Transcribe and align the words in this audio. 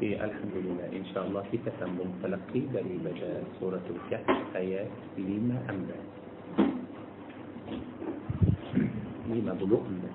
في 0.00 0.14
الحمد 0.24 0.54
لله 0.54 0.86
إن 0.96 1.04
شاء 1.14 1.26
الله 1.26 1.42
في 1.50 1.58
تتمم 1.58 2.10
تلقي 2.22 2.60
دليل 2.60 3.04
سورة 3.60 3.82
الكهف 3.90 4.56
آيات 4.56 4.90
لما 5.18 5.58
أمنا 5.70 5.98
لما 9.28 9.52
بلغنا 9.52 10.10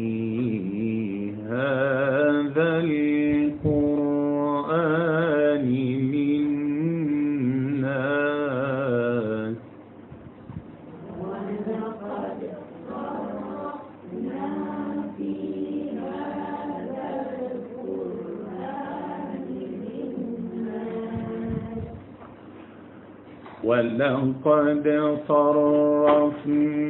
ولقد 24.44 25.18
صرفنا 25.28 26.87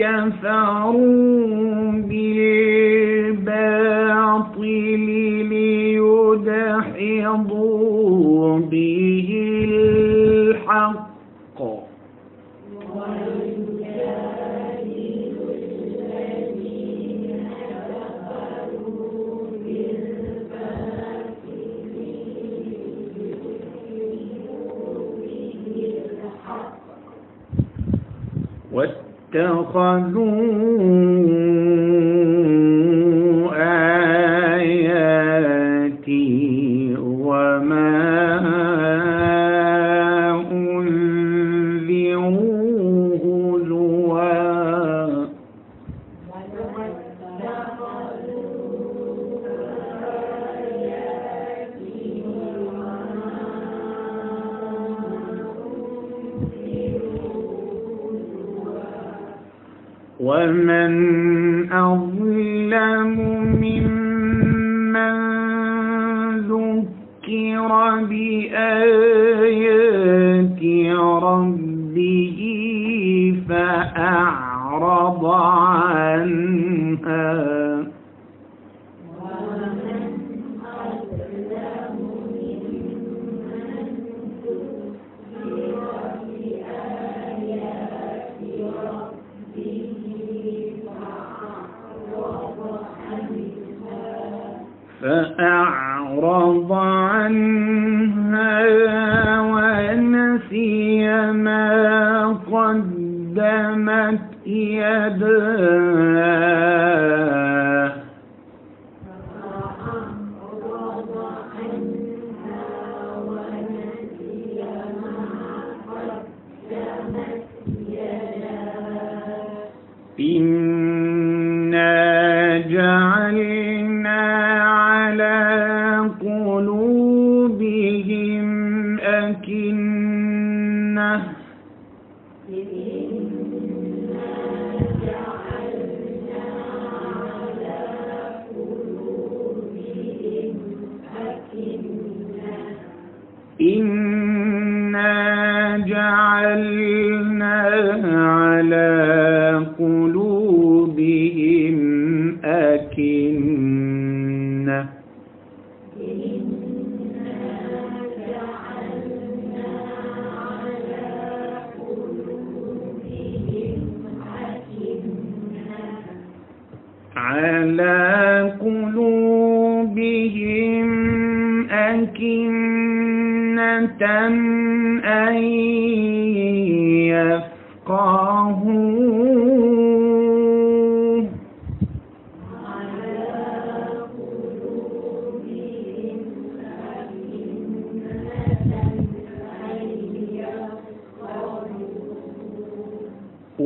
كفروا 0.00 1.39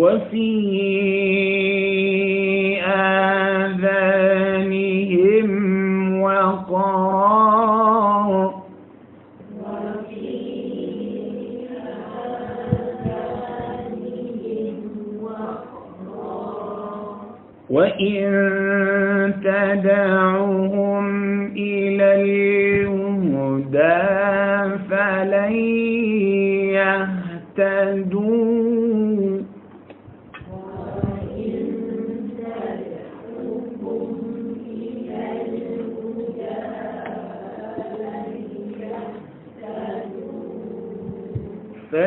وفي 0.06 0.52
آذانهم 4.46 5.50
وقرا 6.22 7.06
وإن 17.70 18.65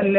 فلن 0.07 0.15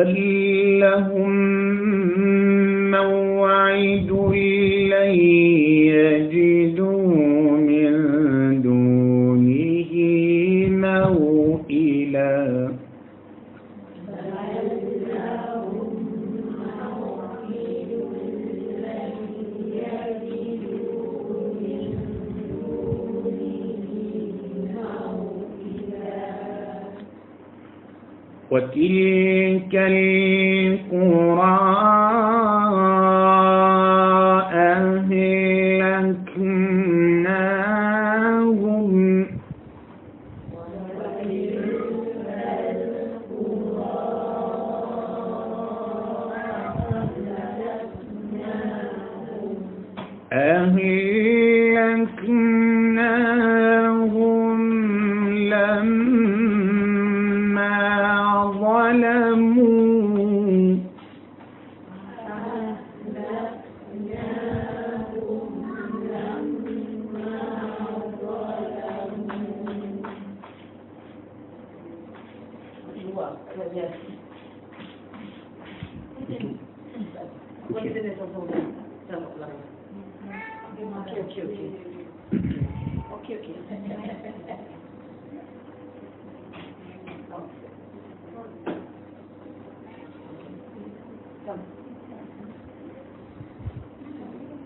بل 0.00 0.39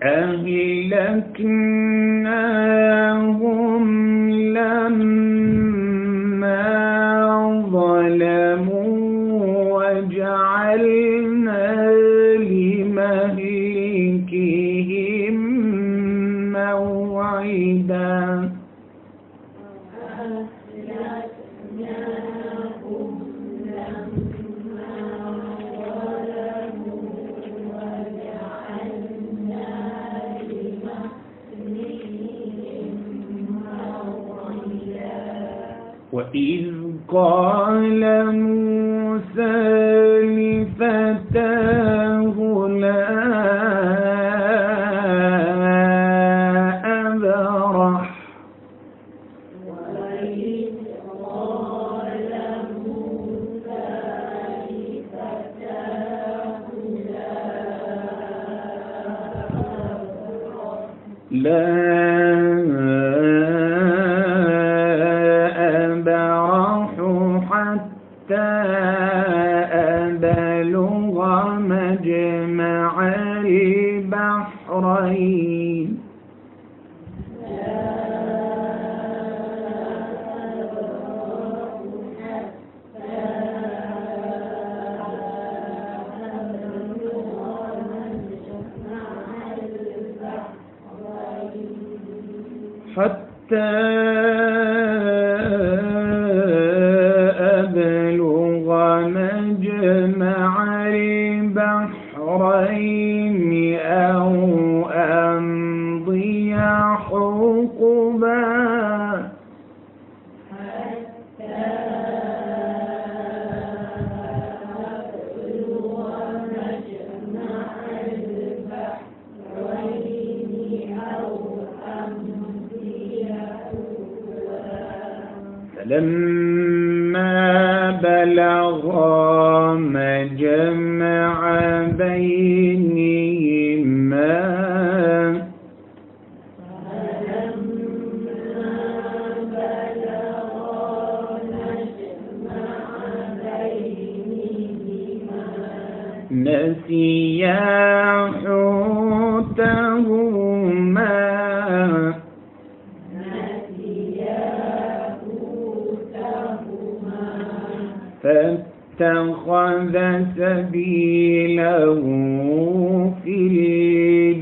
أهلكناهم 0.04 1.74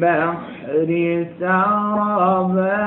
البحر 0.03 1.27
سربا. 1.41 2.83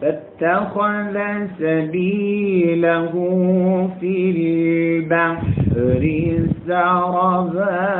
فاتخذ 0.00 1.16
سبيله 1.58 3.14
في 4.00 4.16
البحر 4.30 6.04
سربا. 6.66 7.94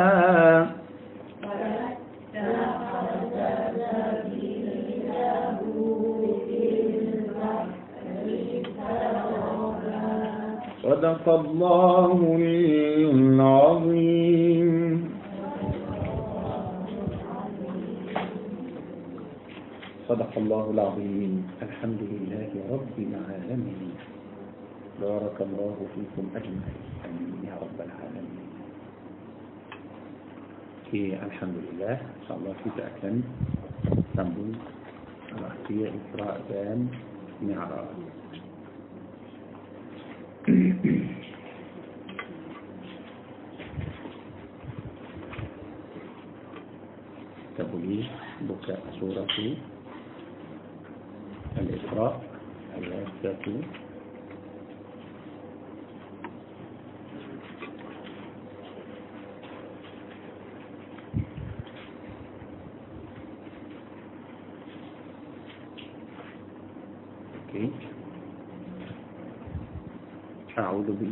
صدق 11.05 11.29
الله 11.29 12.17
العظيم. 13.13 14.69
صدق 20.09 20.33
الله 20.37 20.65
العظيم. 20.71 21.33
الحمد 21.61 22.03
لله 22.09 22.51
رب 22.73 22.97
العالمين. 22.97 23.93
بارك 25.05 25.37
الله 25.45 25.77
فيكم 25.93 26.25
أجمعين. 26.41 26.89
يا 27.53 27.55
رب 27.61 27.79
العالمين. 27.85 28.49
Okay, 30.89 31.21
Alhamdulillah 31.21 32.01
InsyaAllah 32.01 32.55
kita 32.65 32.83
akan 32.97 33.15
sambung 34.17 34.57
rahsia 35.37 35.93
Isra' 35.93 36.41
dan 36.49 36.89
Mi'raj. 37.45 38.24
Kita 40.45 40.53
boleh 47.65 48.05
buka 48.45 48.77
surah 49.01 49.25
Al-Isra' 51.57 52.21
ayat 52.77 53.09
1 53.25 53.65
Okay. 67.55 67.71
أعوذ 70.59 70.87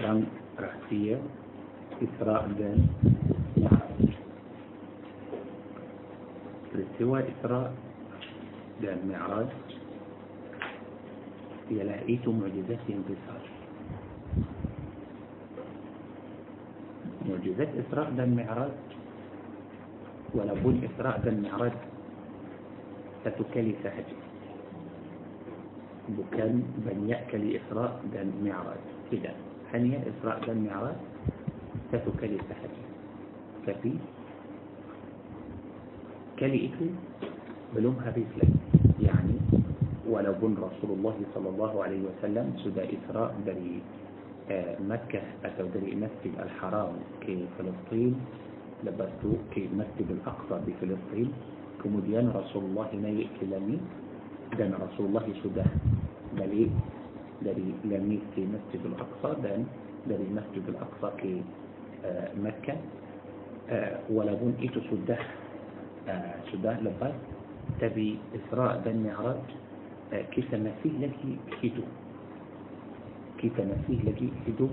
كان 0.00 0.26
رأسية 0.58 1.18
إثراء 2.02 2.48
دم 2.58 2.86
الاستواء 6.74 7.30
إثراء 7.30 7.74
دم 8.82 8.98
معراج 9.08 9.46
هي 11.70 11.84
لأئية 11.84 12.32
معجزة 12.32 12.84
انتصار. 12.88 13.42
معجزة 17.28 17.68
إثراء 17.80 18.10
دم 18.10 18.36
معراج 18.36 18.72
ولابد 20.34 20.84
إثراء 20.84 21.20
دم 21.24 21.42
معراج 21.42 21.72
ستكلف 23.24 23.86
أجل 23.86 24.18
بكم 26.08 26.62
بن 26.86 27.08
يأكل 27.08 27.56
إثراء 27.56 28.02
دم 28.14 28.48
معراج 28.48 28.80
كده 29.12 29.49
هنيه 29.74 29.98
إسراء 30.10 30.40
بن 30.46 30.66
معراج 30.66 30.98
تتو 31.92 32.10
كلي 32.20 32.38
سحر 32.48 32.70
كفي. 33.66 33.92
كلي 36.38 36.58
إكل 36.66 36.90
بلوم 37.76 37.96
هبيس 38.04 38.32
لك. 38.42 38.52
يعني 39.00 39.36
ولو 40.08 40.32
بن 40.42 40.54
رسول 40.58 40.90
الله 40.98 41.16
صلى 41.34 41.48
الله 41.48 41.72
عليه 41.84 42.00
وسلم 42.08 42.46
سدى 42.64 42.84
إسراء 42.98 43.34
بري 43.46 43.82
آه، 44.50 44.76
مكة 44.82 45.22
أتو 45.44 45.66
بري 45.74 45.94
مسجد 45.94 46.34
الحرام 46.42 46.92
في 47.22 47.46
فلسطين 47.58 48.14
لبستو 48.84 49.30
في 49.54 49.68
مسجد 49.70 50.08
الأقصى 50.10 50.56
بفلسطين. 50.66 51.28
كمديان 51.84 52.26
رسول 52.34 52.64
الله 52.64 52.88
ما 53.02 53.08
يأكلني 53.08 53.78
دان 54.58 54.72
رسول 54.74 55.06
الله 55.06 55.26
سدى. 55.44 55.66
بليه 56.36 56.70
dari 57.40 57.72
langit 57.88 58.22
ke 58.36 58.44
Masjid 58.44 58.80
Al-Aqsa 58.84 59.40
dan 59.40 59.64
dari 60.04 60.26
Masjid 60.32 60.64
Al-Aqsa 60.64 61.08
ke 61.20 61.40
uh, 62.04 62.28
Mekah 62.36 62.80
uh, 63.70 63.94
walaupun 64.12 64.56
itu 64.60 64.80
sudah 64.88 65.20
uh, 66.08 66.36
sudah 66.52 66.76
lepas 66.84 67.12
tapi 67.78 68.20
Isra 68.36 68.80
dan 68.84 69.04
Mi'raj 69.04 69.40
uh, 70.12 70.24
kita 70.32 70.56
masih 70.60 70.92
lagi 71.00 71.32
hidup 71.64 71.88
kita 73.40 73.64
masih 73.64 73.96
lagi 74.04 74.28
hidup 74.44 74.72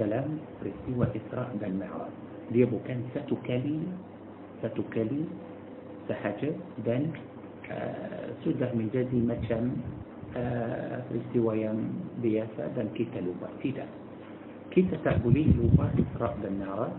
dalam 0.00 0.40
peristiwa 0.60 1.04
Isra 1.12 1.52
dan 1.60 1.76
Mi'raj 1.76 2.12
dia 2.50 2.64
bukan 2.66 3.06
satu 3.12 3.36
kali 3.44 3.84
satu 4.60 4.84
kali 4.92 5.24
sahaja 6.10 6.50
dan 6.82 7.14
uh, 7.70 8.34
sudah 8.42 8.68
menjadi 8.74 9.18
macam 9.22 9.78
uh, 9.78 9.99
peristiwa 11.08 11.52
yang 11.58 11.78
biasa 12.22 12.70
dan 12.78 12.86
kita 12.94 13.18
lupa 13.22 13.50
tidak 13.58 13.88
kita 14.70 14.94
tak 15.02 15.18
boleh 15.26 15.50
lupa 15.58 15.90
Isra 15.98 16.30
dan 16.38 16.62
Mi'raj 16.62 16.94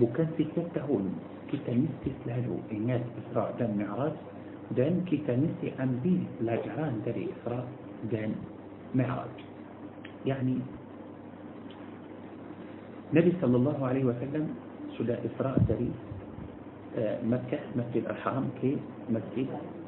bukan 0.00 0.26
setiap 0.40 0.66
tahun 0.72 1.12
kita 1.52 1.70
mesti 1.76 2.10
selalu 2.24 2.56
ingat 2.72 3.04
Isra 3.20 3.52
dan 3.60 3.76
Mi'raj 3.76 4.16
dan 4.72 5.04
kita 5.04 5.36
mesti 5.36 5.76
ambil 5.76 6.24
pelajaran 6.40 7.04
dari 7.04 7.28
Isra 7.28 7.60
dan 8.08 8.32
Mi'raj 8.96 9.34
yani 10.24 10.64
Nabi 13.12 13.36
sallallahu 13.44 13.82
alaihi 13.84 14.08
wasallam 14.08 14.56
sudah 14.96 15.20
Isra 15.20 15.60
dari 15.68 15.92
مسجد 17.76 18.04
الحرام 18.04 18.48
كي 18.60 18.76
مسجد 19.08 19.48
الأقصى 19.48 19.81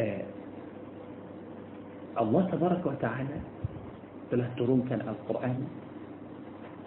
آه 0.00 0.24
الله 2.20 2.42
تبارك 2.50 2.86
وتعالى 2.86 3.38
telah 4.32 4.48
turunkan 4.56 5.04
Al-Quran 5.04 5.68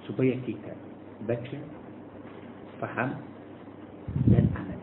supaya 0.10 0.34
kita 0.50 0.74
baca, 1.30 1.60
faham 2.82 3.22
dan 4.34 4.50
amal. 4.58 4.82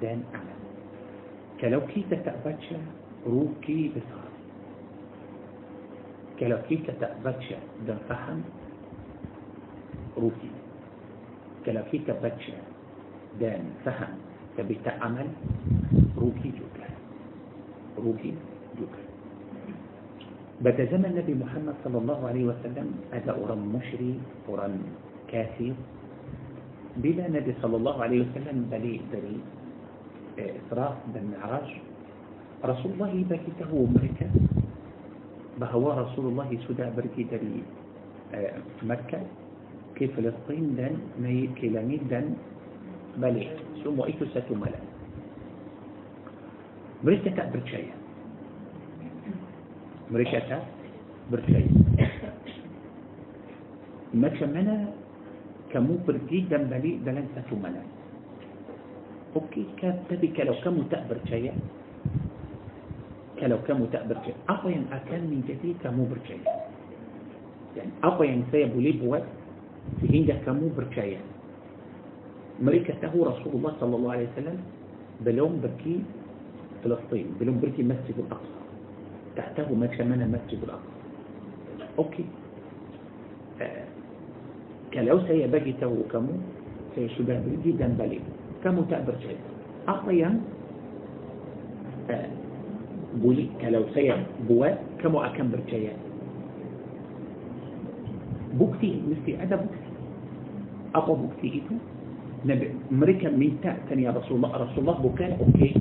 Dan 0.00 0.24
amal. 0.32 0.58
Kalau 1.60 1.84
kita 1.92 2.24
tak 2.24 2.40
baca, 2.40 2.76
rugi 3.28 3.92
besar. 3.92 4.32
Kalau 6.40 6.56
kita 6.64 6.96
tak 6.96 7.20
baca 7.20 7.56
dan 7.84 8.00
faham, 8.08 8.40
rugi 10.16 10.52
kalau 11.62 11.82
kita 11.88 12.12
baca 12.18 12.56
dan 13.40 13.72
faham 13.86 14.18
tapi 14.58 14.76
tak 14.84 14.98
amal 15.00 15.24
rugi 16.18 16.52
juga 16.52 16.71
روكي 17.98 18.32
جوكا 18.78 19.02
بدا 20.62 20.84
زمن 20.94 21.04
النبي 21.04 21.34
محمد 21.34 21.74
صلى 21.84 21.98
الله 21.98 22.20
عليه 22.28 22.44
وسلم 22.44 22.86
هذا 23.12 23.32
رم 23.34 23.62
مشري 23.76 24.12
أوران 24.48 24.78
كافي 25.28 25.72
بلا 26.96 27.28
نبي 27.28 27.52
صلى 27.62 27.76
الله 27.76 27.96
عليه 28.02 28.20
وسلم 28.28 28.56
بلي 28.70 29.00
بلي 29.12 29.36
آه، 30.38 30.52
إسراء 30.64 30.92
بن 31.12 31.24
معراج. 31.36 31.68
رسول 32.64 32.90
الله 32.92 33.12
بكته 33.30 33.72
مكة 33.74 34.28
بهوا 35.60 35.92
رسول 35.94 36.24
الله 36.32 36.48
سدى 36.68 36.86
بركي 36.96 37.22
دري 37.28 37.62
آه، 38.34 38.56
مكة. 38.82 39.20
كيف 39.96 40.16
فلسطين 40.16 40.76
دن 40.76 40.94
ميت 41.20 41.54
كيلاميد 41.60 42.08
دن 42.08 42.32
بلي 43.20 43.44
سمو 43.84 44.04
إيكو 44.08 44.24
ساتو 44.34 44.54
ملأ 44.54 44.91
Mereka 47.04 47.34
tak 47.34 47.50
percaya 47.50 47.94
mereka 50.10 50.38
tak 50.38 50.58
percaya 51.30 51.70
macam 54.14 54.30
mana 54.38 54.76
kamu 55.74 56.06
pergi 56.06 56.46
dan 56.46 56.67
balik 56.67 57.02
dalam 57.02 57.26
satu 57.34 57.58
malam. 57.58 57.82
Okay 59.34 59.64
tak 59.82 60.06
apa 60.08 60.40
kalau 60.46 60.54
kamu 60.62 60.82
tak 60.94 61.02
percaya 61.10 61.52
kalau 63.40 63.58
kamu 63.66 63.90
tak 63.90 64.06
percaya 64.06 64.38
apa 64.48 64.72
yang 64.72 64.86
akan 64.92 65.22
menjadi 65.26 65.74
kamu 65.82 66.06
percaya 66.06 66.46
يعني 67.76 67.90
apa 68.04 68.28
yang 68.28 68.46
saya 68.52 68.78
boleh 68.78 68.92
buat 69.02 69.26
supaya 70.00 70.22
kamu 70.46 70.70
percaya 70.78 71.18
مريكة 72.62 73.02
رسول 73.02 73.52
الله 73.58 73.72
صلى 73.80 73.94
الله 73.96 74.12
عليه 74.12 74.28
وسلم 74.38 74.58
بلوم 75.26 75.52
بكي 75.64 76.21
فلسطين 76.84 77.26
بلوم 77.40 77.56
مسجد 77.62 78.16
الأقصى. 78.18 78.58
تحته 79.36 79.74
ما 79.74 79.86
تشمنا 79.86 80.26
مسجد 80.26 80.60
الأقصى. 80.62 80.92
أوكي. 81.98 82.24
آه، 83.62 83.84
كلاو 84.94 85.20
سي 85.28 85.46
باجي 85.46 85.72
تو 85.80 86.02
كمو 86.12 86.34
سي 86.94 87.08
شباب 87.08 87.44
جدا 87.64 87.88
بلي 87.98 88.20
كمو 88.64 88.82
تقدر 88.90 89.14
شيء 89.22 89.38
اخيا 89.88 90.40
آه، 92.10 92.28
بولي 93.22 93.46
كلاو 93.60 93.84
سي 93.94 94.12
بوا 94.48 94.68
كمو 95.00 95.20
اكم 95.20 95.50
برجايا 95.52 95.94
بوكتي 98.58 99.02
مستي 99.08 99.42
ادا 99.42 99.56
بوكتي. 99.56 99.90
اقو 100.94 101.14
بوكتي 101.14 101.48
ايتو 101.54 101.74
نبي 102.44 102.68
مريكا 102.90 103.30
ميتا 103.30 103.76
تاني 103.88 104.02
يا 104.02 104.10
رسول 104.10 104.36
الله 104.36 104.50
رسول 104.56 104.78
الله 104.78 104.96
بوكان 104.98 105.32
أوكي. 105.40 105.72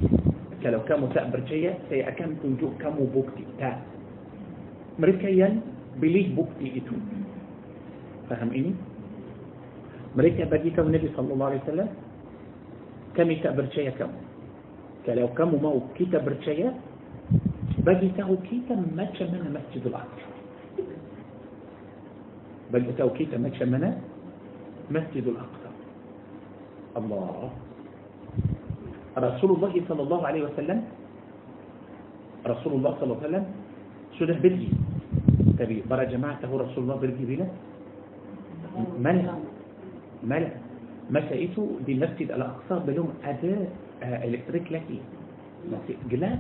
Kalau 0.62 0.80
kamu 0.86 1.10
tak 1.12 1.34
percaya 1.34 1.74
saya 1.90 2.14
akan 2.14 2.38
tunjuk 2.40 2.72
kamu 2.78 3.10
bukti 3.10 3.44
tak 3.58 3.82
mereka 5.02 5.28
yang 5.28 5.60
pilih 5.98 6.38
bukti 6.38 6.78
itu 6.78 6.96
faham 8.30 8.54
ini 8.54 8.72
mereka 10.14 10.46
bagi 10.48 10.70
tahu 10.72 10.88
Nabi 10.88 11.10
sallallahu 11.18 11.50
alaihi 11.52 11.64
wasallam 11.66 11.92
kami 13.18 13.34
tak 13.42 13.58
percaya 13.58 13.92
kamu 13.98 14.20
kalau 15.02 15.28
kamu 15.34 15.56
mau 15.58 15.78
kita 15.98 16.22
percaya 16.22 16.72
bagi 17.82 18.14
tahu 18.14 18.38
kita 18.46 18.78
macam 18.94 19.28
mana 19.34 19.58
Masjidul 19.58 19.98
Aqsa 19.98 20.30
bagi 22.70 22.92
tahu 22.94 23.10
kita 23.18 23.36
macam 23.42 23.68
mana 23.74 23.90
Masjidul 24.94 25.42
Aqsa 25.42 25.70
Allah 27.02 27.50
Rasulullah 29.16 29.72
sallallahu 29.74 30.24
alaihi 30.24 30.48
wasallam 30.48 30.80
Rasulullah 32.48 32.96
sallallahu 32.98 33.20
alaihi 33.22 33.28
wasallam 33.28 33.48
sudah 34.16 34.36
pergi 34.40 34.70
tapi 35.60 35.84
para 35.86 36.08
jemaah 36.08 36.40
tahu 36.42 36.64
Rasulullah 36.64 36.98
pergi 36.98 37.24
bila 37.28 37.46
mana 38.98 39.36
mana 40.24 40.50
masa 41.12 41.36
itu 41.36 41.82
di 41.84 42.00
Masjid 42.00 42.32
Al-Aqsa 42.32 42.82
belum 42.88 43.12
ada 43.22 43.68
uh, 44.00 44.18
elektrik 44.24 44.64
lagi 44.72 45.04
masih 45.68 46.00
gelap 46.08 46.40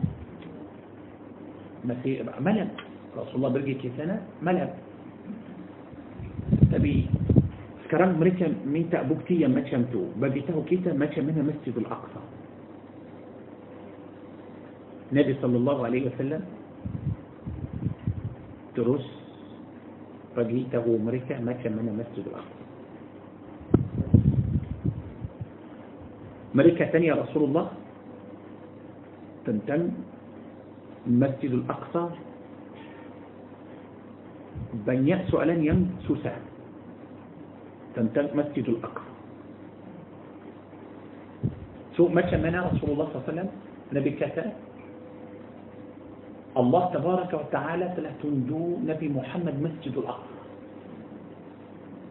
masih 1.84 2.24
malam 2.40 2.72
Rasulullah 3.14 3.52
pergi 3.52 3.74
ke 3.84 3.92
sana 4.00 4.24
malam 4.40 4.72
tapi 6.72 7.06
sekarang 7.86 8.16
mereka 8.16 8.48
minta 8.64 9.04
bukti 9.04 9.44
yang 9.44 9.52
macam 9.52 9.84
tu 9.92 10.08
bagi 10.16 10.40
tahu 10.48 10.64
kita 10.64 10.96
macam 10.96 11.28
mana 11.28 11.52
Masjidul 11.52 11.86
النبي 15.12 15.34
صلى 15.44 15.58
الله 15.58 15.78
عليه 15.86 16.04
وسلم 16.08 16.42
ترس 18.76 19.08
رجيته 20.40 20.86
أمريكا 20.88 21.44
ما 21.44 21.52
كان 21.60 21.76
من 21.76 21.92
المسجد 21.92 22.32
الأقصى. 22.32 22.64
ملكة 26.56 26.86
ثانية 26.96 27.14
رسول 27.28 27.44
الله 27.44 27.68
تنتم 29.46 29.82
المسجد 31.08 31.52
الأقصى. 31.60 32.04
بن 34.88 35.08
يأسو 35.08 35.36
ألن 35.44 35.60
يمسو 35.60 36.16
تنتم 37.96 38.26
مسجد 38.32 38.66
الأقصى. 38.70 39.12
سوء 42.00 42.08
ما 42.16 42.24
كان 42.24 42.40
من 42.40 42.56
رسول 42.56 42.96
الله 42.96 43.06
صلى 43.12 43.16
الله 43.16 43.24
عليه 43.28 43.32
وسلم. 43.36 43.50
نبي 43.92 44.12
كثرة 44.16 44.71
الله 46.52 46.84
تبارك 46.94 47.32
وتعالى 47.34 47.86
تلتندو 47.96 48.84
نبي 48.84 49.08
محمد 49.10 49.56
مسجد 49.64 49.96
الأقصى. 49.98 50.40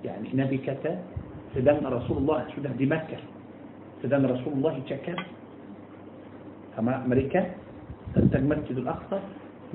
يعني 0.05 0.29
نبي 0.33 0.59
كتا 0.65 0.97
سيدان 1.53 1.85
رسول 1.85 2.17
الله 2.25 2.57
سيدان 2.57 2.77
دي 2.81 2.87
مكة. 2.89 3.21
سيدان 4.01 4.25
رسول 4.25 4.53
الله 4.57 4.75
شكا 4.89 5.15
أما 6.81 7.05
أمريكا 7.05 7.41
تلتن 8.17 8.49
مسجد 8.49 8.77
الأقصى. 8.81 9.19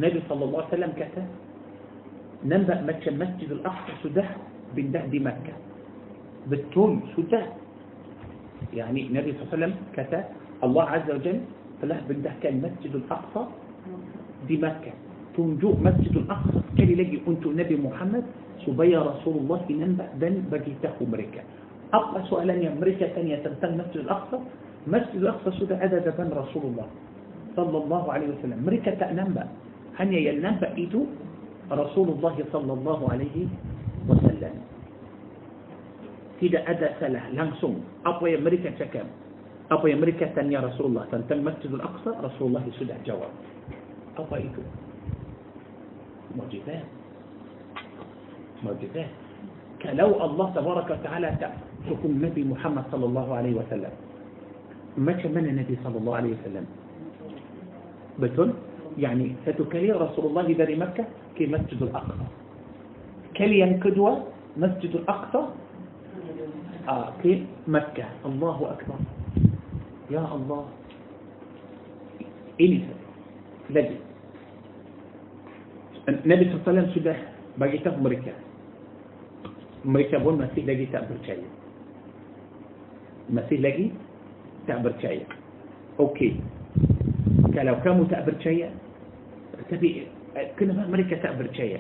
نبي 0.02 0.20
صلى 0.30 0.44
الله 0.46 0.60
عليه 0.66 0.74
وسلم 0.74 0.92
كتا 0.98 1.24
ننبأ 2.46 2.82
مكة 2.90 3.12
مسجد 3.14 3.50
الأقصى 3.62 3.94
سده 4.02 4.26
بنده 4.74 5.06
دي 5.14 5.20
مكة. 5.22 5.54
بالتون 6.50 7.14
سده 7.14 7.42
يعني 8.74 9.14
نبي 9.14 9.30
صلى 9.38 9.42
الله 9.42 9.50
عليه 9.54 9.58
وسلم 9.58 9.74
كتا 9.94 10.20
الله 10.66 10.86
عز 10.90 11.08
وجل 11.12 11.38
فله 11.82 12.02
بنده 12.10 12.32
كان 12.42 12.66
مسجد 12.66 12.96
الأقصى. 12.96 13.46
دي 14.48 14.58
مكة. 14.58 14.94
تنجو 15.38 15.70
مسجد 15.84 16.16
الأقصى 16.18 16.60
كان 16.78 16.90
لجي 16.96 17.18
كنت 17.28 17.44
نبي 17.48 17.76
محمد. 17.76 18.24
سبيا 18.66 19.00
رسول 19.00 19.36
الله 19.44 19.58
في 19.68 19.74
ننبع 19.74 20.08
بل 20.22 20.36
بجيته 20.52 20.96
أمريكا. 21.02 21.42
أقوى 21.94 22.20
سؤالا 22.32 22.54
يا 22.54 22.74
أمريكا 22.74 23.08
ثانية. 23.14 23.44
تمتل 23.44 23.78
مسجد 23.78 23.98
الأقصى. 24.08 24.38
مسجد 24.88 25.20
الأقصى 25.22 25.50
سدى 25.60 25.76
عدد 25.76 26.06
بن 26.18 26.30
رسول 26.34 26.64
الله. 26.64 26.88
صلى 27.56 27.78
الله 27.78 28.04
عليه 28.14 28.28
وسلم. 28.34 28.58
أمريكا 28.64 28.92
تأنبع 28.96 29.46
هن 30.00 30.14
يلنبع 30.14 30.70
إيده 30.78 31.04
رسول 31.72 32.08
الله 32.10 32.36
صلى 32.54 32.74
الله 32.74 33.00
عليه 33.12 33.38
وسلم. 34.10 34.56
كده 36.42 36.60
أدى 36.68 36.88
سله 37.00 37.24
لنسون 37.32 37.78
أقوى 38.06 38.32
يا 38.32 38.38
أمريكا 38.38 38.70
تكام 38.80 39.08
أقوى 39.72 39.92
يا 39.92 39.96
أمريكا 39.96 40.26
ثانية 40.36 40.60
رسول 40.60 40.86
الله. 40.92 41.04
تمتل 41.12 41.42
مسجد 41.42 41.72
الأقصى. 41.74 42.12
رسول 42.24 42.46
الله 42.48 42.64
سود 42.80 42.92
جواب. 43.08 43.34
قضيته 44.18 44.64
معجزات. 46.38 46.84
معجزات. 48.64 49.12
لو 49.86 50.26
الله 50.26 50.48
تبارك 50.56 50.88
وتعالى 50.92 51.30
تحكم 51.86 52.10
النبي 52.10 52.44
محمد 52.44 52.84
صلى 52.92 53.06
الله 53.06 53.28
عليه 53.36 53.54
وسلم. 53.54 53.94
ما 54.98 55.12
كمان 55.12 55.46
النبي 55.46 55.78
صلى 55.84 55.98
الله 55.98 56.16
عليه 56.16 56.32
وسلم؟ 56.42 56.66
بتون 58.20 58.54
يعني 58.98 59.36
ستكلي 59.46 59.92
رسول 59.92 60.26
الله 60.26 60.54
داري 60.54 60.76
مكة 60.76 61.06
في 61.38 61.48
مسجد 61.48 61.84
الأقصى. 61.84 62.26
كليا 63.38 63.80
قدوه 63.84 64.24
مسجد 64.58 64.96
الأقصى؟ 64.96 65.42
آه، 66.90 67.12
في 67.24 67.44
مكة. 67.68 68.06
الله 68.26 68.58
أكبر. 68.72 69.00
يا 70.12 70.24
الله. 70.36 70.66
إيه 72.60 73.05
lagi 73.72 73.98
Nabi 76.06 76.44
SAW 76.52 76.94
sudah 76.94 77.18
bagi 77.58 77.82
tahu 77.82 77.98
mereka 77.98 78.34
mereka 79.86 80.22
pun 80.22 80.38
masih 80.38 80.66
lagi 80.66 80.86
tak 80.94 81.10
percaya 81.10 81.48
masih 83.30 83.58
lagi 83.62 83.86
tak 84.70 84.82
percaya 84.86 85.26
okey 85.98 86.38
kalau 87.56 87.80
kamu 87.82 88.06
tak 88.12 88.28
percaya 88.28 88.70
tapi 89.72 90.06
kenapa 90.60 90.86
mereka 90.86 91.18
tak 91.24 91.38
percaya 91.42 91.80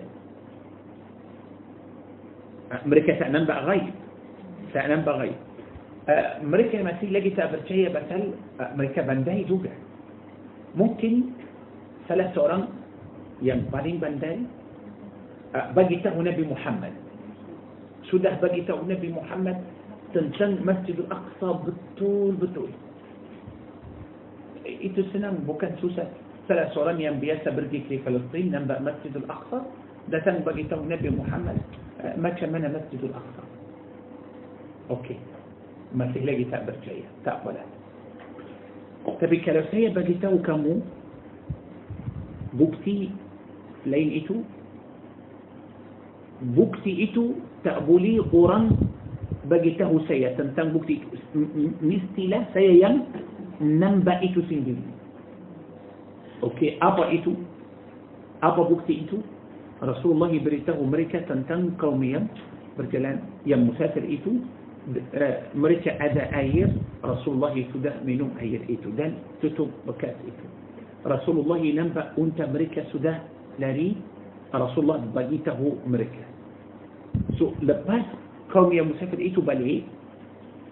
mereka 2.85 3.13
tak 3.21 3.29
nampak 3.29 3.61
ghaib 3.69 4.05
tak 4.75 4.91
nampak 4.91 5.15
ghaib. 5.23 5.39
Uh, 6.05 6.27
mereka 6.43 6.83
masih 6.83 7.09
lagi 7.15 7.31
tak 7.33 7.49
percaya 7.55 7.89
pasal 7.89 8.35
uh, 8.59 8.71
mereka 8.75 9.01
pandai 9.07 9.47
juga. 9.47 9.71
Mungkin 10.75 11.31
salah 12.05 12.29
seorang 12.33 12.69
yang 13.43 13.65
paling 13.73 13.99
pandai 13.99 14.41
uh, 15.53 15.67
bagi 15.73 15.99
tahu 16.01 16.21
Nabi 16.21 16.43
Muhammad. 16.45 16.93
Sudah 18.07 18.37
bagi 18.37 18.61
tahu 18.69 18.85
Nabi 18.85 19.09
Muhammad 19.09 19.57
tentang 20.13 20.61
Masjidil 20.61 21.09
Aqsa 21.09 21.49
betul-betul. 21.65 22.69
Itu 24.65 25.01
senang, 25.13 25.45
bukan 25.45 25.73
susah. 25.81 26.05
Salah 26.45 26.69
seorang 26.77 27.01
yang 27.01 27.17
biasa 27.17 27.49
pergi 27.49 27.81
ke 27.89 27.97
Palestin 28.05 28.53
nampak 28.53 28.81
Masjidil 28.85 29.25
Aqsa 29.25 29.65
datang 30.13 30.45
bagi 30.45 30.69
tahu 30.69 30.85
Nabi 30.85 31.09
Muhammad 31.09 31.57
uh, 32.05 32.13
macam 32.21 32.53
mana 32.53 32.69
Masjidil 32.69 33.11
Aqsa. 33.11 33.43
Okey. 34.93 35.17
Masih 35.97 36.21
lagi 36.21 36.45
tak 36.53 36.69
percaya. 36.69 37.05
Tak 37.25 37.41
apalah. 37.41 37.65
Tapi 39.05 39.37
kalau 39.45 39.63
saya 39.69 39.93
bagi 39.93 40.17
tahu 40.17 40.41
kamu 40.41 40.81
بوكتي 42.55 43.09
لين 43.85 44.09
إتو. 44.23 44.35
بوكتي 46.55 46.91
إتو 47.03 47.25
تأبولي 47.63 48.19
قران 48.31 48.75
بجته 49.45 49.91
سيا 50.07 50.35
تنتان 50.35 50.73
بوكتي 50.73 50.99
مستيلا 51.81 52.39
سيا 52.53 52.73
ين 52.81 52.95
ننبا 53.61 54.13
إتو 54.25 54.41
سنجل 54.49 54.79
أوكي 56.43 56.81
أبا 56.81 57.03
إتو. 57.13 57.33
أبا 58.43 58.63
بوكتي 58.67 58.93
إتو. 59.05 59.17
رسول 59.83 60.11
الله 60.15 60.31
بريته 60.43 60.77
مريكا 60.79 61.27
تنتان 61.29 61.79
قوميا. 61.79 62.27
برجلان 62.77 63.47
يم 63.47 63.69
مسافر 63.69 64.03
إتو. 64.03 64.31
مريكا 65.55 65.91
أدا 66.05 66.23
آير. 66.35 66.69
رسول 67.05 67.33
الله 67.35 67.53
تده 67.73 67.93
منهم 68.03 68.31
آير 68.41 68.61
إتو. 68.69 68.89
دان 68.97 69.13
تتوب 69.39 69.71
بكات 69.87 70.15
إتو. 70.15 70.47
رسول 71.05 71.35
الله 71.45 71.57
ينبأ 71.57 72.17
أنت 72.17 72.39
مريكا 72.41 72.89
سودا 72.89 73.13
لاري 73.61 73.93
رسول 74.49 74.81
الله 74.83 74.97
بقيته 75.13 75.59
مريكا 75.85 76.25
سو 77.37 77.53
لباس 77.61 78.05
كوم 78.49 78.73
يا 78.73 78.81
مسافر 78.81 79.19
إيتو 79.21 79.45
بالي 79.45 79.85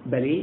بالي 0.09 0.37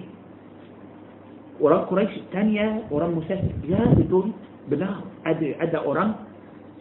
وران 1.61 1.91
قريش 1.91 2.31
الثانية 2.31 2.87
وران 2.91 3.19
مسافر 3.19 3.53
يا 3.67 3.83
بدون 3.99 4.33
بلا 4.71 4.91
ادى 5.27 5.59
ادى 5.59 5.79
أوران. 5.83 6.11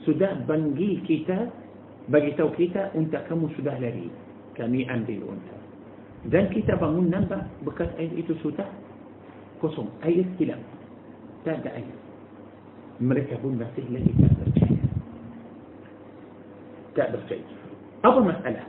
سودا 0.05 0.47
بنجي 0.47 1.03
كيتا 1.03 1.49
بقيته 2.07 2.47
كيتا 2.55 2.95
أنت 2.95 3.13
كم 3.27 3.41
سودا 3.57 3.75
لاري 3.81 4.07
كمي 4.55 4.87
عندي 4.87 5.19
أنت. 5.19 5.49
دان 6.31 6.45
كيتا 6.53 6.79
بمون 6.79 7.11
نمبر 7.11 7.39
بكات 7.65 7.99
إيتو 7.99 8.37
سودا 8.39 8.65
قسم 9.59 9.87
أي 10.05 10.23
استلام 10.23 10.61
تابع 11.43 11.73
ايتو 11.75 11.98
mereka 12.99 13.39
pun 13.39 13.55
masih 13.55 13.87
lagi 13.91 14.11
tak 14.19 14.35
percaya 14.43 14.77
tak 16.95 17.07
percaya 17.15 17.45
apa 18.03 18.19
masalah 18.19 18.65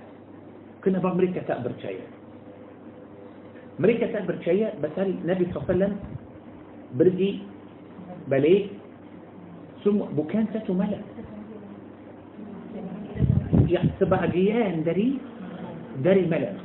kenapa 0.82 1.08
mereka 1.14 1.42
tak 1.46 1.62
percaya 1.66 2.04
mereka 3.80 4.10
tak 4.14 4.24
percaya 4.30 4.74
pasal 4.78 5.10
Nabi 5.26 5.44
SAW 5.50 5.94
pergi 6.94 7.42
balik 8.30 8.70
semua 9.82 10.06
bukan 10.14 10.46
satu 10.54 10.74
malam 10.76 11.02
ya 13.66 13.82
sebahagian 13.98 14.82
dari 14.82 15.18
dari 16.02 16.26
malam 16.26 16.58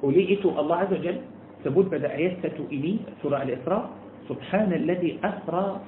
Oleh 0.00 0.32
itu 0.32 0.48
Allah 0.56 0.88
Azza 0.88 0.96
Jal 1.04 1.20
sebut 1.60 1.92
pada 1.92 2.08
ayat 2.08 2.40
satu 2.40 2.64
ini 2.72 3.04
surah 3.20 3.44
Al-Isra 3.44 3.92
Subhanalladzi 4.30 5.20
asra 5.20 5.82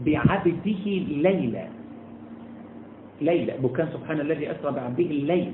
بعبده 0.00 0.84
ليلا 1.20 1.66
ليلا 3.20 3.54
بكان 3.62 3.88
سبحان 3.92 4.18
الذي 4.20 4.50
أسرى 4.50 4.70
بعبده 4.72 5.10
الليل. 5.10 5.52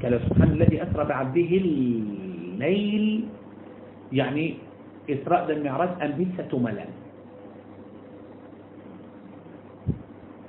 kan 0.00 0.14
سبحان 0.28 0.50
الذي 0.56 0.82
أسرى 0.82 1.04
بعبده 1.04 1.50
الليل. 1.62 3.06
يعني 4.12 4.46
إسراء 5.10 5.46
dan 5.46 5.52
المعراج 5.52 5.90
hanya 6.02 6.29
satu 6.29 6.50
malam 6.58 6.90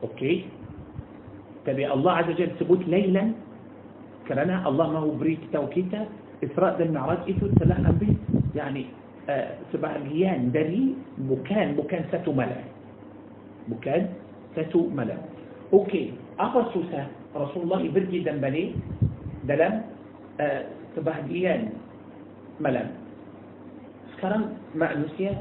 okay? 0.03 0.45
Tapi 1.65 1.85
الله 1.93 2.11
عز 2.11 2.29
وجل 2.29 2.51
sebut 2.59 2.83
ليلا؟ 2.89 3.31
Kerana 4.27 4.65
الله 4.69 4.85
mahu 4.91 4.99
beritahu 4.99 5.39
kita 5.53 6.01
إسراء 6.43 6.77
ذا 6.77 6.85
المعراج 6.89 7.19
إثو 7.29 7.45
سلاح 7.59 7.77
أنبس 7.85 8.17
يعني 8.55 8.85
uh, 9.29 9.47
sebahagian 9.69 10.49
dari 10.49 10.95
bukan 11.27 11.77
bukan 11.77 12.01
satu 12.09 12.31
malam 12.33 12.63
bukan 13.69 14.09
satu 14.57 14.89
malam 14.89 15.19
okey 15.69 16.15
apa 16.41 16.71
susah 16.73 17.05
Rasulullah 17.35 17.83
pergi 17.85 18.25
dan 18.25 18.41
balik 18.41 18.73
dalam 19.45 19.85
uh, 20.41 20.61
sebahagian 20.97 21.75
malam 22.57 22.93
sekarang 24.17 24.53
manusia 24.77 25.37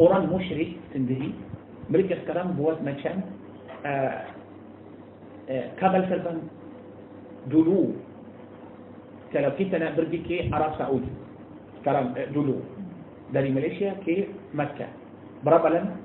orang 0.00 0.28
musyrik 0.32 0.80
sendiri 0.92 1.32
mereka 1.92 2.16
sekarang 2.24 2.56
buat 2.56 2.80
macam 2.80 3.20
uh, 3.84 4.18
uh, 5.48 5.66
kabel 5.76 6.02
terbang 6.08 6.40
dulu 7.52 7.92
kalau 9.34 9.50
kita 9.58 9.76
nak 9.76 9.98
pergi 9.98 10.18
ke 10.24 10.36
Arab 10.54 10.78
Saudi 10.78 11.10
sekarang 11.82 12.16
eh, 12.16 12.30
dulu 12.32 12.64
dari 13.34 13.50
Malaysia 13.50 13.98
ke 14.06 14.30
Makkah 14.54 14.86
berapa 15.42 15.66
lama? 15.66 15.98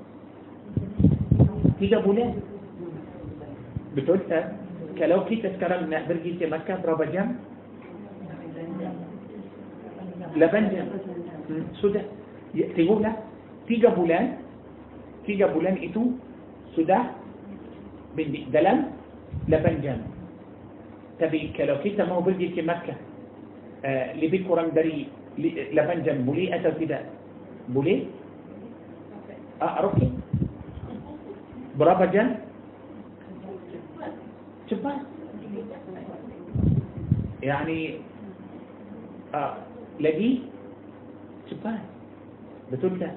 tiga 1.78 2.02
bulan 2.02 2.42
betul 3.94 4.18
tak? 4.26 4.58
kalau 4.98 5.22
kita 5.30 5.54
sekarang 5.54 5.86
nak 5.86 6.10
pergi 6.10 6.36
ke 6.36 6.50
Makkah 6.50 6.82
berapa 6.82 7.06
jam? 7.14 7.38
8 10.34 10.74
jam 10.74 10.86
hmm, 11.50 11.64
sudah 11.78 12.02
ya, 12.54 12.66
tengoklah 12.74 13.14
tiga 13.70 13.94
bulan 13.94 14.42
tiga 15.26 15.46
bulan 15.54 15.78
itu 15.78 16.18
sudah 16.74 17.14
dalam 18.50 18.90
8 19.46 19.86
jam 19.86 20.02
tapi 21.22 21.54
kalau 21.54 21.78
kita 21.78 22.02
mau 22.10 22.22
pergi 22.26 22.50
ke 22.50 22.62
Makkah 22.66 22.98
lebih 24.18 24.44
kurang 24.50 24.74
dari 24.74 25.06
8 25.38 26.04
jam 26.04 26.26
boleh 26.26 26.50
atau 26.52 26.74
tidak? 26.76 27.19
boleh? 27.70 28.06
Ah 29.60 29.80
rukin 29.84 30.20
berapa 31.80 32.04
jam? 32.12 32.36
Cepat. 34.68 35.00
Yakni 37.40 38.04
uh, 39.32 39.38
ah, 39.40 39.52
lagi? 39.96 40.44
Cepat. 41.48 41.80
Betul 42.68 43.00
tak? 43.00 43.16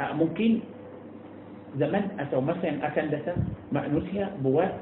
Uh, 0.00 0.16
mungkin 0.16 0.64
zaman 1.78 2.10
atau 2.18 2.40
masa 2.42 2.64
yang 2.66 2.80
akan 2.82 3.06
datang 3.12 3.38
manusia 3.70 4.32
buat 4.42 4.72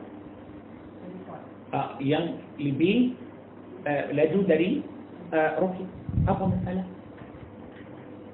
uh, 1.74 1.98
yang 2.00 2.38
lebih 2.57 3.18
uh, 3.85 4.14
laju 4.14 4.40
dari 4.46 4.81
uh, 5.35 5.59
rukin 5.59 5.90
apa 6.31 6.44
masalah? 6.48 6.87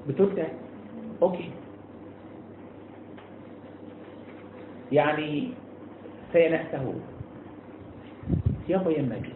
بتقول 0.09 0.35
ده 0.35 0.49
أوكي. 1.23 1.51
يعني 4.93 5.51
سينهته. 6.33 6.95
سياق 8.67 8.99
يمتي 8.99 9.33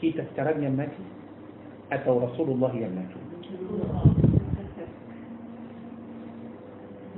كي 0.00 0.12
تسترد 0.12 0.62
يمتي 0.62 1.02
أتى 1.92 2.10
رسول 2.10 2.48
الله 2.50 2.72
يمتي 2.76 3.20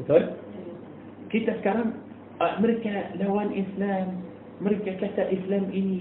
بتقول؟ 0.00 0.24
كي 1.30 1.40
تسكرم 1.40 1.92
أمريكا 2.42 3.16
لوان 3.20 3.48
إسلام. 3.52 4.08
أمريكا 4.60 4.92
كتا 4.92 5.32
إسلام 5.32 5.64
إني 5.64 6.00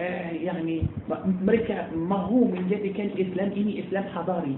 آه، 0.00 0.30
يعني 0.30 0.82
أمريكا 1.42 1.90
ما 1.96 2.16
هو 2.16 2.44
من 2.44 2.68
جد 2.70 2.96
كان 2.96 3.10
إسلام 3.18 3.52
إني 3.52 3.84
إسلام 3.84 4.04
حضاري. 4.04 4.56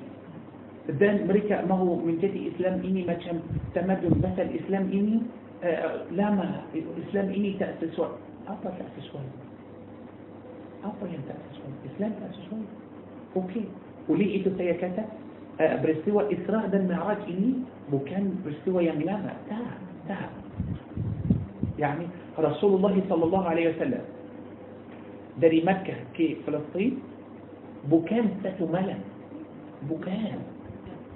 دان 0.89 1.17
أمريكا 1.25 1.65
ما 1.65 1.75
هو 1.75 1.97
من 1.97 2.19
جدي 2.21 2.53
إسلام 2.57 2.85
إني 2.85 3.03
ما 3.09 3.13
كان 3.13 3.41
تمدن 3.75 4.21
بس 4.21 4.37
الإسلام 4.39 4.83
إني 4.93 5.19
لا 6.13 6.31
ما 6.31 6.63
إسلام 7.09 7.29
إني 7.33 7.57
تأسسوا 7.61 8.07
أبا 8.49 8.71
تأسسوا 8.79 9.21
أبا 10.85 11.07
ينتأسسوا 11.09 11.69
إسلام 11.89 12.13
تأسسوا 12.21 12.59
أوكي 13.37 13.65
وليه 14.09 14.31
إيدو 14.37 14.51
سيكاتا 14.59 15.05
برستوى 15.61 16.23
إسراء 16.37 16.67
دا 16.69 16.79
المعراج 16.79 17.19
إني 17.29 17.53
مكان 17.93 18.35
برستوى 18.45 18.85
يعني 18.85 19.05
لا 19.05 19.17
ما 19.17 19.33
تا 19.49 19.59
تا 20.09 20.17
يعني 21.79 22.07
رسول 22.39 22.73
الله 22.77 23.03
صلى 23.09 23.25
الله 23.25 23.45
عليه 23.49 23.67
وسلم 23.77 24.03
داري 25.41 25.65
مكة 25.65 25.95
كي 26.15 26.37
فلسطين 26.47 26.99
بكان 27.91 28.29
ستو 28.45 28.67
ملا 28.67 28.97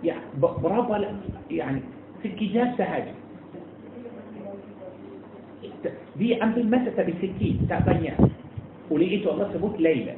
ya 0.03 0.19
berapa 0.39 0.95
يعني 1.51 1.81
sekejap 2.23 2.75
sahaja 2.79 3.15
dia 6.19 6.35
ambil 6.43 6.67
masa 6.67 6.91
tapi 6.99 7.15
sikit 7.23 7.67
tak 7.71 7.87
banyak 7.87 8.15
oleh 8.91 9.09
itu 9.19 9.27
Allah 9.31 9.51
sebut 9.55 9.75
Laila 9.79 10.15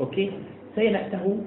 okey 0.00 0.32
saya 0.72 0.96
nak 0.96 1.12
tahu 1.12 1.44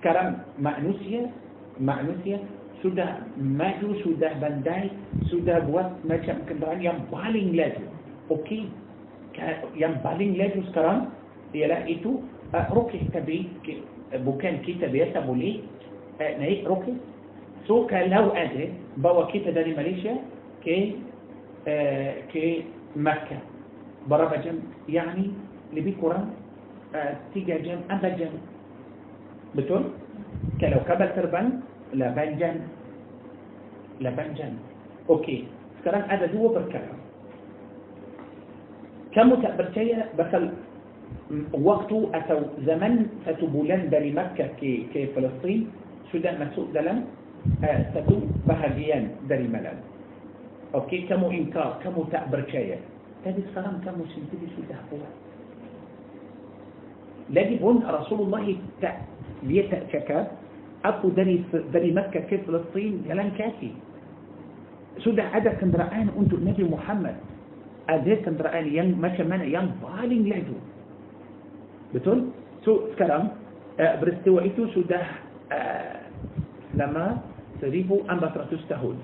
sekarang 0.00 0.44
manusia 0.60 1.32
manusia 1.80 2.40
sudah 2.84 3.24
maju 3.34 3.96
sudah 4.06 4.32
bandai 4.38 4.92
sudah 5.32 5.64
buat 5.66 5.98
macam 6.06 6.44
kenderaan 6.46 6.80
yang 6.84 6.98
paling 7.08 7.56
laju 7.56 7.84
okey 8.32 8.68
yang 9.74 9.98
paling 10.04 10.36
laju 10.36 10.60
sekarang 10.70 10.98
ialah 11.56 11.80
itu 11.88 12.20
uh, 12.52 12.66
roket 12.76 13.08
tapi 13.10 13.48
bukan 14.24 14.60
kita 14.64 14.88
biasa 14.88 15.24
boleh 15.24 15.62
uh, 15.62 15.77
نعيش 16.20 16.66
روكي 16.66 16.94
سوكا 17.66 18.06
لو 18.10 18.28
أدري 18.34 18.72
بوا 18.96 19.24
كيتا 19.30 19.50
داري 19.50 19.74
كي 20.64 20.96
آه 21.68 22.14
كي 22.32 22.64
مكة. 22.96 23.38
برابا 24.10 24.36
جم 24.36 24.58
يعني 24.88 25.30
لبي 25.72 25.92
كورا 26.00 26.26
آه 26.94 27.16
تيجا 27.34 27.56
جم 27.58 27.80
أبا 27.90 28.08
جم 28.08 28.34
بتون 29.54 29.84
كلو 30.60 30.80
كابل 30.88 31.08
تربان 31.14 31.60
لبان 31.94 32.30
جم 32.38 32.56
لبان 34.00 34.34
جم 34.34 34.54
أوكي. 35.10 35.44
سكران 35.80 36.10
أدا 36.10 36.26
دو 36.26 36.48
بركرة 36.48 36.94
كم 39.12 39.34
تأبرتيا 39.42 40.08
بخل 40.18 40.44
وقتو 41.52 42.10
أتو 42.14 42.40
زمن 42.66 42.94
فتبولان 43.26 43.90
بري 43.92 44.10
مكة 44.12 44.46
كي, 44.60 44.86
كي 44.92 45.06
فلسطين. 45.06 45.70
Sudah 46.10 46.32
masuk 46.40 46.70
dalam 46.72 47.04
uh, 47.64 47.80
satu 47.94 48.24
bahagian 48.48 49.14
dari 49.28 49.46
malam. 49.48 49.76
Okey, 50.76 51.08
kamu 51.08 51.32
ingkar, 51.32 51.80
kamu 51.80 52.04
tak 52.12 52.28
percaya. 52.28 52.76
Tapi 53.24 53.40
sekarang 53.50 53.80
kamu 53.80 54.04
sendiri 54.12 54.46
sudah 54.54 54.78
buat. 54.92 55.14
Lagi 57.32 57.56
pun 57.60 57.84
Rasulullah 57.84 58.44
tak, 58.80 59.04
dia 59.44 59.64
tak 59.68 59.88
cakap, 59.92 60.32
aku 60.84 61.12
dari 61.12 61.44
dari 61.72 61.92
Makkah 61.92 62.24
ke 62.28 62.40
Palestin 62.44 63.04
jalan 63.04 63.32
kaki. 63.36 63.72
Sudah 65.04 65.30
ada 65.30 65.54
kenderaan 65.60 66.10
untuk 66.16 66.40
Nabi 66.42 66.64
Muhammad. 66.66 67.16
Ada 67.88 68.20
kenderaan 68.20 68.68
yang 68.68 68.92
macam 69.00 69.28
mana 69.32 69.48
yang 69.48 69.72
paling 69.80 70.28
laju. 70.28 70.56
Betul? 71.96 72.28
So 72.66 72.92
sekarang 72.92 73.32
uh, 73.80 73.94
peristiwa 74.02 74.44
itu 74.44 74.68
sudah 74.76 75.04
uh, 75.48 75.97
lama 76.78 77.18
1400 77.58 78.70
tahun 78.70 78.96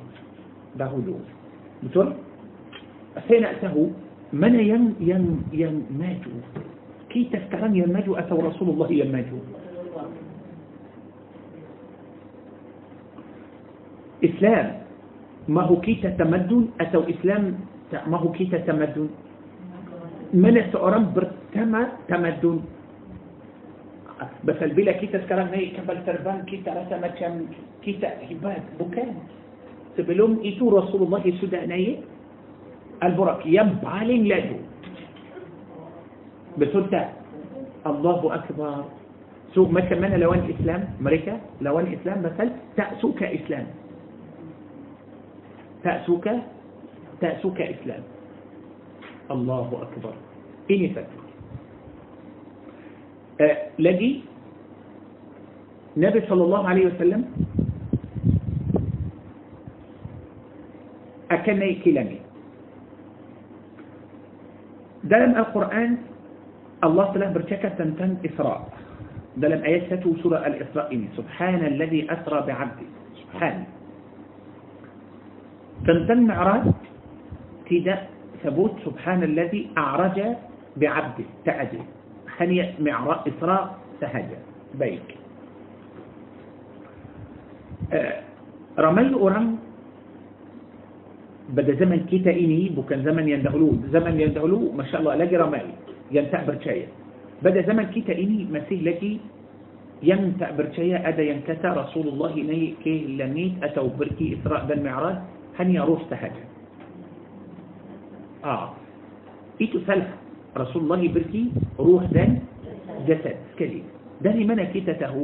dahulu. 0.78 1.18
Betul? 1.82 2.14
Saya 3.26 3.38
nak 3.50 3.58
tahu 3.62 3.90
mana 4.30 4.58
yang 4.62 4.94
yang 5.02 5.42
yang 5.50 5.74
maju. 5.90 6.34
Kita 7.10 7.38
sekarang 7.46 7.74
yang 7.78 7.90
maju 7.90 8.18
atau 8.18 8.38
Rasulullah 8.42 8.90
yang 8.90 9.10
maju? 9.10 9.38
Islam 14.24 14.66
ما 15.44 15.62
هو 15.68 15.76
kita 15.84 16.16
تمدن 16.16 16.80
atau 16.80 17.04
Islam 17.04 17.60
ما 18.08 18.16
هو 18.16 18.32
kita 18.32 18.64
تمدن 18.64 19.08
mana 20.34 20.66
seorang 20.74 21.14
bertama 21.14 21.94
tamadun 22.10 22.64
بس 24.44 24.62
البلا 24.62 24.92
كيتا 24.92 25.18
تسكران 25.18 25.48
هي 25.50 25.74
كبل 25.74 26.06
تربان 26.06 26.46
كي 26.46 26.62
ترسى 26.62 26.96
مكان 27.02 27.46
كي 27.82 27.92
تأهباد 27.98 28.62
بكان 28.80 29.14
سبلوم 29.96 30.42
إتو 30.44 30.70
رسول 30.70 31.00
الله 31.02 31.24
سودانية 31.40 31.96
البرك. 33.02 33.46
يبالين 33.46 34.22
لدو 34.30 34.58
بسلطة. 36.58 37.02
الله 37.86 38.20
أكبر. 38.34 38.84
سو 39.54 39.66
ما 39.66 39.80
كمان 39.80 40.14
لوان 40.20 40.42
إسلام؟ 40.54 40.82
مريكا 41.02 41.34
لوان 41.60 41.86
إسلام. 41.98 42.18
مثل 42.22 42.48
تأسوك 42.78 43.22
إسلام. 43.22 43.66
تأسوك؟ 45.82 46.26
تأسوك 47.20 47.58
إسلام. 47.60 48.02
الله 49.30 49.68
أكبر. 49.82 50.14
إني 50.70 50.88
فكر 50.94 51.23
آه، 53.40 53.56
لجي 53.78 54.20
النبي 55.96 56.20
صلى 56.26 56.42
الله 56.44 56.68
عليه 56.68 56.86
وسلم 56.86 57.22
أكني 61.30 61.74
كلامي 61.74 62.18
دلم 65.04 65.32
القرآن 65.36 65.90
الله 66.84 67.04
تعالى 67.04 67.26
برشكة 67.34 67.68
تنتن 67.68 68.16
إسراء. 68.26 68.60
دلم 69.36 69.60
آيات 69.64 69.90
ساتو 69.90 70.16
سورة 70.22 70.46
الإسراء. 70.46 70.90
سبحان 71.16 71.60
الذي 71.64 72.06
أسرى 72.12 72.38
بعبده 72.46 72.88
سبحان. 73.20 73.64
Tentang 75.86 76.20
معراج 76.22 76.64
tidak 77.70 77.98
sebut 78.44 78.74
سبحان 78.84 79.22
الذي 79.22 79.70
أعرج 79.78 80.18
بعبده 80.76 81.26
تأجيب. 81.44 81.93
خني 82.38 82.74
معراء 82.80 83.28
إسراء 83.28 83.78
sahaja 84.00 84.38
baik. 84.74 85.08
Ah, 87.92 88.20
ramai 88.78 89.14
orang 89.14 89.58
pada 91.54 91.74
zaman 91.74 92.06
kita 92.10 92.30
ini 92.30 92.68
bukan 92.74 93.04
zaman 93.04 93.28
yang 93.28 93.54
dahulu 93.54 93.92
zaman 93.92 94.20
yang 94.20 94.41
dahulu 94.41 94.72
ما 94.72 94.84
شاء 94.88 95.00
الله 95.00 95.14
lagi 95.14 95.36
ramai. 95.36 95.62
Yang 96.10 96.29
tak 96.29 96.42
percaya. 96.42 96.86
Pada 97.42 97.62
zaman 97.62 97.86
kita 97.94 98.18
ini 98.18 98.48
masih 98.50 98.82
lagi 98.82 99.20
yang 100.02 100.30
tak 100.30 100.50
percaya 100.50 101.08
ada 101.08 101.22
yang 101.22 101.45
kata 101.45 101.68
رسول 101.68 102.08
الله 102.08 102.32
ini 102.34 102.74
ke 102.84 103.06
langit 103.20 103.62
atau 103.62 103.88
pergi 103.88 104.38
إسراء 104.40 104.66
dan 104.66 104.82
معراج 104.84 105.16
هني 105.58 105.80
أروح 105.80 106.02
سهجة 106.10 106.44
آه. 108.44 108.70
إيتو 109.60 109.78
سلحة 109.86 110.23
رسول 110.56 110.82
الله 110.82 111.02
برتي 111.14 111.44
روح 111.78 112.04
دان 112.14 112.38
جسد 113.08 113.36
سكلي 113.54 113.82
داني 114.22 114.44
منا 114.44 114.64
كتته. 114.70 115.14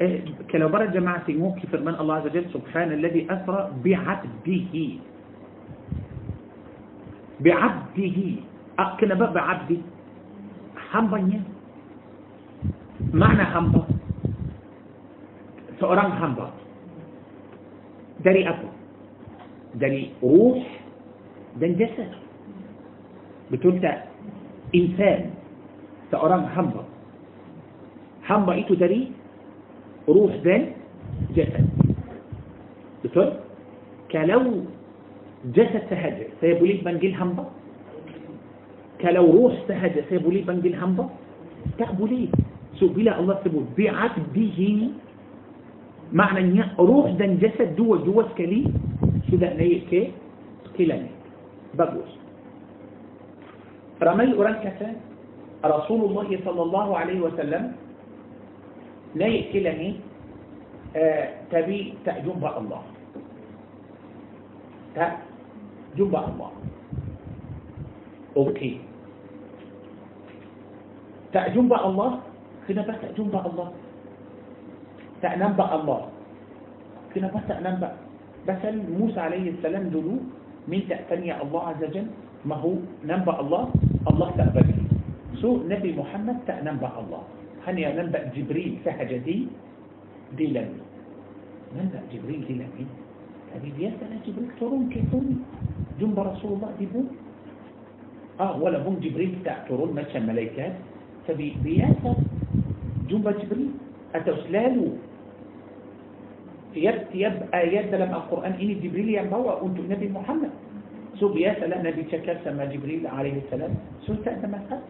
إيه، 0.00 0.46
كلو 0.50 0.68
برد 0.70 0.92
جماعة 0.94 1.26
موكي 1.28 1.66
فرمان 1.66 1.94
الله 1.98 2.14
عز 2.14 2.26
وجل 2.30 2.44
سبحان 2.54 2.92
الذي 2.92 3.26
أسرى 3.26 3.60
بعبده. 3.84 4.74
بعبده. 7.40 8.18
أه، 8.78 8.94
أكنا 8.94 9.14
بقى 9.14 9.32
بعبدي. 9.34 9.78
حمبا 10.94 11.42
معنى 13.12 13.44
حمبا 13.44 13.82
seorang 15.78 16.10
hamba 16.18 16.50
dari 18.22 18.42
apa 18.44 18.68
dari 19.78 20.10
روح 20.18 20.58
dan 21.62 21.78
jasad 21.78 22.10
betul 23.48 23.78
tak 23.78 24.07
إنسان. 24.74 25.30
سأرام 26.10 26.46
حمبا. 26.46 26.84
حمبا 28.22 28.52
إيتو 28.52 28.74
داري 28.74 29.12
روح 30.08 30.36
دان 30.44 30.72
جسد. 31.36 31.66
بطول 33.04 33.32
كلو 34.10 34.64
جسد 35.54 35.82
سهجة 35.90 36.26
سيبو 36.40 36.64
ليك 36.64 36.84
بنجيل 36.84 37.14
حمبا؟ 37.14 37.44
كلو 39.00 39.26
روح 39.32 39.54
سهجة 39.68 40.04
سيبو 40.08 40.30
ليك 40.30 40.44
بنجيل 40.44 40.76
حمبا؟ 40.76 41.08
تعبو 41.78 42.06
ليك. 42.06 42.32
سو 42.80 42.88
بلا 42.88 43.20
الله 43.20 43.38
سبو 43.44 43.60
بيعات 43.76 44.16
بيهيني. 44.34 44.90
معنى 46.12 46.40
ان 46.40 46.56
روح 46.78 47.10
دان 47.20 47.36
جسد 47.36 47.76
دو 47.76 47.96
دو 47.96 48.22
سكلي 48.32 48.64
سو 49.30 49.36
دان 49.36 49.60
إيه 49.60 49.84
كي 49.90 50.12
سكلاني 50.64 51.12
بابوش 51.76 52.08
رمي 54.02 54.28
أرنكة 54.34 54.80
رسول 55.64 56.00
الله 56.10 56.28
صلى 56.44 56.62
الله 56.62 56.88
عليه 56.98 57.18
وسلم 57.20 57.62
لا 59.14 59.26
يأكلني 59.26 59.90
آه، 60.96 61.26
تبي 61.52 61.94
تأجنب 62.04 62.40
الله. 62.40 62.82
تأجنب 64.94 66.14
الله. 66.16 66.50
أوكي. 68.36 68.72
تأجنب 71.32 71.72
الله؟ 71.72 72.10
كنا 72.68 72.82
بس 72.88 72.96
تأجنب 73.04 73.34
الله. 73.36 73.68
تأنب 75.22 75.58
الله. 75.60 76.00
كنا 77.14 77.28
بس 77.36 77.44
تأنب 77.48 77.82
بس 78.48 78.62
موسى 78.96 79.20
عليه 79.20 79.46
السلام 79.60 79.92
دلو 79.92 80.16
من 80.68 80.80
تأتني 80.88 81.28
الله 81.42 81.62
عز 81.68 81.82
وجل 81.84 82.06
ما 82.48 82.56
هو 82.56 82.80
ننبأ 83.04 83.40
الله. 83.44 83.64
الله 84.10 84.28
تقبل. 84.38 84.66
سو 85.38 85.62
نبي 85.68 85.92
محمد 85.94 86.36
تأنم 86.46 86.80
الله. 86.80 87.22
هن 87.66 87.76
ينم 87.78 88.08
بقى 88.10 88.32
جبريل 88.36 88.82
سحجة 88.84 89.16
دي؟ 89.22 89.46
دي 90.36 90.46
لن. 90.54 90.70
نم 91.76 91.88
جبريل 92.12 92.40
دي 92.48 92.54
لن. 92.58 92.72
يعني 93.54 93.68
دي 93.76 93.88
أنا 93.88 94.20
جبريل 94.26 94.48
ترون 94.60 94.88
كيفون 94.92 95.26
جنب 96.00 96.18
رسول 96.20 96.52
الله 96.52 96.70
دي 96.78 96.86
بو 96.92 97.02
آه 98.40 98.54
ولا 98.62 98.78
هم 98.84 98.96
جبريل 99.00 99.44
تاع 99.44 99.66
ترون 99.68 99.94
مشى 99.96 100.20
ملايكات 100.20 100.74
فبي 101.26 101.56
بياسة 101.64 102.16
جنب 103.08 103.26
جبريل. 103.28 103.70
أتو 104.14 104.36
سلالو 104.48 104.86
يب 106.76 107.00
يبقى 107.14 107.60
يد 107.74 107.92
لما 107.94 108.16
القرآن 108.16 108.52
إني 108.52 108.74
جبريل 108.84 109.08
ينبوى 109.08 109.52
وأنتو 109.60 109.82
نبي 109.88 110.08
محمد. 110.08 110.52
صوبيا 111.20 111.54
سأل 111.54 111.72
النبي 111.74 112.06
شكر 112.12 112.36
سما 112.44 112.64
جبريل 112.64 113.06
عليه 113.06 113.42
السلام 113.46 113.74
سوت 114.06 114.28
أنا 114.28 114.46
ما 114.46 114.60
قال. 114.70 114.80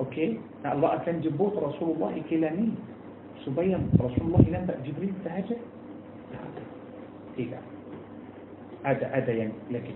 أوكي؟ 0.00 0.40
الله 0.64 0.88
أكن 0.94 1.20
جبوت 1.20 1.54
رسول 1.56 1.88
الله 1.94 2.22
كلامي 2.30 2.68
صوبيا 3.44 3.78
رسول 4.00 4.24
الله 4.26 4.42
لم 4.48 4.64
بق 4.68 4.78
جبريل 4.86 5.12
تهجى 5.24 5.56
إذا 7.38 7.58
هذا 8.84 9.06
هذا 9.06 9.32
يعني 9.32 9.52
لكن 9.70 9.94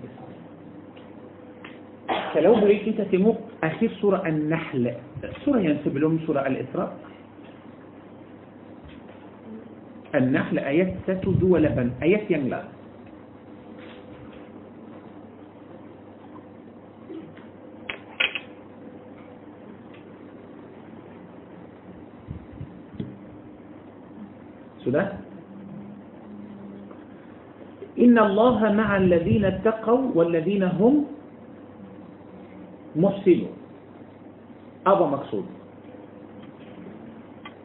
فلو 2.35 2.55
بريك 2.61 2.89
أنت 2.89 3.01
تمو 3.01 3.35
أخير 3.65 3.91
سورة 4.01 4.21
النحل. 4.27 4.95
سورة 5.45 5.59
ينسب 5.61 5.97
لهم 5.97 6.19
سورة 6.27 6.47
الإسراء. 6.47 6.91
النحل 10.15 10.59
آيات 10.59 10.93
ست 11.09 11.25
دول 11.41 11.65
آيات 12.03 12.31
ينلاس 12.31 12.76
sudah 24.87 25.19
Inna 27.97 28.29
Allah 28.29 28.61
ma'a 28.77 29.01
alladhina 29.03 29.59
taqaw 29.67 30.15
walladhina 30.15 30.71
hum 30.79 31.11
muhsinun 32.95 33.51
apa 34.87 35.05
maksud 35.11 35.45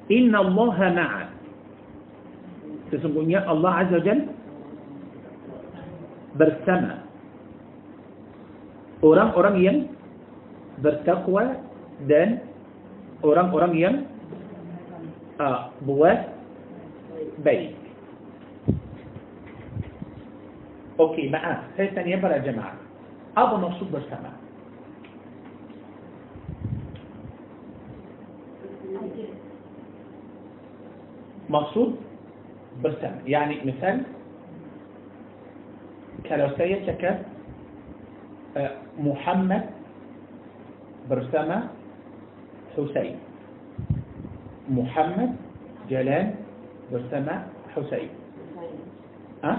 Inna 0.10 0.42
Allah 0.42 0.78
ma'a 0.98 1.22
sesungguhnya 2.90 3.46
Allah 3.46 3.86
Azza 3.86 4.00
Jal 4.02 4.20
bersama 6.36 7.06
orang-orang 9.06 9.56
yang 9.62 9.78
bertakwa 10.82 11.60
dan 12.10 12.42
orang-orang 13.22 13.74
yang 13.78 13.96
uh, 15.38 15.70
buat 15.86 16.41
بيت. 17.44 17.76
أوكي 21.00 21.30
معاه 21.30 21.64
هاي 21.78 21.90
الثانية 21.90 22.16
برا 22.16 22.38
جماعة 22.38 22.74
أبو 23.38 23.68
نفسه 23.68 23.86
برسامة 23.92 24.32
مقصود 31.50 31.96
برسم 32.84 33.16
يعني 33.26 33.58
مثال 33.66 34.04
كالوسية 36.24 36.76
لك 36.86 37.26
آه، 38.58 38.72
محمد 39.00 39.64
برسمة 41.10 41.68
حسين. 42.78 43.16
محمد 44.70 45.36
جلال 45.90 46.34
واسمى 46.92 47.36
حسين. 47.76 48.10
ها؟ 49.44 49.54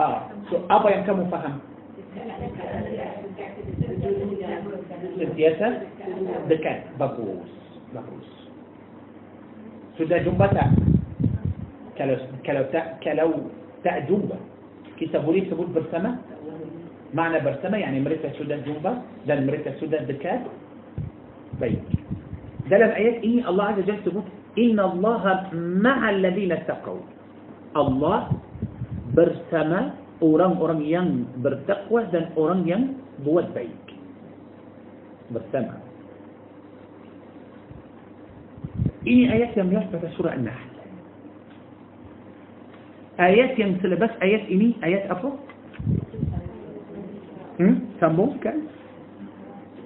آه. 0.00 0.20
سو 0.50 0.56
أبا 0.70 0.90
يم 0.90 1.02
كم 1.04 1.24
فهم؟ 1.30 1.58
السياسة 5.20 5.68
دكان. 6.48 6.80
بابوس 6.98 7.52
بابوس 7.94 8.30
سو 9.98 10.04
ده 10.04 10.18
جنبتا. 10.18 10.64
كلو 11.98 12.16
كلو 12.46 12.62
تا 12.72 12.80
كلو 13.04 13.30
تا 13.84 13.98
جنبة 14.08 14.38
كي 14.98 15.06
تقولي 15.12 15.40
تقول 15.40 15.66
برسمة 15.66 16.16
معنى 17.14 17.40
برسمة 17.44 17.78
يعني 17.78 18.00
مريكة 18.00 18.32
سودا 18.38 18.56
جنبة 18.56 18.92
ده 19.26 19.40
مريكة 19.40 19.76
سودا 19.80 20.02
دكات 20.08 20.40
طيب. 21.60 21.78
بيت 21.78 21.78
ده 22.70 22.76
الايات 22.76 23.22
إيه 23.22 23.48
الله 23.48 23.64
عز 23.64 23.78
وجل 23.78 23.98
سبوت 24.04 24.24
إن 24.58 24.76
الله 24.80 25.24
مع 25.80 25.98
الذين 26.10 26.52
اتقوا. 26.52 27.02
الله 27.76 28.20
برسما 29.16 29.80
أوران 30.22 30.52
أوران 30.60 30.80
ين 30.84 31.08
برتقوى 31.40 32.00
دان 32.12 32.24
أوران 32.36 32.60
ين 32.68 32.82
بوات 33.24 33.48
بيك 33.56 33.86
برسما 35.32 35.76
إني 39.08 39.24
آيات 39.32 39.56
يم 39.56 39.72
يحبت 39.72 40.04
سورة 40.16 40.32
النحل 40.36 40.70
آيات 43.20 43.58
يم 43.58 43.72
سلبس 43.82 44.12
آيات 44.22 44.44
إني 44.52 44.68
آيات 44.84 45.04
أفو 45.10 45.30
هم 47.60 47.72
سمو 48.00 48.26
كان 48.44 48.58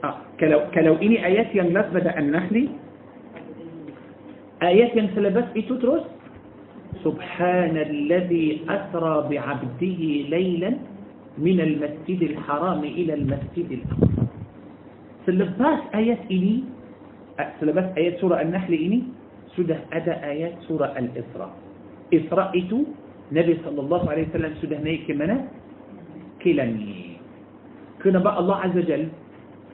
آه. 0.04 0.16
كلو 0.40 0.60
كلو 0.74 0.94
إني 1.02 1.16
آيات 1.26 1.50
يم 1.54 1.70
لفظ 1.74 1.96
النحل 2.06 2.56
آيات 4.66 4.96
ينسلبات 4.96 5.48
إيه 5.56 5.66
تترس 5.70 6.02
سبحان 7.04 7.76
الذي 7.76 8.66
أسرى 8.68 9.14
بعبده 9.30 10.00
ليلا 10.34 10.70
من 11.38 11.58
المسجد 11.60 12.20
الحرام 12.22 12.82
إلى 12.84 13.14
المسجد 13.14 13.68
الأقصى. 13.78 14.22
selepas 15.26 15.80
ayat 15.94 16.18
ini 16.30 16.64
selepas 17.60 17.88
ayat 17.98 18.14
سورة 18.18 18.40
النحل 18.42 18.72
ini 18.74 19.02
sudah 19.56 19.78
ada 19.92 20.12
ayat 20.12 20.54
سورة 20.68 20.88
الإسراء. 20.98 21.52
إسراء 22.14 22.48
itu 22.58 22.78
نبي 23.32 23.54
صلى 23.64 23.80
الله 23.80 24.02
عليه 24.10 24.24
وسلم 24.32 24.52
sudah 24.62 24.78
naik 24.82 25.10
mana 25.10 25.36
ke 26.42 27.20
langit. 28.02 28.18
kenapa 28.18 28.38
الله 28.40 28.56
عز 28.56 28.76
وجل 28.78 29.04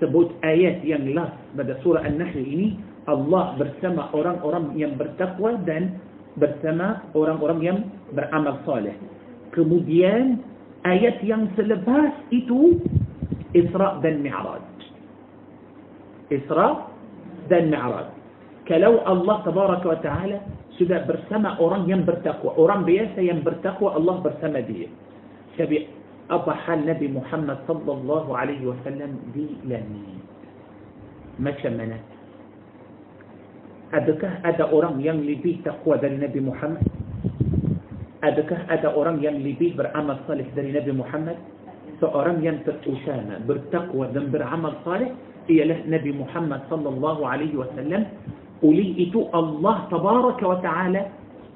sebut 0.01 0.31
ayat 0.45 0.85
yang 0.85 1.09
last 1.09 1.33
pada 1.57 1.81
سورة 1.85 2.01
النحل 2.01 2.39
ini 2.39 2.71
Allah 3.11 3.59
bersama 3.59 4.11
orang-orang 4.15 4.79
yang 4.79 4.95
bertakwa 4.95 5.59
dan 5.67 5.99
bersama 6.39 7.03
orang-orang 7.13 7.61
yang 7.61 7.79
beramal 8.15 8.63
saleh. 8.63 8.95
Kemudian 9.53 10.41
ayat 10.87 11.21
yang 11.27 11.51
selepas 11.59 12.15
itu 12.31 12.79
Isra 13.53 14.01
dan 14.01 14.25
Mi'raj. 14.25 14.65
Isra 16.33 16.89
dan 17.53 17.69
Mi'raj. 17.69 18.09
Kalau 18.65 19.03
Allah 19.05 19.37
tabaraka 19.45 19.87
wa 19.91 19.99
ta'ala 20.01 20.39
sudah 20.79 21.05
bersama 21.05 21.59
orang 21.61 21.85
yang 21.91 22.07
bertakwa, 22.07 22.55
orang 22.57 22.87
biasa 22.87 23.19
yang 23.21 23.43
bertakwa 23.45 23.93
Allah 23.99 24.23
bersama 24.25 24.63
dia. 24.63 24.89
Tapi 25.59 25.85
apa 26.33 26.53
hal 26.65 26.87
Nabi 26.87 27.13
Muhammad 27.13 27.61
sallallahu 27.69 28.31
alaihi 28.33 28.65
wasallam 28.65 29.21
di 29.37 29.53
langit? 29.69 30.25
Macam 31.37 31.77
mana? 31.77 32.12
Adakah 33.93 34.41
ada 34.41 34.73
orang 34.73 35.05
yang 35.05 35.21
lebih 35.21 35.61
takwa 35.61 36.01
dari 36.01 36.17
Nabi 36.17 36.41
Muhammad? 36.41 36.81
Adakah 38.25 38.65
ada 38.73 38.89
orang 38.97 39.21
yang 39.21 39.37
lebih 39.45 39.77
beramal 39.77 40.17
salih 40.25 40.49
dari 40.57 40.73
Nabi 40.73 40.97
Muhammad? 40.97 41.37
Seorang 42.01 42.41
yang 42.41 42.65
terutama 42.65 43.37
bertakwa 43.45 44.09
dan 44.17 44.33
beramal 44.33 44.81
salih 44.81 45.13
ialah 45.53 45.85
Nabi 45.85 46.09
Muhammad 46.09 46.65
sallallahu 46.73 47.21
alaihi 47.21 47.53
wasallam. 47.53 48.09
Oleh 48.65 48.97
itu 48.97 49.29
Allah 49.37 49.85
tabaraka 49.93 50.45
wa 50.47 50.59
ta'ala 50.65 51.03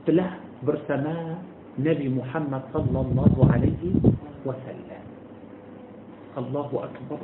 telah 0.04 0.36
bersama 0.60 1.40
Nabi 1.80 2.12
Muhammad 2.12 2.68
sallallahu 2.68 3.40
alaihi 3.48 3.96
wasallam. 4.44 5.02
Allahu 6.36 6.84
Akbar. 6.84 7.20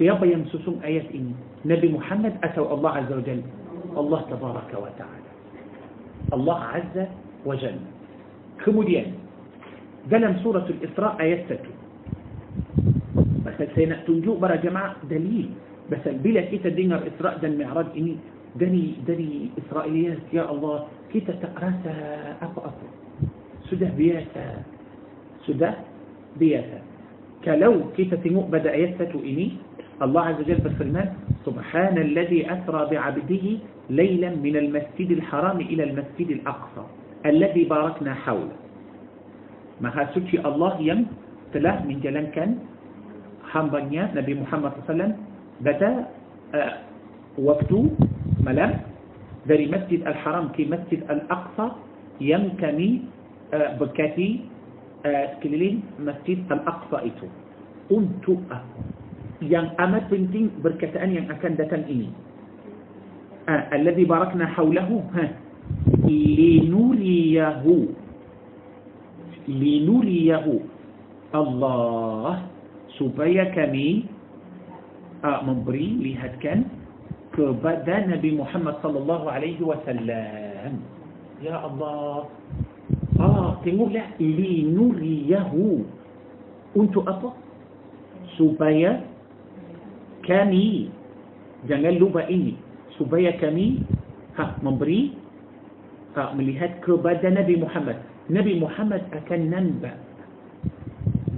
Siapa 0.00 0.24
yang 0.24 0.48
susung 0.48 0.80
ayat 0.80 1.04
ini? 1.12 1.36
Nabi 1.68 1.92
Muhammad 1.92 2.40
atau 2.40 2.72
Allah 2.72 3.04
Azza 3.04 3.20
wa 3.20 3.26
Jalla? 3.28 3.61
الله 3.96 4.20
تبارك 4.30 4.70
وتعالى 4.74 5.30
الله 6.32 6.58
عز 6.60 6.96
وجل 7.46 7.78
kemudian 8.62 9.14
dalam 10.10 10.38
surah 10.42 10.66
Al-Isra 10.66 11.14
ayat 11.18 11.46
1 11.50 11.82
Pasal 13.42 13.68
saya 13.74 13.86
nak 13.90 14.06
tunjuk 14.06 14.38
para 14.38 14.58
jemaah 14.58 14.98
dalil 15.06 15.50
Pasal 15.90 16.18
bila 16.22 16.46
kita 16.46 16.70
dengar 16.70 17.02
Isra 17.06 17.38
dan 17.42 17.58
Mi'raj 17.58 17.90
ini 17.98 18.18
dari 18.56 19.00
dari 19.08 19.48
Israiliyat 19.56 20.28
ya 20.28 20.44
Allah 20.48 20.84
kita 21.08 21.32
tak 21.40 21.56
rasa 21.56 21.94
apa-apa 22.44 22.86
sudah 23.72 23.88
biasa 23.96 24.44
sudah 25.48 25.72
biasa 26.36 26.78
kalau 27.42 27.88
kita 27.96 28.20
tengok 28.20 28.52
pada 28.52 28.68
ayat 28.70 29.00
satu 29.00 29.18
ini 29.24 29.56
الله 30.02 30.22
عز 30.22 30.38
وجل 30.40 30.60
في 30.60 30.68
الفرمان 30.68 31.08
سبحان 31.46 31.98
الذي 31.98 32.40
أسرى 32.52 32.80
بعبده 32.90 33.46
ليلا 33.90 34.30
من 34.34 34.54
المسجد 34.56 35.10
الحرام 35.10 35.58
إلى 35.60 35.82
المسجد 35.84 36.28
الأقصى 36.30 36.84
الذي 37.26 37.64
باركنا 37.64 38.14
حوله. 38.14 38.56
ما 39.80 39.90
هاسوك 39.94 40.30
الله 40.34 40.74
يم 40.80 41.00
تلاه 41.54 41.78
من 41.86 42.00
جلن 42.00 42.26
كان 42.34 42.58
حمبانيا 43.50 44.10
نبي 44.14 44.34
محمد 44.34 44.70
صلى 44.72 44.80
الله 44.80 44.86
عليه 44.86 44.92
وسلم 44.94 45.12
بدا 45.60 45.92
آه، 46.54 46.74
وقتو 47.38 47.80
ملام 48.46 48.72
ذري 49.48 49.66
مسجد 49.66 50.00
الحرام 50.06 50.48
كي 50.56 50.64
مسجد 50.66 51.00
الأقصى 51.10 51.66
يمكني 52.20 52.90
آه، 53.54 53.76
بكاتي 53.78 54.30
آه، 55.06 55.28
كليلين 55.42 55.82
مسجد 55.98 56.38
الأقصى 56.52 56.96
إتو. 57.06 57.26
أنتو 57.92 58.34
yang 59.46 59.74
amat 59.78 60.06
penting 60.08 60.50
berkataan 60.62 61.10
yang 61.14 61.26
akan 61.30 61.52
datang 61.58 61.82
ini 61.90 62.08
uh, 63.50 63.62
alladhi 63.74 64.06
barakna 64.06 64.46
hawlahu 64.54 65.02
ha 65.14 65.26
linuriyahu 66.06 67.76
linuriyahu 69.50 70.54
Allah 71.32 72.46
supaya 73.00 73.48
kami 73.56 74.06
uh, 75.24 75.40
memberi 75.42 75.98
lihatkan 76.12 76.68
kepada 77.32 78.04
Nabi 78.06 78.36
Muhammad 78.36 78.76
sallallahu 78.84 79.26
alaihi 79.26 79.64
wasallam 79.64 80.84
ya 81.40 81.56
Allah 81.64 82.28
ah 83.18 83.56
tengoklah 83.64 84.04
linuriyahu 84.20 85.82
untuk 86.76 87.04
apa 87.08 87.32
supaya 88.36 89.00
kami 90.26 90.90
jangan 91.66 91.94
lupa 91.98 92.26
ini 92.30 92.58
supaya 92.98 93.34
kami 93.38 93.82
ha, 94.38 94.56
memberi 94.62 95.14
ha, 96.14 96.30
melihat 96.34 96.78
kepada 96.82 97.26
Nabi 97.30 97.58
Muhammad 97.58 97.98
Nabi 98.30 98.58
Muhammad 98.58 99.02
akan 99.10 99.40
nampak 99.50 99.96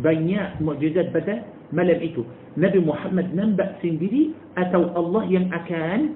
banyak 0.05 0.61
mukjizat 0.61 1.09
pada 1.17 1.41
malam 1.73 1.97
itu. 2.05 2.29
Nabi 2.61 2.79
Muhammad 2.85 3.33
nampak 3.33 3.81
sendiri 3.81 4.37
atau 4.55 4.93
Allah 4.93 5.25
yang 5.27 5.49
akan 5.49 6.13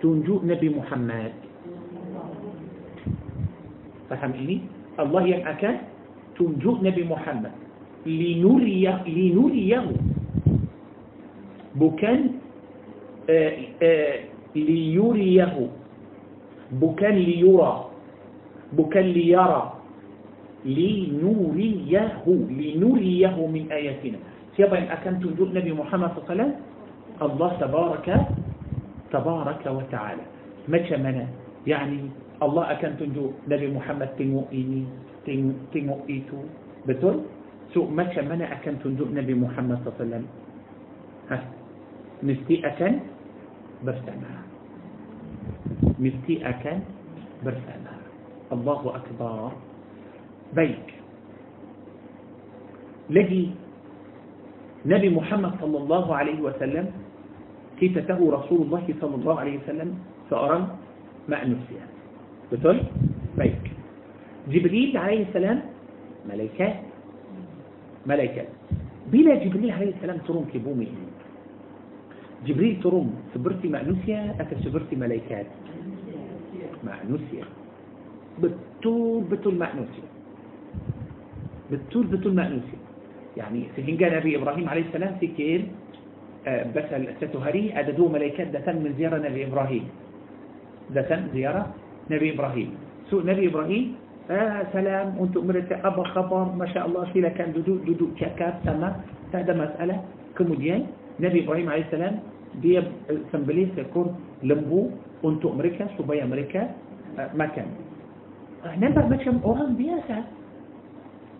tunjuk 0.00 0.40
Nabi 0.42 0.72
Muhammad. 0.72 1.30
Faham 4.08 4.32
ini? 4.40 4.64
Allah 4.96 5.22
yang 5.28 5.42
akan 5.44 5.74
tunjuk 6.34 6.80
Nabi 6.80 7.04
Muhammad. 7.04 7.52
Linuriyah, 8.08 9.04
linuriyahu. 9.04 9.94
بوكان 11.78 12.20
آه، 13.30 13.52
آه، 13.82 14.18
ليريه. 14.56 15.54
بوكان 16.72 17.14
ليرى. 17.14 17.72
بوكان 18.72 19.04
ليرى. 19.04 19.62
لنريه. 20.64 22.02
لنريه 22.26 23.36
من 23.54 23.64
آياتنا. 23.72 24.18
سيبا 24.56 24.78
إن 24.78 24.88
أكنت 24.96 25.22
نجد 25.26 25.50
نبي 25.56 25.72
محمد 25.72 26.08
صلى 26.10 26.18
الله 26.18 26.28
عليه 26.30 26.34
وسلم 26.34 26.52
الله 27.22 27.50
تبارك 27.60 28.06
تبارك 29.12 29.62
وتعالى. 29.66 30.24
ما 30.68 30.78
شمنا 30.88 31.26
يعني 31.66 32.00
الله 32.42 32.62
أكنت 32.72 33.02
نجد 33.02 33.32
نبي 33.48 33.66
محمد 33.76 34.08
تنوئيني 34.18 34.82
تنوئيتو 35.72 36.38
بطل 36.86 37.16
سو 37.74 37.80
ما 37.88 38.04
شمنا 38.14 38.44
أكنت 38.52 38.82
نجد 38.86 39.08
نبي 39.18 39.34
محمد 39.34 39.76
صلى 39.84 39.88
الله 39.88 39.96
عليه 40.00 40.06
وسلم؟ 40.06 40.24
Bersama 43.84 44.32
mesti 45.98 46.42
akan 46.42 46.76
bersama 47.42 47.98
الله 48.52 48.80
أكبر. 48.96 49.52
بيك. 50.56 50.86
الذي 53.10 53.44
نبي 54.86 55.08
محمد 55.08 55.52
صلى 55.60 55.78
الله 55.78 56.06
عليه 56.16 56.38
وسلم 56.40 56.86
كتته 57.80 58.20
رسول 58.20 58.60
الله 58.62 58.84
صلى 59.00 59.14
الله 59.14 59.34
عليه 59.40 59.54
وسلم 59.64 59.88
سأرى 60.30 60.58
ما 61.28 61.44
نسيها 61.44 61.88
بتقول؟ 62.52 62.80
بيك. 63.36 63.64
جبريل 64.48 64.96
عليه 64.96 65.28
السلام 65.28 65.58
ملائكات 66.28 66.76
ملائكات 68.08 68.48
بلا 69.12 69.44
جبريل 69.44 69.70
عليه 69.76 69.92
السلام 70.00 70.24
ترون 70.24 70.48
كبومي 70.52 70.88
جبريل 72.46 72.80
ترم 72.82 73.10
سبرتي 73.34 73.68
مأنوسيا 73.68 74.36
أتى 74.40 74.54
سبرتي 74.64 74.96
ملايكات. 74.96 75.46
مأنوسيا 76.84 77.44
بتول 78.38 79.24
بتول 79.30 79.54
مأنوسيا 79.58 80.08
بتول 81.72 82.06
بتول 82.06 82.34
مأنوسيا 82.34 82.80
يعني 83.36 83.66
في 83.76 83.82
حين 83.82 83.96
قال 83.98 84.34
إبراهيم 84.34 84.68
عليه 84.68 84.84
السلام 84.88 85.16
في 85.20 85.26
كيل 85.26 85.66
آه، 86.46 86.66
بس 86.76 86.86
ستهري 87.20 87.74
اددوا 87.74 88.08
ملايكات 88.08 88.48
دتن 88.54 88.76
من 88.82 88.94
زيارة 88.98 89.18
نبي 89.18 89.46
إبراهيم؟ 89.46 89.84
دتن 90.94 91.28
زيارة 91.34 91.74
نبي 92.10 92.34
إبراهيم. 92.34 92.70
سوء 93.10 93.26
نبي 93.26 93.48
إبراهيم 93.48 93.94
آه 94.30 94.66
سلام 94.72 95.18
وانت 95.18 95.36
أمرت 95.36 95.72
أبا 95.72 96.04
خبر 96.04 96.44
ما 96.52 96.66
شاء 96.66 96.86
الله 96.86 97.04
في 97.12 97.20
كان 97.30 97.52
دودو 97.52 97.74
دودو 97.84 98.06
كاب 98.20 98.60
سما 98.64 99.00
هذا 99.34 99.52
مسألة 99.56 99.96
كموديان 100.38 100.86
نبي 101.20 101.44
إبراهيم 101.44 101.68
عليه 101.68 101.84
السلام 101.90 102.14
دي 102.62 102.78
سمبليس 103.34 103.74
كور 103.94 104.06
لمبو 104.42 104.80
أنتو 105.24 105.50
أمريكا 105.50 105.98
صوبيا 105.98 106.24
أمريكا 106.24 106.62
آه، 107.18 107.30
مكان. 107.34 107.68
نمبر 108.78 109.04
مكان 109.10 109.42
أوران 109.42 109.74
بيسا 109.74 110.18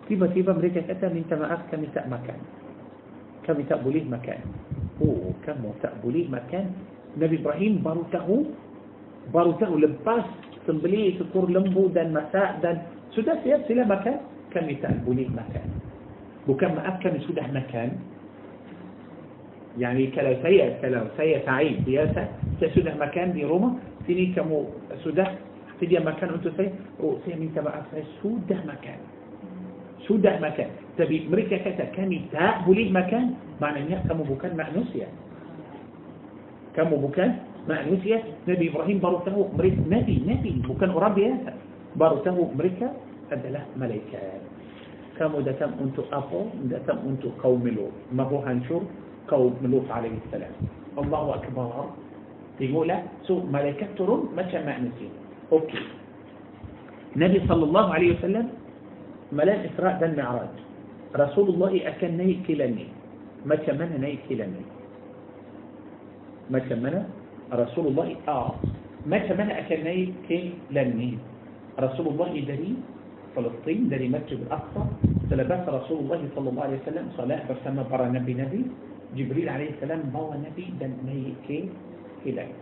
تيبا 0.07 0.27
تيبا 0.35 0.51
أمريكا 0.51 0.81
كتا 0.83 1.07
من 1.15 1.23
تما 1.31 1.47
أخ 1.53 1.61
كم 1.71 1.83
تا 1.95 2.03
مكان. 2.11 2.39
كم 3.47 3.57
تا 3.71 3.75
بوليه 3.79 4.03
مكان. 4.03 4.41
أوه 4.99 5.31
كم 5.47 5.63
تا 5.79 5.95
بوليه 6.03 6.27
مكان. 6.27 6.67
نبي 7.15 7.39
إبراهيم 7.39 7.79
بارو 7.79 8.03
تاهو 8.11 8.37
بارو 9.31 9.51
تاهو 9.63 9.79
لباس 9.79 10.27
سمبليس 10.67 11.23
كور 11.31 11.47
لمبو 11.47 11.87
دان 11.95 12.11
مساء 12.11 12.59
دان 12.59 12.77
سودا 13.15 13.39
سيب 13.43 13.79
مكان. 13.87 14.19
كم 14.51 14.67
تا 14.83 14.91
بوليه 15.07 15.31
مكان. 15.31 15.67
بكم 16.47 16.73
اخ 16.83 16.95
كم 16.99 17.15
سودا 17.23 17.47
مكان. 17.47 18.18
يعني 19.77 20.07
كلام 20.07 20.35
سيء 20.43 20.81
كلام 20.81 21.07
كلاسيا 21.17 21.45
سعيد. 21.45 21.85
بياسة 21.85 22.27
تسودا 22.61 22.95
مكان 22.95 23.33
دي 23.33 23.45
روما 23.45 23.77
سيني 24.07 24.25
كمو 24.33 24.65
سودة 25.03 25.25
تدي 25.81 25.99
مكان 25.99 26.29
انتو 26.33 26.49
سي 26.57 26.73
أو 26.99 27.21
سي 27.25 27.35
مين 27.35 27.53
تبع 27.55 27.73
سوده 28.23 28.57
مكان. 28.65 28.99
سودة 30.07 30.39
مكان. 30.39 30.69
تبي 30.97 31.27
أمريكا 31.27 31.57
كتا 31.57 31.85
كان 31.95 32.11
تا 32.33 32.65
بولي 32.65 32.89
مكان 32.89 33.25
معنى 33.61 33.79
ان 33.85 34.09
كمو 34.09 34.23
بوكان 34.23 34.57
مانوسيا 34.57 35.07
كمو 36.75 36.97
بوكان 36.97 37.35
مانوسيا 37.69 38.47
نبي 38.47 38.69
إبراهيم 38.69 38.97
بارو 38.97 39.21
تهو 39.27 39.53
نبي 39.87 40.15
نبي 40.27 40.51
بوكان 40.67 40.89
اوراب 40.89 41.15
بياسا 41.15 41.53
بارو 41.95 42.17
تهو 42.25 42.51
أمريكا. 42.55 42.89
أدلة 43.29 43.61
ملايكات 43.77 44.41
كمو 45.21 45.45
داتم 45.45 45.71
أنتو 45.85 46.01
أبو 46.09 46.65
داتم 46.65 46.97
أنتو 47.05 47.29
قوملو 47.37 48.09
ما 48.09 48.23
هو 48.23 48.41
هنشور 48.41 48.83
kaum 49.29 49.53
Lut 49.63 49.85
alaihi 49.93 50.19
salam 50.33 50.51
Allahu 50.97 51.37
akbar 51.37 51.93
tengoklah 52.57 53.05
so 53.23 53.39
malaikat 53.47 53.93
turun 53.95 54.33
macam 54.33 54.65
manusia 54.65 55.07
أوكي. 55.49 55.81
النبي 57.17 57.49
صلى 57.49 57.63
الله 57.65 57.85
عليه 57.89 58.09
وسلم 58.21 58.45
ملان 59.33 59.59
إسراء 59.65 59.97
دن 59.97 60.13
معراج 60.13 60.53
رسول 61.17 61.57
الله 61.57 61.89
أكن 61.89 62.21
ني 62.21 62.45
كلاني 62.45 62.85
ما 63.49 63.57
كمنا 63.57 63.97
ني 63.97 64.21
كلاني 64.29 64.61
ما 66.53 66.61
كمنا 66.69 67.01
رسول 67.49 67.85
الله. 67.89 68.29
آه. 68.29 68.53
ما 69.09 69.17
كمنا 69.25 69.57
أكن 69.65 69.81
ني 69.89 70.13
كلاني 70.29 71.17
رسول 71.81 72.05
الله 72.13 72.31
دري 72.45 72.71
فلسطين 73.33 73.89
دري 73.89 74.05
مسجد 74.05 74.45
الأقصى. 74.45 74.83
تلبس 75.33 75.65
رسول 75.65 75.97
الله 76.05 76.21
صلى 76.37 76.47
الله 76.53 76.61
عليه 76.61 76.77
وسلم 76.85 77.05
صلاة 77.17 77.41
برسمة 77.49 77.89
برا 77.89 78.05
نبي 78.13 78.37
نبي. 78.37 78.61
جبريل 79.15 79.49
عليه 79.49 79.69
السلام 79.77 80.01
ما 80.13 80.19
هو 80.19 80.33
النبي 80.33 80.65
بل 80.79 80.91
نيكين 81.05 81.65
إليه 82.25 82.53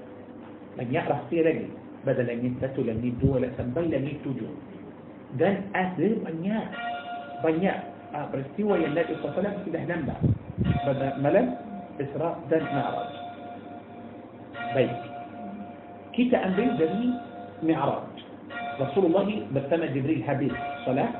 لم 0.80 0.88
يعرف 0.93 1.20
في 1.30 1.41
رجل 1.41 1.68
بدل 2.06 2.28
من 2.43 2.52
ستو 2.62 2.82
لم 2.82 3.00
يدو 3.04 3.36
ولا 3.36 3.50
سنبل 3.58 3.91
لم 3.91 4.04
يتوجو 4.08 4.50
دان 5.39 5.58
أهل 5.76 6.24
بنياء 6.24 6.68
بنياء 7.43 7.80
أبرستيوى 8.14 8.86
آه، 8.86 8.88
النبي 8.88 9.14
صلى 9.20 9.38
الله 9.38 9.52
عليه 9.68 10.16
بدل 10.88 11.12
ملم 11.24 11.48
إسراء 12.02 12.34
دان 12.50 12.64
معراج. 12.64 13.12
بيك 14.76 15.02
كيتا 16.14 16.38
أنبيل 16.45 16.78
دني 16.78 17.08
معراج. 17.64 18.16
رسول 18.82 19.06
الله 19.06 19.28
بسمى 19.54 19.88
جبريل 19.88 20.24
هابيل 20.24 20.54
صلاة. 20.86 21.12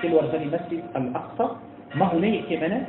في 0.00 0.06
الوردان 0.06 0.46
مسجد 0.46 0.82
الأقصى. 0.96 1.46
ما 1.94 2.06
هنيك 2.12 2.50
منه؟ 2.52 2.86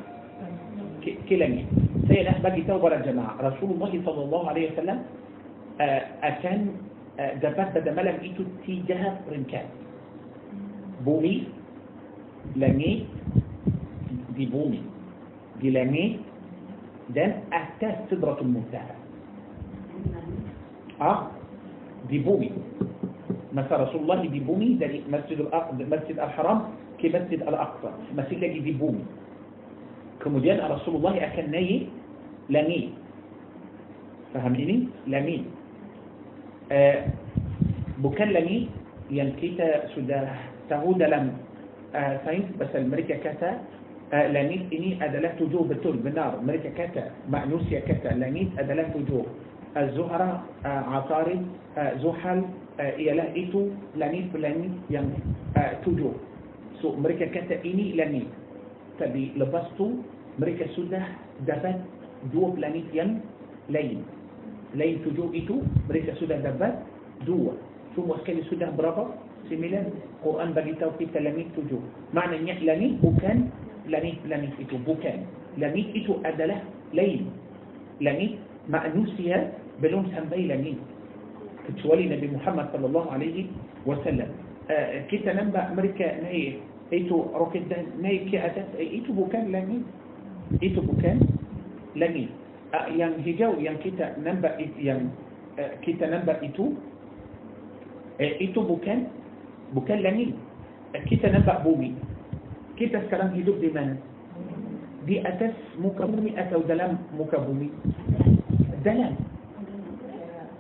كلامي 1.30 1.66
سيد 2.08 2.28
احمد 2.28 2.52
بجي 2.52 2.62
توبة 2.64 2.90
للجماعه 2.90 3.36
رسول 3.42 3.70
الله 3.72 3.92
صلى 4.06 4.22
الله 4.24 4.50
عليه 4.50 4.72
وسلم 4.72 4.98
آه، 5.82 6.02
اكان 6.24 6.72
آه، 7.20 7.34
دفت 7.34 7.78
بدا 7.78 7.92
ملم 7.94 8.18
ايتو 8.22 8.44
تي 8.66 8.84
جهه 8.88 9.22
رنكات. 9.32 9.66
بومي 11.06 11.44
لمي 12.56 13.06
دي 14.36 14.46
بومي. 14.46 14.82
دي 15.62 15.70
لمي 15.70 16.20
ده 17.10 17.26
أساس 17.54 17.96
سدره 18.12 18.38
المنتهى. 18.42 18.96
آه 21.02 21.28
دي 22.10 22.20
بومي. 22.20 22.52
مثلا 23.54 23.84
رسول 23.84 24.02
الله 24.02 24.26
دي 24.26 24.40
بومي 24.40 24.74
ده 24.78 24.88
الاقصى 24.88 25.86
مسجد 25.86 26.18
الحرام 26.20 26.60
كمسجد 27.02 27.42
الأقصى. 27.42 27.92
مسجد 28.18 28.42
دي 28.64 28.72
بومي. 28.72 29.06
Kemudian 30.28 30.60
Rasulullah 30.60 31.16
akan 31.16 31.46
naik 31.56 31.88
langit. 32.52 32.92
Faham 34.36 34.60
ini? 34.60 34.92
Langit. 35.08 35.48
Uh, 36.68 37.08
bukan 38.04 38.36
langit 38.36 38.68
yang 39.08 39.32
kita 39.40 39.88
sudah 39.96 40.28
tahu 40.68 41.00
dalam 41.00 41.32
uh, 41.96 42.20
sains 42.28 42.44
pasal 42.60 42.84
mereka 42.92 43.24
kata 43.24 43.64
uh, 44.12 44.28
langit 44.36 44.68
ini 44.68 45.00
adalah 45.00 45.32
tujuh 45.40 45.64
betul 45.64 45.96
benar 45.96 46.44
mereka 46.44 46.76
kata 46.76 47.08
manusia 47.32 47.80
kata 47.88 48.20
langit 48.20 48.52
adalah 48.60 48.84
tujuh 48.92 49.24
uh, 49.80 49.88
uh, 49.96 51.92
Zuhal 52.04 52.40
uh, 52.84 52.94
ialah 53.00 53.32
itu 53.32 53.72
langit-langit 53.96 54.76
yang 54.92 55.08
uh, 55.56 55.72
tujuh. 55.88 56.12
So 56.84 57.00
mereka 57.00 57.32
kata 57.32 57.64
ini 57.64 57.96
langit. 57.96 58.28
Lepas 59.38 59.72
tu 59.78 60.04
mereka 60.38 60.70
sudah 60.78 61.02
dapat 61.50 61.82
dua 62.30 62.54
planet 62.54 62.88
yang 62.94 63.22
lain. 63.70 64.06
Lain 64.78 65.02
tujuh 65.02 65.34
itu 65.34 65.66
mereka 65.90 66.14
sudah 66.22 66.38
dapat 66.42 66.78
dua. 67.26 67.58
Semua 67.98 68.22
sekali 68.22 68.46
sudah 68.46 68.70
berapa? 68.78 69.10
Sembilan. 69.50 69.90
Quran 70.22 70.54
bagi 70.54 70.74
tahu 70.78 70.94
kita 71.02 71.18
langit 71.24 71.50
tujuh. 71.58 71.82
Maknanya 72.14 72.62
langit 72.62 73.02
bukan 73.02 73.50
langit-langit 73.90 74.54
itu. 74.62 74.78
Bukan. 74.86 75.26
Langit 75.58 75.88
itu 75.98 76.20
adalah 76.22 76.62
lain. 76.94 77.32
Langit 78.04 78.38
manusia 78.70 79.56
belum 79.82 80.14
sampai 80.14 80.46
langit. 80.46 80.78
Kecuali 81.66 82.12
Nabi 82.12 82.28
Muhammad 82.30 82.70
sallallahu 82.76 83.10
alaihi 83.10 83.50
wasallam. 83.88 84.30
Uh, 84.68 85.00
kita 85.08 85.32
nampak 85.32 85.72
mereka 85.74 86.20
naik 86.28 86.60
itu 86.92 87.28
roket 87.36 87.68
dan 87.72 87.88
naik 88.00 88.28
ke 88.32 88.40
atas 88.40 88.68
itu 88.80 89.12
bukan 89.16 89.52
langit 89.52 89.84
itu 90.64 90.80
bukan 90.80 91.22
langit 91.98 92.30
uh, 92.74 92.88
yang 92.94 93.20
hijau 93.22 93.56
yang 93.60 93.78
kita 93.84 94.16
nampak 94.22 94.56
yang 94.80 95.12
uh, 95.60 95.74
kita 95.84 96.08
nampak 96.08 96.40
itu 96.44 96.76
uh, 98.20 98.34
itu 98.40 98.60
bukan 98.60 99.12
bukan 99.76 100.00
langit 100.04 100.32
uh, 100.96 101.04
kita 101.08 101.28
nampak 101.32 101.62
bumi 101.64 101.96
kita 102.78 103.02
sekarang 103.10 103.34
hidup 103.34 103.58
di 103.60 103.70
mana 103.74 103.98
di 105.08 105.24
atas 105.24 105.56
muka 105.80 106.04
bumi 106.04 106.36
atau 106.36 106.60
dalam 106.68 107.00
muka 107.16 107.40
bumi 107.40 107.72
dalam 108.84 109.16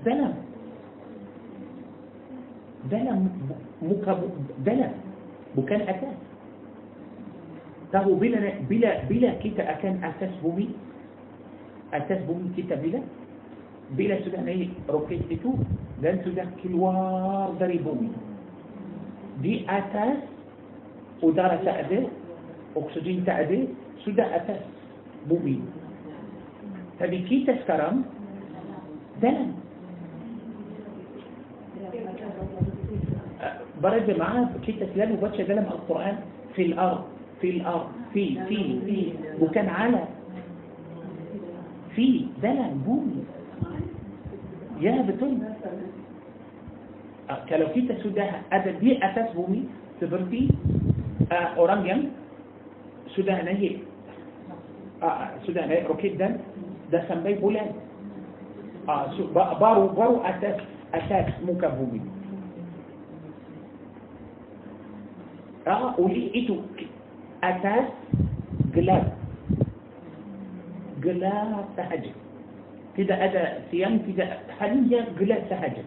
dalam 0.07 0.33
dalam 2.87 3.19
muka 3.83 4.13
dalam 4.63 4.93
bukan 5.51 5.81
atas 5.83 6.15
تهو 7.91 8.13
بلا 8.19 8.67
بلا 8.69 8.91
بلا 9.09 9.31
كتا 9.39 9.63
أكان 9.63 10.03
أساس 10.03 10.43
بومي 10.43 10.67
أساس 11.93 12.19
بومي 12.27 12.51
كتا 12.57 12.75
بلا 12.75 12.99
بلا 13.95 14.15
سودان 14.23 14.47
أي 14.47 14.69
روكيت 14.89 15.31
إتو 15.31 15.55
دان 16.03 16.19
سودان 16.25 16.51
كلوار 16.63 17.55
داري 17.59 17.79
بومي. 17.79 18.11
دي 19.41 19.63
أساس 19.69 20.19
ودارة 21.23 21.63
تأدي 21.63 22.07
أكسجين 22.77 23.25
تأدي 23.25 23.59
سودا 24.03 24.25
أساس 24.35 24.61
بومي. 25.29 25.61
تبي 26.99 27.19
كيتا 27.23 27.55
سكرم 27.63 28.03
دان 29.21 29.53
أه، 33.41 33.53
برد 33.83 34.09
معاه 34.19 34.49
كيتا 34.65 34.85
سلام 34.93 35.11
وبتشا 35.11 35.43
دلم 35.43 35.67
القرآن 35.71 36.17
في 36.55 36.61
الأرض. 36.61 37.16
في 37.41 37.49
الأرض 37.49 37.87
في 38.13 38.39
في 38.47 38.57
في. 38.85 39.13
وكان 39.41 39.69
على 39.69 40.03
في 41.95 42.25
بلد 42.43 42.73
بومي. 42.85 43.23
يا 44.81 45.01
بتون 45.01 45.43
آه، 47.29 47.45
كلو 47.49 47.67
كيتا 47.73 48.03
سودها 48.03 48.41
هذا 48.53 48.71
دي 48.71 48.97
أساس 49.05 49.33
بومي؟ 49.35 49.63
سبرتي 50.01 50.49
آه، 51.31 51.57
أورانيوم 51.57 52.09
سودان 53.15 53.47
هي 53.47 53.77
آه، 55.03 55.29
سودها 55.45 55.65
هي 55.65 55.83
روكيت 55.85 56.15
دان 56.15 56.39
دا 56.91 57.05
سمبي 57.09 57.33
بولان. 57.33 57.71
بارو 59.35 59.87
بارو 59.87 60.17
أساس 60.23 60.61
أساس 60.93 61.33
موكا 61.45 61.67
بومي. 61.67 62.01
آه 65.67 65.99
وليه 65.99 66.33
إيتو 66.35 66.55
أساس 67.43 67.87
جلاب 68.75 69.13
جلاب 71.03 71.65
سهجة 71.77 72.11
كده 72.97 73.25
أدا 73.25 73.43
سيام 73.71 73.99
كده 74.07 74.25
حنية 74.59 75.05
جلاب 75.19 75.41
سهجة 75.49 75.83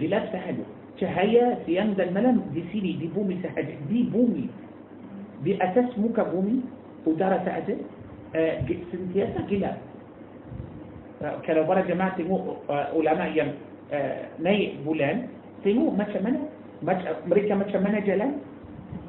جلاب 0.00 0.24
سهجة 0.32 0.64
شهية 1.00 1.58
سيام 1.66 1.92
ده 1.94 2.04
الملم 2.04 2.42
دي 2.54 2.64
سيري 2.72 2.92
دي 2.92 3.06
بومي 3.06 3.36
سهجة 3.42 3.74
دي 3.88 4.02
بومي. 4.02 4.48
دي 5.44 5.60
أساس 5.64 5.98
موكا 5.98 6.22
بومي. 6.22 6.60
ودارة 7.06 7.36
آه، 8.36 8.60
سهجة 8.66 8.78
سنتياسة 8.92 9.46
جلاب 9.50 9.76
آه، 11.22 11.36
كلو 11.46 11.64
برا 11.64 11.80
جماعة 11.80 12.16
مو 12.18 12.56
آه، 12.70 12.88
علماء 12.96 13.30
يم 13.38 13.50
ناي 14.40 14.74
بولان. 14.84 15.28
سيمو 15.64 15.90
ما 15.90 16.06
شمنا 16.12 16.40
ما 16.82 16.92
مريكا 17.28 17.54
ما 17.54 17.68
شمنا 17.72 18.00
جلاب 18.00 18.32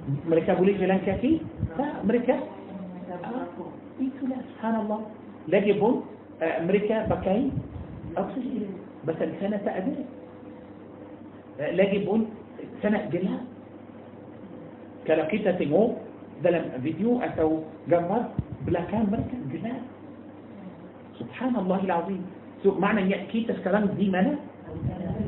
mereka 0.08 0.56
boleh 0.56 0.76
jalan 0.80 1.04
kaki 1.04 1.44
tak 1.76 2.00
mereka 2.08 2.40
itulah 4.00 4.40
subhanallah 4.56 5.02
lagi 5.52 5.74
pun 5.76 6.08
uh, 6.40 6.58
mereka 6.64 7.04
pakai 7.12 7.52
oksigen 8.16 8.72
pasal 9.04 9.30
sana 9.44 9.60
tak 9.68 9.84
ada 9.84 9.94
uh, 11.60 11.72
lagi 11.76 12.00
pun 12.08 12.32
sana 12.80 13.04
gelap 13.12 13.44
kalau 15.04 15.28
kita 15.28 15.56
tengok 15.60 16.00
dalam 16.40 16.72
video 16.80 17.20
atau 17.24 17.66
gambar 17.92 18.32
belakang 18.64 19.12
mereka 19.12 19.36
gelap 19.52 19.82
subhanallah 21.20 21.84
azim 21.84 22.24
so 22.64 22.72
maknanya 22.80 23.28
kita 23.28 23.52
sekarang 23.60 23.92
di 24.00 24.08
mana 24.08 24.40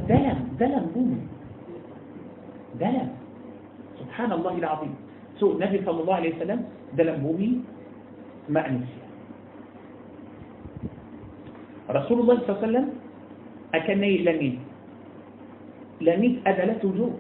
dalam 0.08 0.38
dalam 0.56 0.88
bumi 0.96 1.20
dalam 2.80 3.19
subhanallah 4.20 4.84
azim 4.84 4.92
so 5.40 5.56
Nabi 5.56 5.80
sallallahu 5.88 6.20
alaihi 6.20 6.36
wasallam 6.36 6.62
dalam 7.00 7.24
bumi 7.24 7.64
manusia 8.52 9.08
Rasulullah 11.90 12.38
SAW 12.44 12.92
akan 13.74 13.98
naik 14.04 14.22
langit 14.28 14.56
langit 16.04 16.44
adalah 16.44 16.76
tujuh 16.84 17.16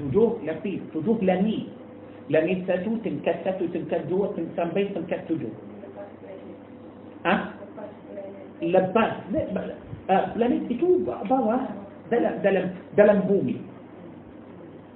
tujuh 0.00 0.40
lapis 0.48 0.80
tujuh 0.96 1.20
langit 1.20 1.68
langit 2.32 2.64
satu 2.64 2.96
tingkat 3.04 3.44
satu 3.44 3.68
tingkat 3.68 4.08
dua 4.08 4.32
sampai 4.56 4.88
tingkat 4.96 5.20
tujuh 5.28 5.52
ah 7.28 7.52
lepas 8.64 9.20
langit 10.40 10.64
itu 10.72 11.04
bawah 11.04 11.60
dalam 12.08 12.34
dalam 12.40 12.64
dalam 12.96 13.18
bumi 13.28 13.73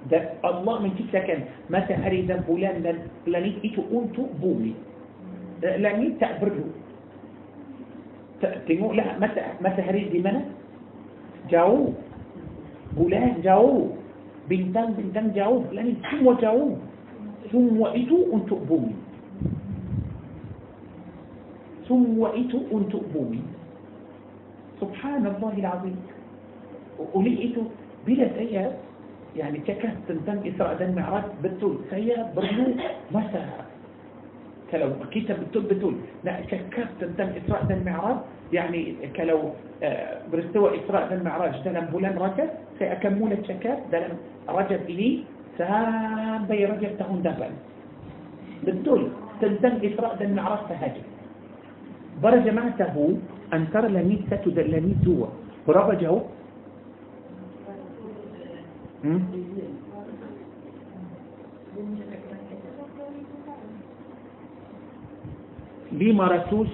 dan 0.07 0.39
Allah 0.47 0.79
menciptakan 0.79 1.43
matahari 1.67 2.23
dan 2.23 2.39
bulan 2.47 2.79
dan 2.79 3.11
planet 3.27 3.59
itu 3.59 3.83
untuk 3.91 4.31
bumi 4.39 4.71
langit 5.59 6.15
tak 6.23 6.39
perlu 6.39 6.71
tengoklah 8.39 9.19
mata, 9.19 9.59
matahari 9.59 10.07
di 10.07 10.23
mana 10.23 10.47
jauh 11.51 11.91
bulan 12.95 13.43
jauh 13.43 13.91
bintang-bintang 14.47 15.35
jauh 15.35 15.67
langit 15.75 15.99
semua 16.07 16.39
jauh 16.39 16.79
semua 17.51 17.91
itu 17.91 18.15
untuk 18.31 18.63
bumi 18.63 18.95
semua 21.83 22.31
itu 22.39 22.63
untuk 22.71 23.03
bumi 23.11 23.43
subhanallah 24.79 25.51
azim 25.51 25.97
oleh 27.11 27.35
itu 27.51 27.67
bila 28.07 28.25
saya 28.39 28.71
يعني 29.37 29.57
كك 29.59 29.83
تنتم 30.07 30.37
إسراء 30.47 30.73
دن 30.79 30.95
معرات 30.95 31.25
بتول 31.43 31.77
سيئة 31.89 32.33
ما 32.35 32.75
مسا 33.11 33.41
كلو 34.71 34.89
كيتا 35.11 35.33
بتول 35.33 35.63
بتول 35.63 35.95
لا 36.23 36.41
كك 36.41 36.87
تنتم 36.99 37.29
إسراء 37.39 37.63
دن 37.69 37.75
المعراج 37.81 38.17
يعني 38.53 38.95
كلو 39.15 39.39
آه، 39.83 40.21
برستوى 40.31 40.69
إسراء 40.79 41.07
دن 41.09 41.17
المعراج. 41.21 41.53
دلم 41.65 41.85
بولن 41.93 42.17
ركة 42.17 42.45
سيأكمل 42.79 43.31
الشكر 43.33 43.77
دلم 43.91 44.17
رجب 44.49 44.83
لي 44.89 45.23
سام 45.57 46.45
بي 46.49 46.65
رجب 46.65 46.97
تهون 46.99 47.21
دبل. 47.21 47.51
بتول 48.65 49.01
تنتم 49.41 49.73
إسراء 49.87 50.15
دن 50.19 50.35
معرات 50.35 50.59
تهاجم. 50.69 51.05
برجمعته 52.23 52.95
أن 53.53 53.61
ترى 53.73 53.87
لميتة 53.87 54.35
تدلني 54.43 54.93
توا 55.05 55.27
برجمعته 55.67 56.38
لما 65.91 66.27
راتوس 66.27 66.67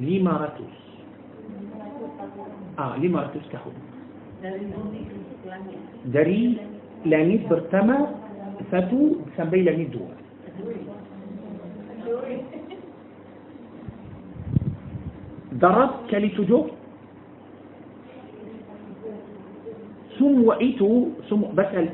لما 0.00 0.30
راتوس 0.30 0.78
آه 2.78 2.96
لما 2.98 3.20
راتوس 3.20 3.42
كحب 3.52 3.72
دري 6.06 6.56
لاني 7.06 7.36
برتما 7.50 7.98
فاتو 8.70 9.14
سمبي 9.36 9.62
لاني 9.62 9.84
دوا 9.84 10.08
ضرب 15.54 15.90
كالي 16.10 16.28
تجوك 16.28 16.77
ثم 20.18 20.44
وقيته 20.44 21.08
ثم 21.30 21.42
بسأل 21.54 21.88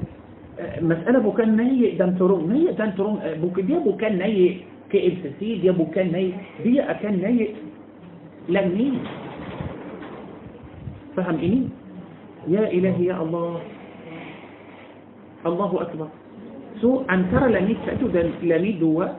مسألة 0.80 1.18
بوكان 1.18 1.56
ناي 1.56 1.90
دانترون 1.98 2.48
ناي 2.48 2.72
دانترون 2.72 3.18
آه، 3.22 3.34
بوك 3.34 3.60
دي 3.60 3.74
بوكان 3.78 4.18
ناي 4.18 4.60
كي 4.90 5.08
اف 5.08 5.20
سي 5.40 5.58
دي 5.58 5.70
بوكان 5.70 6.12
ناي 6.12 6.32
دي 6.64 6.80
أكان 6.80 7.20
ناي 7.22 7.54
لمين 8.48 8.98
فهم 11.16 11.38
إيه؟ 11.38 11.60
يا 12.48 12.64
إلهي 12.70 13.04
يا 13.04 13.22
الله. 13.22 13.60
الله 15.46 15.70
أكبر. 15.82 16.08
سو 16.82 17.02
أن 17.10 17.30
ترى 17.32 17.46
لميد 17.52 17.76
سأتو 17.86 18.06
لميد 18.42 18.82
هو 18.82 19.10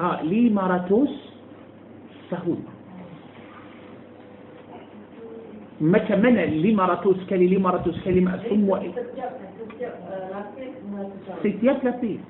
آه، 0.00 0.22
لي 0.22 0.50
ماراتوس 0.50 1.12
سهود 2.30 2.71
مثلا 5.82 6.16
من 6.16 6.38
اللي 6.38 6.72
كالي 7.26 7.44
اللي 7.44 7.58
مراتوس 7.58 8.04
كالي 8.04 8.20
ما 8.20 8.38
اسم 8.38 8.68
وقت 8.68 8.82
ستياب 8.86 9.32
ستياب 11.42 11.76
لفيف 11.84 12.20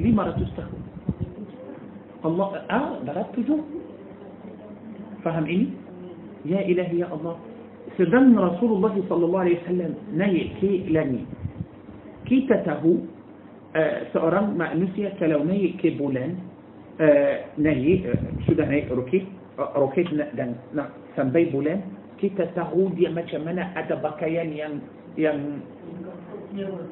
اللي 0.00 0.12
تخو 0.56 0.76
الله 2.24 2.46
آه 2.70 2.98
دغت 3.06 3.26
تجو 3.36 3.58
فهم 5.24 5.44
اني 5.46 5.68
يا 6.46 6.60
إلهي 6.60 6.98
يا 6.98 7.08
الله. 7.14 7.36
سيدنا 7.96 8.40
رسول 8.40 8.70
الله 8.72 8.94
صلى 9.08 9.24
الله 9.24 9.40
عليه 9.40 9.56
وسلم 9.62 9.94
ناي 10.14 10.50
كي 10.60 10.86
لاني. 10.94 11.24
كي 12.26 12.46
تتهو 12.46 12.94
آه، 13.76 14.02
ما 14.14 14.54
مأنسيا 14.58 15.12
لو 15.26 15.44
ناي 15.44 15.74
كي 15.82 15.90
بولان. 15.90 16.38
آه، 17.00 17.38
ناي 17.58 18.06
آه، 18.06 18.46
شو 18.46 18.52
ده 18.52 18.64
ناي 18.64 18.86
ركي 18.90 19.37
uh, 19.58 19.62
uh, 19.66 19.70
roket 19.74 20.06
uh, 20.14 20.30
dan 20.38 20.54
nak 20.72 20.94
sampai 21.18 21.50
bulan 21.50 21.82
kita 22.18 22.50
tahu 22.54 22.90
dia 22.94 23.10
macam 23.10 23.46
mana 23.46 23.70
ada 23.74 23.98
pakaian 23.98 24.50
yang 24.54 24.78
yang 25.18 25.62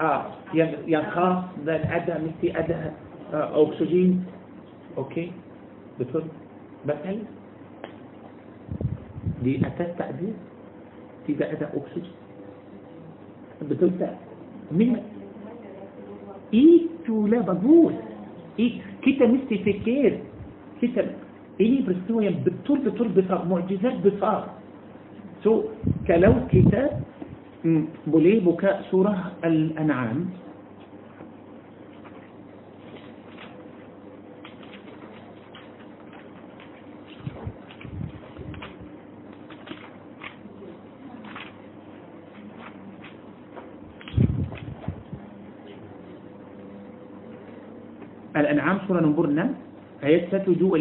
ah 0.02 0.34
yang 0.52 0.74
yang 0.84 1.06
khas 1.14 1.46
dan 1.64 1.82
ada 1.86 2.18
mesti 2.20 2.50
ada 2.52 2.92
uh, 3.32 3.48
oksigen 3.54 4.26
okey 4.98 5.30
betul 5.96 6.26
betul 6.84 7.22
di 9.42 9.58
atas 9.62 9.90
tak 9.98 10.14
ada 10.14 10.28
tidak 11.26 11.48
ada 11.58 11.66
oksigen 11.74 12.14
betul 13.66 13.90
tak 13.98 14.14
memang 14.70 15.02
itulah 16.52 17.42
bagus 17.42 17.94
kita 19.02 19.24
mesti 19.26 19.54
fikir 19.62 20.22
kita 20.82 21.25
إني 21.60 21.80
برستوى 21.88 22.26
يم 22.26 22.44
بطول 22.44 22.78
بطول 22.78 23.08
بصار 23.08 23.44
معجزات 23.48 23.96
بصار 24.06 24.42
سو 25.44 25.64
كلو 26.06 26.34
كتاب 26.52 27.00
بلي 28.06 28.40
بكاء 28.40 28.82
سورة 28.90 29.32
الأنعام. 29.44 30.28
الأنعام 48.36 48.78
سورة 48.88 49.00
نمبر 49.00 49.26
هي 50.02 50.28
ستة 50.28 50.54
جو 50.54 50.76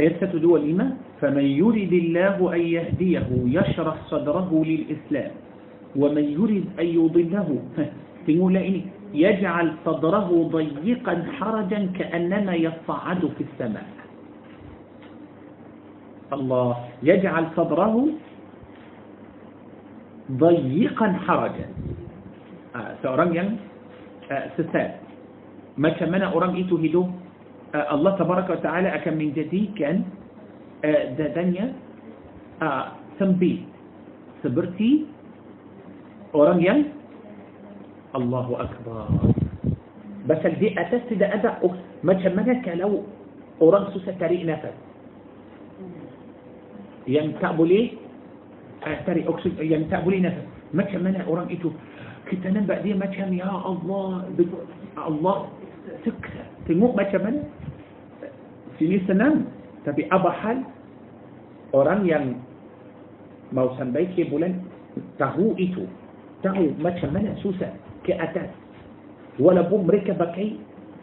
1 0.00 0.32
2 0.32 0.40
5 0.40 1.20
فمن 1.20 1.44
يريد 1.44 1.92
الله 1.92 2.36
أن 2.40 2.60
يهديه 2.60 3.28
يشرح 3.28 3.96
صدره 4.08 4.50
للإسلام 4.64 5.32
ومن 5.92 6.24
يريد 6.24 6.64
أن 6.80 6.86
يضله 6.88 7.48
تقول 8.24 8.56
إني 8.56 8.82
يجعل 9.12 9.66
صدره 9.84 10.28
ضيقا 10.56 11.14
حرجا 11.36 11.80
كأنما 11.98 12.54
يصعد 12.54 13.22
في 13.36 13.42
السماء. 13.44 13.88
الله 16.32 16.72
يجعل 17.02 17.44
صدره 17.58 17.94
ضيقا 20.30 21.08
حرجا. 21.26 21.66
seorang 23.02 23.30
yang 23.34 23.48
sesat 24.30 25.02
macam 25.74 26.08
mana 26.14 26.30
orang 26.30 26.54
آه، 27.74 27.94
الله 27.94 28.10
تبارك 28.18 28.50
وتعالى 28.50 28.88
أكم 28.94 29.14
من 29.14 29.30
جديد 29.32 29.74
كان 29.78 30.02
آه، 30.84 31.14
ذا 31.14 31.26
دنيا 31.38 31.66
تنبيه 33.18 33.58
آه، 33.58 34.42
سبرتي 34.42 35.06
أورانيا 36.34 36.76
الله 38.16 38.46
أكبر. 38.60 39.06
بس 40.26 40.42
الدي 40.46 40.68
أتس 40.80 41.14
دا 41.14 41.34
أدا 41.34 41.50
ما 42.02 42.12
جمنا 42.18 42.54
كالو 42.66 42.92
أوران 43.62 43.84
سوسة 43.94 44.18
تاريق 44.18 44.42
نفس 44.50 44.74
ينتقبلي 47.06 47.82
تاريق 49.06 49.26
أكسج 49.30 49.54
ينتقبلي 49.62 50.18
نفس 50.26 50.42
ما 50.74 50.82
جمنا 50.90 51.22
أوران 51.22 51.46
إتو. 51.54 51.70
كنت 52.30 52.46
دي 52.82 52.94
ما 52.94 53.06
يا 53.14 53.50
الله 53.70 54.06
الله 54.98 55.36
تكسر. 56.06 56.46
تنوق 56.66 56.92
ما 56.98 57.02
جمنا 57.02 57.59
sini 58.80 58.96
senang 59.04 59.44
tapi 59.84 60.08
apa 60.08 60.32
hal 60.40 60.64
orang 61.76 62.08
yang 62.08 62.40
mau 63.52 63.76
sampai 63.76 64.08
ke 64.16 64.24
bulan 64.26 64.56
tahu 65.20 65.52
itu 65.60 65.84
tahu 66.40 66.72
macam 66.80 67.12
mana 67.12 67.36
susah 67.44 67.68
ke 68.02 68.16
atas 68.16 68.48
walaupun 69.36 69.84
mereka 69.84 70.16
pakai 70.16 70.56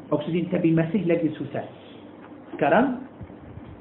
oksigen 0.09 0.49
tapi 0.49 0.73
masih 0.73 1.05
lagi 1.05 1.30
susah 1.38 1.63
sekarang 2.57 3.05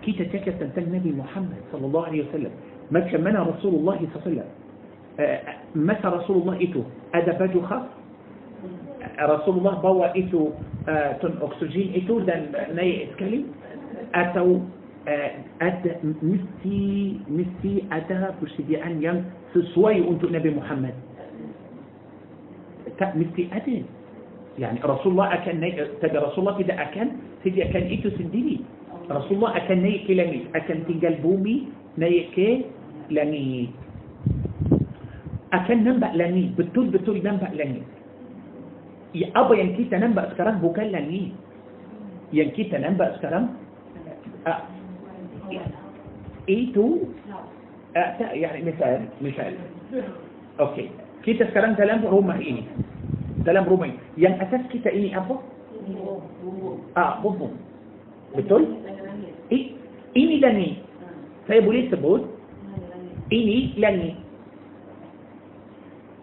kita 0.04 0.28
cakap 0.30 0.60
tentang 0.60 0.92
Nabi 0.92 1.16
Muhammad 1.16 1.58
sallallahu 1.72 2.06
alaihi 2.12 2.28
wasallam 2.28 2.54
macam 2.92 3.20
mana 3.24 3.38
Rasulullah 3.48 3.96
sallallahu 3.96 4.20
alaihi 4.20 4.44
wasallam 4.44 4.50
masa 5.72 6.06
Rasulullah 6.12 6.56
itu 6.60 6.84
ada 7.16 7.32
baju 7.34 7.60
khas 7.64 7.84
Rasulullah 9.16 9.80
bawa 9.80 10.12
itu 10.12 10.52
ton 11.24 11.34
oksigen 11.40 11.96
itu 11.96 12.20
dan 12.28 12.52
naik 12.76 13.16
sekali 13.16 13.48
ada 14.14 14.42
mesti 16.02 16.82
mesti 17.30 17.72
ada 17.94 18.34
persediaan 18.42 18.98
yang 18.98 19.22
sesuai 19.54 20.02
untuk 20.02 20.34
Nabi 20.34 20.50
Muhammad 20.50 20.94
tak 22.98 23.14
mesti 23.14 23.46
ada 23.54 23.76
يعني 24.56 24.80
Rasulullah 24.80 25.36
akan 25.36 25.54
naik 25.60 26.00
tapi 26.00 26.16
Rasulullah 26.16 26.56
tidak 26.58 26.78
akan 26.90 27.06
sediakan 27.44 27.84
itu 27.92 28.08
sendiri 28.16 28.56
Rasulullah 29.06 29.54
akan 29.62 29.78
naik 29.84 30.08
ke 30.08 30.12
langit 30.16 30.48
akan 30.56 30.78
tinggal 30.88 31.14
bumi 31.20 31.70
naik 32.00 32.32
ke 32.34 32.64
langit 33.12 33.70
akan 35.54 35.78
nampak 35.86 36.12
langit 36.18 36.50
betul-betul 36.58 37.20
nampak 37.22 37.52
langit 37.54 37.84
ya, 39.14 39.30
apa 39.38 39.52
yang 39.54 39.76
kita 39.78 40.00
nampak 40.00 40.34
sekarang 40.34 40.58
bukan 40.58 40.88
langit 40.90 41.30
yang 42.34 42.50
kita 42.56 42.80
nampak 42.80 43.14
sekarang 43.20 43.54
uh, 44.46 44.60
itu 46.46 47.10
uh, 47.98 48.10
tak, 48.16 48.32
yani 48.38 48.62
misal 48.62 49.02
misal. 49.18 49.50
Okey. 50.62 50.88
Kita 51.26 51.50
sekarang 51.50 51.74
dalam 51.74 52.06
rumah 52.06 52.38
ini. 52.38 52.62
Dalam 53.42 53.66
rumah 53.66 53.90
ini. 53.90 53.98
Yang 54.14 54.46
atas 54.46 54.62
kita 54.70 54.88
ini 54.94 55.10
apa? 55.12 55.36
Ah 56.94 57.18
bubung 57.22 57.54
betul? 58.34 58.62
I, 59.50 59.74
ini 60.14 60.42
langit. 60.42 60.82
Saya 61.46 61.62
boleh 61.62 61.86
sebut 61.90 62.26
ini 63.30 63.74
langit. 63.78 64.14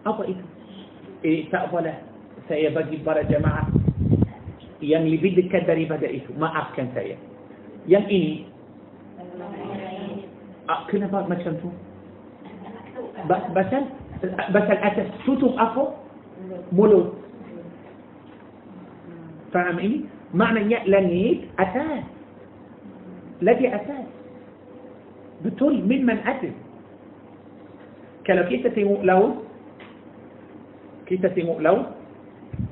Apa 0.04 0.24
itu? 0.28 0.44
Eh 1.24 1.48
tak 1.52 1.68
apalah. 1.68 1.96
Saya 2.44 2.68
bagi 2.76 3.00
para 3.00 3.24
jemaah 3.24 3.64
yang 4.84 5.08
lebih 5.08 5.32
dekat 5.32 5.64
daripada 5.64 6.04
itu. 6.04 6.28
Maafkan 6.36 6.92
saya 6.92 7.16
yang 7.84 8.04
ini 8.08 8.48
ah, 10.68 10.88
kenapa 10.88 11.28
macam 11.28 11.52
tu 11.60 11.68
basal 13.28 13.84
basal 14.52 14.78
atas 14.80 15.08
tutup 15.28 15.52
apa 15.60 15.92
mulut 16.72 17.12
faham 19.52 19.76
ini 19.80 20.08
maknanya 20.32 20.80
langit 20.88 21.46
atas 21.60 22.02
lagi 23.44 23.68
atas 23.68 24.08
betul 25.44 25.76
mimman 25.84 26.24
atas 26.24 26.56
kalau 28.24 28.48
kita 28.48 28.72
tengok 28.72 29.04
laut 29.04 29.44
kita 31.04 31.28
tengok 31.36 31.60
laut 31.60 31.92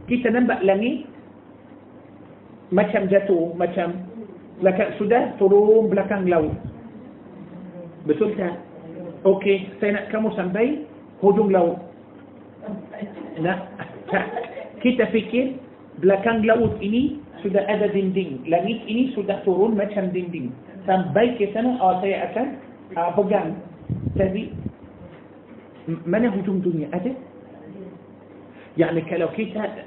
kita 0.09 0.33
nampak 0.33 0.65
langit 0.65 1.05
macam 2.73 3.05
jatuh 3.13 3.53
macam 3.53 4.12
belakang 4.63 4.95
sudah 4.97 5.35
turun 5.43 5.91
belakang 5.91 6.31
laut. 6.31 6.55
Betul 8.07 8.35
tak? 8.39 8.63
Okey, 9.27 9.71
saya 9.79 9.99
nak 9.99 10.11
kamu 10.11 10.31
sampai 10.39 10.87
hujung 11.23 11.51
laut. 11.51 11.79
Nah, 13.43 13.67
tak. 14.11 14.27
Kita 14.83 15.07
fikir 15.15 15.59
belakang 16.03 16.43
laut 16.43 16.75
ini 16.83 17.23
sudah 17.43 17.63
ada 17.67 17.91
dinding. 17.91 18.47
Langit 18.51 18.83
ini 18.87 19.15
sudah 19.15 19.43
turun 19.47 19.79
macam 19.79 20.11
dinding. 20.11 20.51
Sampai 20.83 21.39
ke 21.39 21.51
sana, 21.55 21.79
oh, 21.79 22.03
saya 22.03 22.31
akan 22.31 22.47
uh, 22.99 23.11
pegang. 23.15 23.55
Tapi, 24.19 24.51
mana 26.03 26.31
hujung 26.35 26.59
dunia? 26.59 26.91
Ada? 26.91 27.15
Ya, 28.75 28.91
yani, 28.91 29.07
kalau 29.07 29.31
kita 29.31 29.87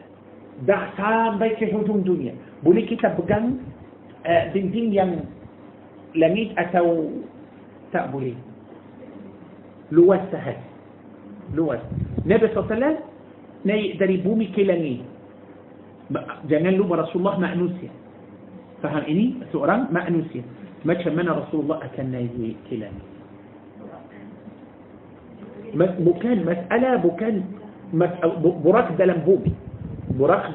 dah 0.64 0.96
sampai 0.96 1.60
ke 1.60 1.68
hujung 1.76 2.08
dunia, 2.08 2.32
boleh 2.64 2.88
kita 2.88 3.12
pegang 3.20 3.60
بنزين 4.26 4.94
يم 4.94 5.12
لميت 6.16 6.58
أتو 6.58 7.10
تقبلي 7.94 8.34
لوس 9.92 10.24
سهل. 10.32 10.58
لوس 11.54 11.82
نبي 12.26 12.48
صلى 12.48 12.58
الله 12.58 12.66
عليه 12.66 12.76
وسلم 12.76 12.96
نيقدر 13.66 14.10
يبومي 14.10 14.46
كلامي 14.56 14.96
جنال 16.50 16.74
لوبا 16.74 16.96
رسول 16.96 17.20
الله 17.22 17.36
مأنوسيا. 17.40 17.92
فهم 18.84 19.04
إني 19.10 19.26
سؤران 19.54 19.88
مأنوسيا. 19.94 20.44
ما 20.86 20.94
تشمنا 20.94 21.32
رسول 21.32 21.60
الله 21.66 21.78
أكلنا 21.86 22.20
كلامي 22.70 23.04
بوكان 25.76 26.38
مسألة 26.46 26.90
بوكان 26.96 27.36
براك 28.66 28.88
دلم 28.98 29.20
بومي. 29.26 29.54
براك 30.18 30.46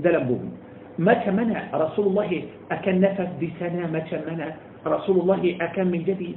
دلم 0.00 0.24
بومي. 0.28 0.50
ما 0.98 1.14
كمنا 1.24 1.70
رسول 1.74 2.06
الله 2.12 2.30
أكن 2.72 2.94
نفس 3.00 3.28
بسنة؟ 3.40 3.84
ما 3.92 4.00
كمنا 4.08 4.46
رسول 4.86 5.16
الله 5.20 5.56
أكن 5.60 5.86
من 5.92 6.00
جدي؟ 6.04 6.30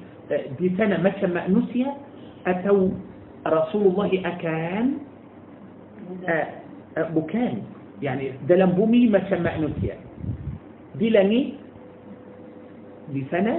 بسنة 0.60 0.96
ما 1.00 1.12
كم 1.16 1.36
نسي؟ 1.36 1.88
أتوا 2.48 2.90
رسول 3.48 3.84
الله 3.92 4.12
أكان 4.26 4.86
بكان. 7.16 7.56
يعني 8.04 8.26
دلم 8.48 8.72
بومي 8.76 9.08
ما 9.08 9.20
كم 9.26 9.44
نسي. 9.48 9.96
دلني 11.00 11.40
بسنة 13.16 13.54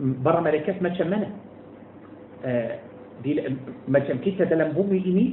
برا 0.00 0.40
ملكات 0.40 0.82
ما 0.82 0.90
كمنا 0.96 1.28
دي 3.24 3.30
ما 3.88 3.98
كم 3.98 4.18
كيتا 4.24 4.48
دلم 4.48 4.72
بومي 4.72 5.00
إني؟ 5.04 5.26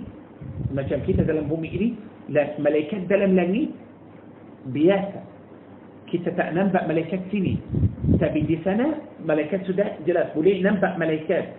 macam 0.67 1.01
kita 1.01 1.25
dalam 1.25 1.49
bumi 1.49 1.69
ini 1.69 1.87
malaikat 2.61 3.09
dalam 3.09 3.33
langit 3.33 3.73
biasa 4.71 5.19
kita 6.07 6.31
tak 6.39 6.55
nampak 6.55 6.87
malaikat 6.87 7.19
sini 7.27 7.59
tapi 8.15 8.47
di 8.47 8.55
sana 8.63 8.95
malaikat 9.23 9.67
sudah 9.67 9.99
jelas 10.07 10.31
boleh 10.31 10.63
nampak 10.63 10.95
malaikat 10.95 11.51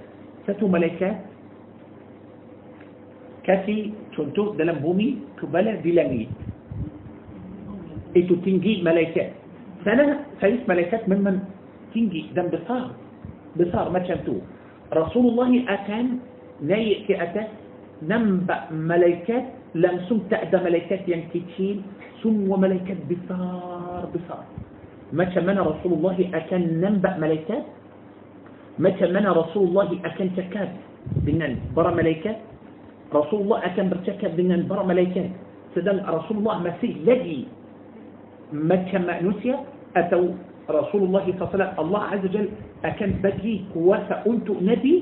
satu 0.48 0.64
malaikat 0.64 1.12
kasih 3.44 3.92
contoh 4.16 4.56
dalam 4.56 4.80
bumi 4.80 5.20
kepala 5.36 5.76
di 5.84 5.92
langit 5.92 6.28
itu 8.16 8.36
tinggi 8.40 8.80
malaikat 8.80 9.36
sana 9.84 10.24
saiz 10.40 10.60
malaikat 10.64 11.04
memang 11.04 11.44
tinggi 11.92 12.32
dan 12.32 12.48
besar 12.48 12.96
besar 13.56 13.92
macam 13.92 14.16
tu 14.24 14.40
Rasulullah 14.88 15.52
akan 15.68 16.24
naik 16.64 17.04
ke 17.04 17.14
atas 17.20 17.48
nampak 18.00 18.72
malaikat 18.72 19.57
لم 19.74 19.94
سم 20.08 20.18
تأدى 20.32 20.56
ملائكات 20.56 21.08
ينكتين 21.08 21.76
سم 22.22 22.50
وملائكات 22.50 23.00
بصار 23.10 24.08
بصار 24.14 24.44
ما 25.12 25.24
كمنا 25.24 25.62
رسول 25.62 25.92
الله 25.92 26.30
أكن 26.34 26.80
ننبأ 26.84 27.16
ملائكات؟ 27.16 27.64
ما 28.78 28.90
كمنا 28.90 29.32
رسول 29.32 29.64
الله 29.68 29.88
أكن 30.04 30.26
تكاد 30.36 30.70
بنن 31.24 31.72
برا 31.76 31.96
ملائكات؟ 31.96 32.38
رسول 33.14 33.40
الله 33.40 33.58
أكن 33.66 33.88
برتكاد 33.88 34.36
بنن 34.36 34.68
برا 34.68 34.84
ملائكات. 34.84 35.30
سدن 35.72 36.04
رسول 36.04 36.36
الله 36.44 36.56
مسيح 36.60 36.94
لدي. 37.08 37.48
ما 38.52 38.76
كما 38.92 39.24
نسي 39.24 39.56
أتوا 39.96 40.28
رسول 40.68 41.02
الله 41.08 41.24
صلى 41.24 41.32
الله 41.32 41.48
عليه 41.48 41.56
وسلم 41.56 41.72
الله 41.80 42.02
عز 42.02 42.24
وجل 42.28 42.48
أكن 42.84 43.10
بدي 43.24 43.54
وسأنت 43.76 44.48
نبي 44.50 44.94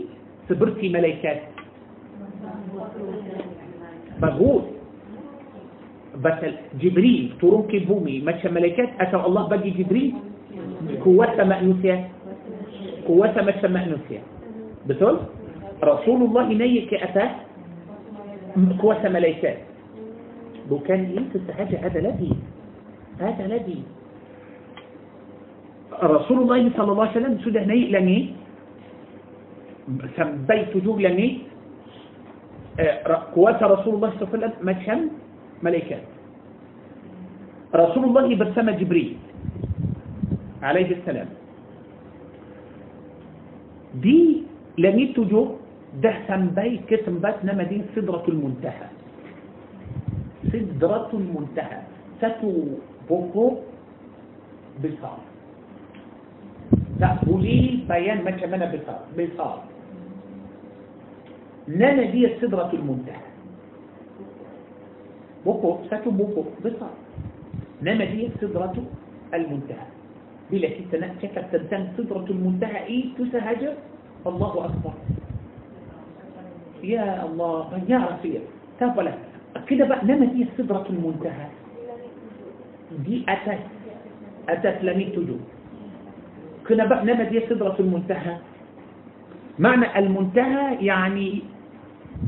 سبرتي 0.48 0.86
ملائكات. 0.88 1.55
Bagus 4.20 4.76
بس 6.16 6.40
جبريل 6.80 7.36
ترون 7.40 7.68
بومي 7.68 8.24
ماشى 8.24 8.48
ملائكات 8.48 8.88
أتى 9.00 9.16
الله. 9.16 9.42
بقي 9.48 9.70
جبريل؟ 9.70 10.14
قوة 11.04 11.44
مأنوسية. 11.44 12.08
قوة 13.04 13.36
ماشى 13.42 13.68
مأنوسية. 13.68 14.22
بتقول 14.88 15.16
رسول 15.84 16.18
الله 16.22 16.46
نيك 16.56 16.94
أتى؟ 16.94 17.26
قوة 18.80 19.02
ملائكات 19.08 19.58
وكان 20.70 21.00
ينسى 21.12 21.52
حاجة 21.52 21.76
هذا 21.84 21.98
الذي. 22.00 22.32
هذا 23.20 23.42
الذي. 23.44 23.80
رسول 26.02 26.38
الله 26.42 26.60
صلى 26.76 26.90
الله 26.92 27.06
عليه 27.06 27.20
وسلم 27.20 27.34
سده 27.44 27.64
نيك 27.64 27.92
لني 27.92 28.18
سبيت 30.16 30.72
جوب 30.80 31.00
لني 31.00 31.45
إيه، 32.78 33.02
قوات 33.34 33.62
رسول 33.62 33.94
الله 33.94 34.10
صلى 34.10 34.20
الله 34.20 34.28
عليه 34.32 34.36
وسلم 34.38 34.54
مكان 34.62 35.00
ملائكات 35.62 36.04
رسول 37.74 38.04
الله 38.04 38.26
برسم 38.36 38.70
جبريل 38.70 39.16
عليه 40.62 40.90
السلام. 41.00 41.28
دي 44.04 44.42
لم 44.78 44.96
يتجو 44.98 45.42
ده 46.02 46.12
سنبي 46.28 46.80
كتنبات 46.88 47.44
نمدين 47.44 47.82
صدرة 47.96 48.24
المنتهى. 48.28 48.88
صدرة 50.52 51.10
المنتهى. 51.12 51.80
ستو 52.20 52.52
بوكو 53.08 53.46
بصار 54.80 55.20
تأبولي 57.00 57.84
بيان 57.88 58.24
ما 58.24 58.30
كمان 58.30 58.62
بصار 58.72 59.00
بصار 59.16 59.56
لنا 61.68 62.02
هي 62.14 62.34
السدرة 62.34 62.70
المنتهى 62.72 63.22
بوكو 65.44 65.78
ساتو 65.90 66.10
بوكو 66.10 66.44
بصر. 66.64 66.90
نما 67.82 68.04
هي 68.04 68.26
السدرة 68.26 68.74
المنتهى 69.34 69.86
بلا 70.50 70.68
كتنا 70.68 71.08
كيف 71.20 71.38
تنتن 71.38 71.88
سدرة 71.98 72.26
المنتهى 72.30 72.86
إيه؟ 72.86 73.04
تسهج 73.18 73.62
الله 74.26 74.52
أكبر. 74.64 74.94
يا 76.84 77.24
الله. 77.26 77.82
يا 77.88 77.98
رفيع 77.98 78.40
تابلا 78.80 79.14
كده 79.66 79.84
بقى 79.84 80.04
نما 80.06 80.26
هي 80.34 80.42
السدرة 80.42 80.86
المنتهى 80.90 81.46
دي 83.06 83.24
أتت. 83.28 83.62
أتت 84.48 84.78
لمن 84.84 85.12
تجو 85.12 85.38
kenapa 86.66 86.98
nama 87.06 87.22
dia 87.30 87.46
Sidratul 87.46 87.86
Muntaha 87.86 88.42
معنى 89.58 89.86
المنتهى 89.98 90.84
يعني 90.84 91.42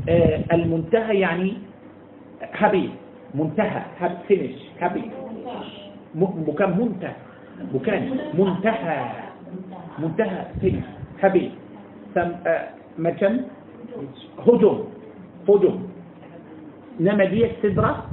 آه، 0.09 0.39
المنتهى 0.53 1.19
يعني 1.19 1.53
هابي. 2.53 2.89
منتهى 3.33 3.81
هاب 3.99 4.17
فينش 4.27 4.55
هابي. 4.81 5.03
مكان 6.15 6.71
منتهى 6.79 7.15
مكان 7.73 8.01
منتهى. 8.33 8.99
منتهى 9.99 10.45
فينش 10.61 10.83
هابي. 11.23 11.51
مكان 12.97 13.33
هدم 14.47 14.77
هدم 15.49 15.79
نما 16.99 17.25
دي 17.25 17.45
السدرة 17.45 18.05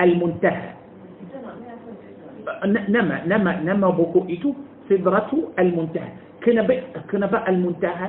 المنتهى. 0.00 0.68
نما 2.64 3.16
نما 3.26 3.52
نما 3.60 3.88
بقوئته 3.90 4.54
سدرة 4.88 5.30
المنتهى. 5.58 6.08
كنا 7.10 7.26
بقى 7.26 7.50
المنتهى 7.50 8.08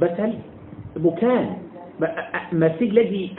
بتل 0.00 0.32
بكان 0.96 1.46
ما 2.52 2.68
في 2.78 2.84
لجي 2.88 3.32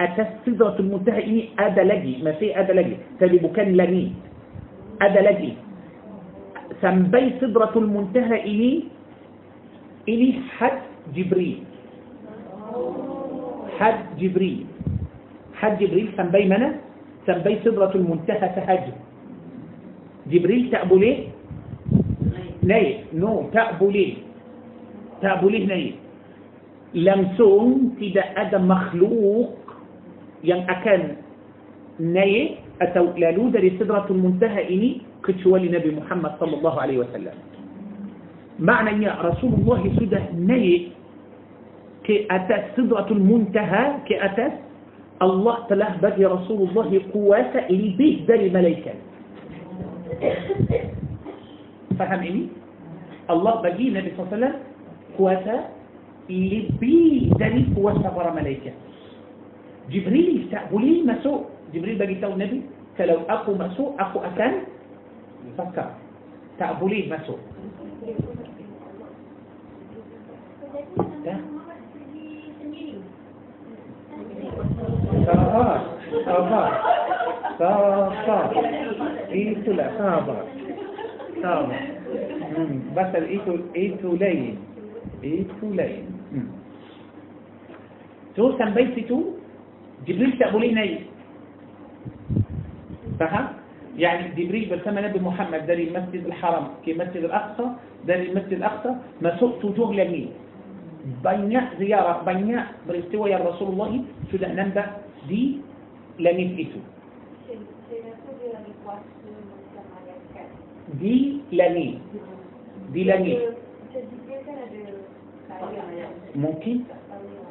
صدرة 0.46 0.76
المنتهى 0.80 1.22
إني 1.26 1.42
أدى 1.60 1.82
لدي. 1.82 2.14
ما 2.24 2.32
في 2.38 2.60
أدى 2.60 2.74
لدي. 2.74 2.96
تبي 3.20 3.38
بكان 3.38 3.78
لني 3.78 4.12
أدى 5.02 5.20
لدي. 5.20 5.52
سنبي 6.82 7.26
صدرة 7.42 7.74
المنتهى 7.76 8.38
إني 8.46 8.72
إني 10.10 10.30
حد 10.58 10.80
جبريل. 11.16 11.58
حد 13.80 14.00
جبريل. 14.20 14.66
حد 15.64 15.80
جبريل 15.80 16.08
سنبي 16.18 16.46
منا؟ 16.46 16.70
سنبي 17.28 17.60
صدرة 17.66 17.92
المنتهى 17.96 18.50
تهج 18.56 18.86
جبريل 20.28 20.72
تأبو 20.72 20.98
ليه؟ 20.98 21.18
نايف 22.64 23.16
نو 23.16 23.48
تأبو 23.54 23.90
ليه؟ 23.90 24.14
تأبو 25.22 25.50
ليه 25.50 25.66
نايف 25.68 25.96
langsung 26.94 27.98
tidak 27.98 28.30
ada 28.38 28.62
makhluk 28.62 29.58
yang 30.46 30.62
akan 30.70 31.18
naik 31.98 32.62
atau 32.82 33.14
lalu 33.18 33.54
dari 33.54 33.70
sidratul 33.78 34.18
muntaha 34.18 34.62
ini 34.66 35.02
kecuali 35.22 35.70
Nabi 35.70 35.94
Muhammad 35.98 36.38
sallallahu 36.38 36.78
alaihi 36.78 37.02
wasallam. 37.02 37.38
Maknanya 38.62 39.18
Rasulullah 39.26 39.82
sudah 39.98 40.24
naik 40.38 40.94
ke 42.06 42.30
atas 42.30 42.74
sidratul 42.78 43.22
muntaha 43.22 44.04
ke 44.06 44.14
atas 44.20 44.62
Allah 45.24 45.64
telah 45.72 45.98
bagi 46.04 46.28
Rasulullah 46.28 46.90
kuasa 47.14 47.70
lebih 47.72 48.28
dari 48.28 48.52
malaikat. 48.52 48.98
Faham 51.96 52.22
ini? 52.26 52.50
Allah 53.32 53.64
bagi 53.64 53.88
Nabi 53.94 54.12
SAW 54.20 54.60
kuasa 55.16 55.72
lebih 56.28 57.36
dari 57.36 57.68
kuasa 57.76 58.08
para 58.12 58.32
malaikat. 58.32 58.76
Jibril 59.92 60.48
tak 60.48 60.72
boleh 60.72 61.04
masuk. 61.04 61.52
Jibril 61.76 62.00
bagi 62.00 62.22
tahu 62.24 62.40
Nabi, 62.40 62.64
kalau 62.96 63.26
aku 63.28 63.58
masuk, 63.58 63.98
aku 64.00 64.22
akan 64.22 64.70
fakar. 65.58 65.98
Tak 66.62 66.78
boleh 66.78 67.10
masuk. 67.10 67.42
Dah? 71.26 71.40
Sabar. 75.26 75.80
Sabar. 76.26 76.72
Sabar. 77.58 78.46
Itulah 79.34 79.90
sabar. 79.98 80.44
Sabar. 81.42 81.84
Hmm. 82.54 82.78
Pasal 82.94 83.24
itu, 83.34 83.54
itu 83.74 84.10
lain. 84.22 84.62
Itu 85.26 85.66
lain. 85.74 86.13
Hmm. 86.34 86.50
Situ, 88.98 89.18
Jibril 90.10 90.34
tak 90.42 90.50
boleh 90.50 90.74
naik. 90.74 90.98
Faham? 93.22 93.64
يعني 93.94 94.34
جبريل 94.34 94.74
bersama 94.74 95.06
Nabi 95.06 95.22
Muhammad 95.22 95.70
dari 95.70 95.94
Masjid 95.94 96.26
Al-Haram 96.26 96.82
ke 96.82 96.98
Masjid 96.98 97.22
Al-Aqsa 97.30 97.78
dari 98.10 98.34
Masjid 98.34 98.58
Al-Aqsa 98.58 98.98
masuk 99.22 99.62
tujuh 99.62 99.94
langit 99.94 100.34
banyak 101.22 101.78
ziarah 101.78 102.26
banyak 102.26 102.64
peristiwa 102.90 103.30
yang 103.30 103.46
Rasulullah 103.46 103.94
sudah 104.34 104.50
nampak 104.50 105.06
di 105.30 105.62
langit 106.18 106.58
itu 106.58 106.82
di 110.98 111.46
langit 111.54 112.02
di 112.90 113.02
langit 113.06 113.62
ممكن 116.36 116.80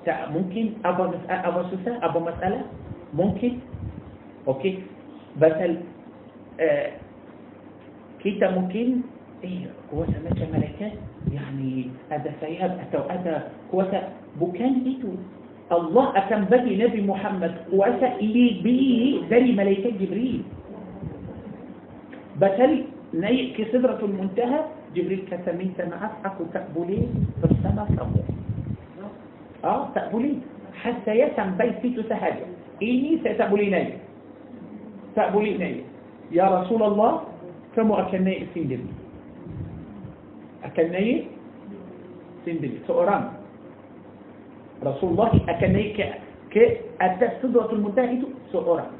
ممكن 0.08 0.64
أبا 0.84 1.04
مسألة 1.06 1.48
أبا 1.48 1.62
سوسة 1.70 1.92
أبا 2.02 2.20
مسألة 2.20 2.60
ممكن 3.14 3.52
أوكي 4.48 4.78
بس 5.40 5.52
ال 5.52 5.74
كيتا 8.22 8.50
ممكن 8.50 9.00
إيه 9.44 9.66
هو 9.94 10.04
سمكة 10.06 10.46
ملكة 10.52 10.88
يعني 11.32 11.86
هذا 12.10 12.30
سيهب 12.40 12.78
أتو 12.86 13.02
أتا 13.10 13.48
هو 13.74 13.82
بكان 14.40 14.74
إيتو 14.86 15.12
الله 15.72 16.06
أتم 16.18 16.44
بدي 16.44 16.72
نبي 16.84 17.00
محمد 17.02 17.54
وأتا 17.72 18.16
إلي 18.22 18.60
بي 18.62 18.78
داري 19.30 19.52
ملكة 19.52 19.90
جبريل 20.00 20.42
بس 22.40 22.54
هل 22.60 22.84
نيك 23.14 23.56
كسدرة 23.56 23.98
المنتهى 24.02 24.60
جبريل 24.94 25.22
كسمين 25.30 25.74
تنعف 25.78 26.12
أكو 26.24 26.44
تقبلين 26.54 27.08
السماء 27.62 27.86
فرقوا 27.86 28.26
آه 29.64 29.88
تأبولين 29.94 30.42
حتى 30.82 31.12
يسم 31.14 31.50
بيتي 31.58 32.02
تتهاجع 32.02 32.46
إني 32.82 33.18
ستأبولين 33.22 33.74
أي 33.74 33.86
تأبولين 35.14 35.62
أي 35.62 35.74
يا 36.34 36.44
رسول 36.50 36.82
الله 36.82 37.12
كم 37.76 37.92
أكلنا 37.92 38.34
سين 38.54 38.66
دبي 38.66 38.90
أكلنا 40.64 40.98
سين 42.44 42.56
دبي 42.58 42.78
سؤران 42.86 43.24
رسول 44.82 45.10
الله 45.14 45.30
أكلنا 45.48 45.82
ك 45.94 45.98
ك 46.50 46.54
أدت 47.00 47.32
سدوة 47.42 47.70
المتاهة 47.72 48.22
سؤران 48.52 48.90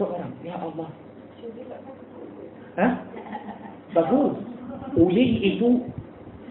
سؤران 0.00 0.30
يا 0.44 0.56
الله. 0.56 0.88
ها؟ 2.78 2.88
بقول. 3.94 4.32
وليه 4.96 5.32
إدو. 5.60 5.78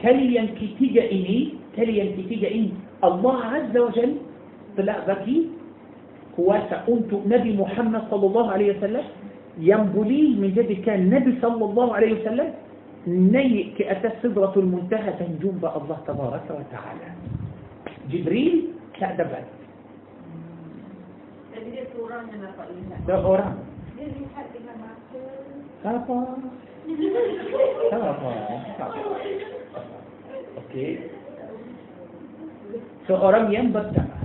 Kalian 0.01 0.57
ketiga 0.57 1.05
ini 1.07 1.61
kalian 1.77 2.17
ketiga 2.19 2.49
ini 2.49 2.73
Allah 3.05 3.63
Azza 3.63 3.79
wa 3.79 3.91
Jal 3.93 4.11
telah 4.75 4.97
bagi 5.05 5.49
kuasa 6.33 6.83
untuk 6.89 7.21
Nabi 7.27 7.53
Muhammad 7.55 8.07
sallallahu 8.09 8.49
alaihi 8.49 8.73
wasallam 8.77 9.05
yang 9.59 9.91
boleh 9.93 10.37
menjadikan 10.39 11.11
Nabi 11.11 11.37
sallallahu 11.39 11.91
alaihi 11.93 12.17
wasallam 12.23 12.49
naik 13.05 13.77
ke 13.77 13.83
atas 13.89 14.13
sidratul 14.21 14.65
muntaha 14.65 15.17
dan 15.17 15.37
jumpa 15.41 15.69
Allah 15.73 15.97
tabaraka 16.05 16.51
wa 16.53 16.65
taala. 16.69 17.09
Jibril 18.09 18.77
tak 18.97 19.17
dapat. 19.17 19.45
Jadi 21.51 21.67
dia 21.73 21.85
seorang 21.93 22.29
yang 22.29 22.41
dapat 22.45 22.67
lihat. 22.77 22.99
Seorang. 23.09 23.55
Dia 23.97 24.07
lihat 24.07 24.45
dengan 24.53 24.75
mata. 24.81 25.25
Apa? 25.81 26.17
Apa? 27.89 28.31
Okey. 30.71 31.03
Seorang 33.03 33.51
yang 33.51 33.75
bertama. 33.75 34.23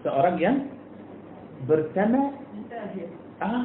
Seorang 0.00 0.40
yang. 0.40 0.56
آه 3.42 3.64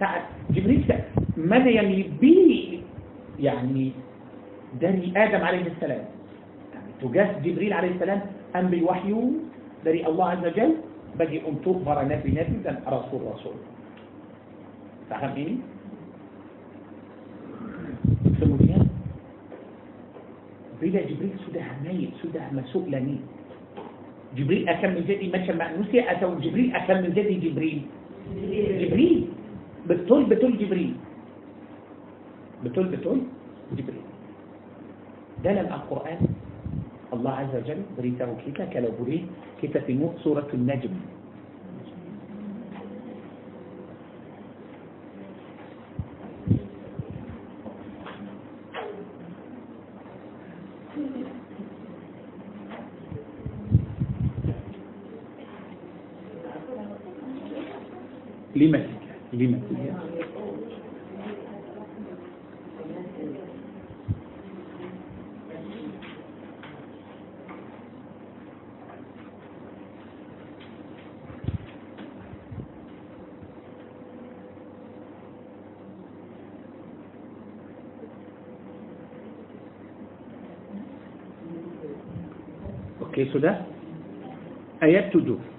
ساعة 0.00 0.50
جبريل 0.50 0.84
سأل 0.88 1.04
من 1.36 1.64
يلي 1.64 2.12
به 2.20 2.50
يعني 3.40 3.92
عليه 5.40 5.66
السلام. 5.72 6.04
يعني 6.74 6.90
تجاه 7.00 7.40
جبريل 7.40 7.72
عليه 7.72 7.90
السلام 7.96 8.20
أم 8.56 8.66
بالوحي 8.68 9.12
دري 9.84 10.00
الله 10.06 10.26
عز 10.28 10.44
وجل؟ 10.44 10.72
بجي 11.18 11.38
أم 11.48 11.56
تخبر 11.64 11.96
نبي 12.04 12.30
نبي 12.36 12.56
dan 12.64 12.76
رسول 12.84 13.22
فهم 15.12 15.32
ini 15.36 15.56
kemudian 18.40 18.88
بلا 20.82 21.00
جبريل 21.06 21.38
سده 21.46 21.62
ميت 21.86 22.10
سده 22.26 22.50
مسوق 22.50 22.90
لمين 22.90 23.22
جبريل 24.34 24.66
أكمل 24.66 24.98
من 24.98 25.04
جدي 25.06 25.30
مثل 25.30 25.54
مأنوسي 25.54 26.02
أتو 26.10 26.42
جبريل 26.42 26.74
أكمل 26.74 27.02
من 27.06 27.12
جدي 27.14 27.34
جبريل. 27.38 27.78
جبريل 28.82 29.16
بتول 29.86 30.22
بتول 30.26 30.58
جبريل. 30.58 30.92
بتول 32.64 32.86
بتول 32.90 33.18
جبريل. 33.78 34.04
ده 35.44 35.50
لم 35.54 35.70
القرآن. 35.70 36.20
الله 37.12 37.30
عز 37.30 37.54
وجل 37.62 37.80
بريته 37.98 38.34
كيتا 38.42 38.64
كلا 38.74 38.90
بريه 38.98 39.22
كيتا 39.62 39.80
في 39.86 39.94
نور 39.94 40.18
سورة 40.26 40.50
النجم. 40.50 41.21
Surah 58.62 58.78
An-Najm 58.78 58.78
lima 58.78 58.78
tiga 58.78 59.14
lima 59.32 59.58
tiga 59.66 59.92
Okey 83.02 83.28
sudah 83.28 83.60
ayat 84.80 85.12
tujuh 85.12 85.51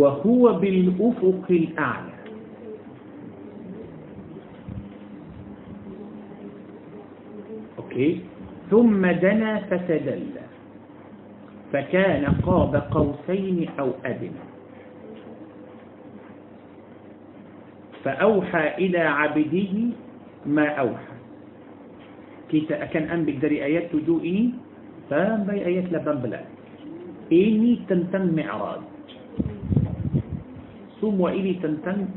وهو 0.00 0.44
بالأفق 0.52 1.46
الأعلى. 1.50 2.16
أوكي. 7.78 8.10
ثم 8.70 9.02
دنا 9.06 9.52
فتدلى. 9.68 10.46
فكان 11.72 12.24
قاب 12.42 12.72
قوسين 12.90 13.68
أو 13.78 13.88
أدنى. 14.04 14.44
فأوحى 18.04 18.64
إلى 18.80 18.98
عبده 18.98 19.74
ما 20.48 20.66
أوحى. 20.80 21.10
akan 22.50 23.04
ambil 23.14 23.38
dari 23.38 23.62
ayat 23.62 23.94
tujuh 23.94 24.18
ini 24.26 24.50
sampai 25.06 25.62
ayat 25.62 25.86
18 25.94 27.30
ini 27.30 27.78
tentang 27.86 28.34
Mi'raj 28.34 28.82
ثم 31.00 31.20
وإلي 31.20 31.54
تنتن 31.64 32.08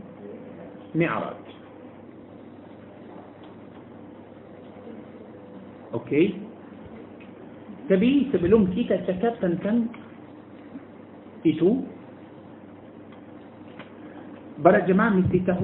معرج 0.95 1.43
أوكي؟ 5.93 6.25
تبي 7.89 8.11
تبي 8.34 8.47
لهم 8.47 8.67
كيتا 8.75 9.07
شكاب 9.07 9.39
تنتن 9.41 9.88
تيتو 11.43 11.71
برا 14.63 14.79
جماعة 14.88 15.09
من 15.09 15.29
تيته 15.31 15.61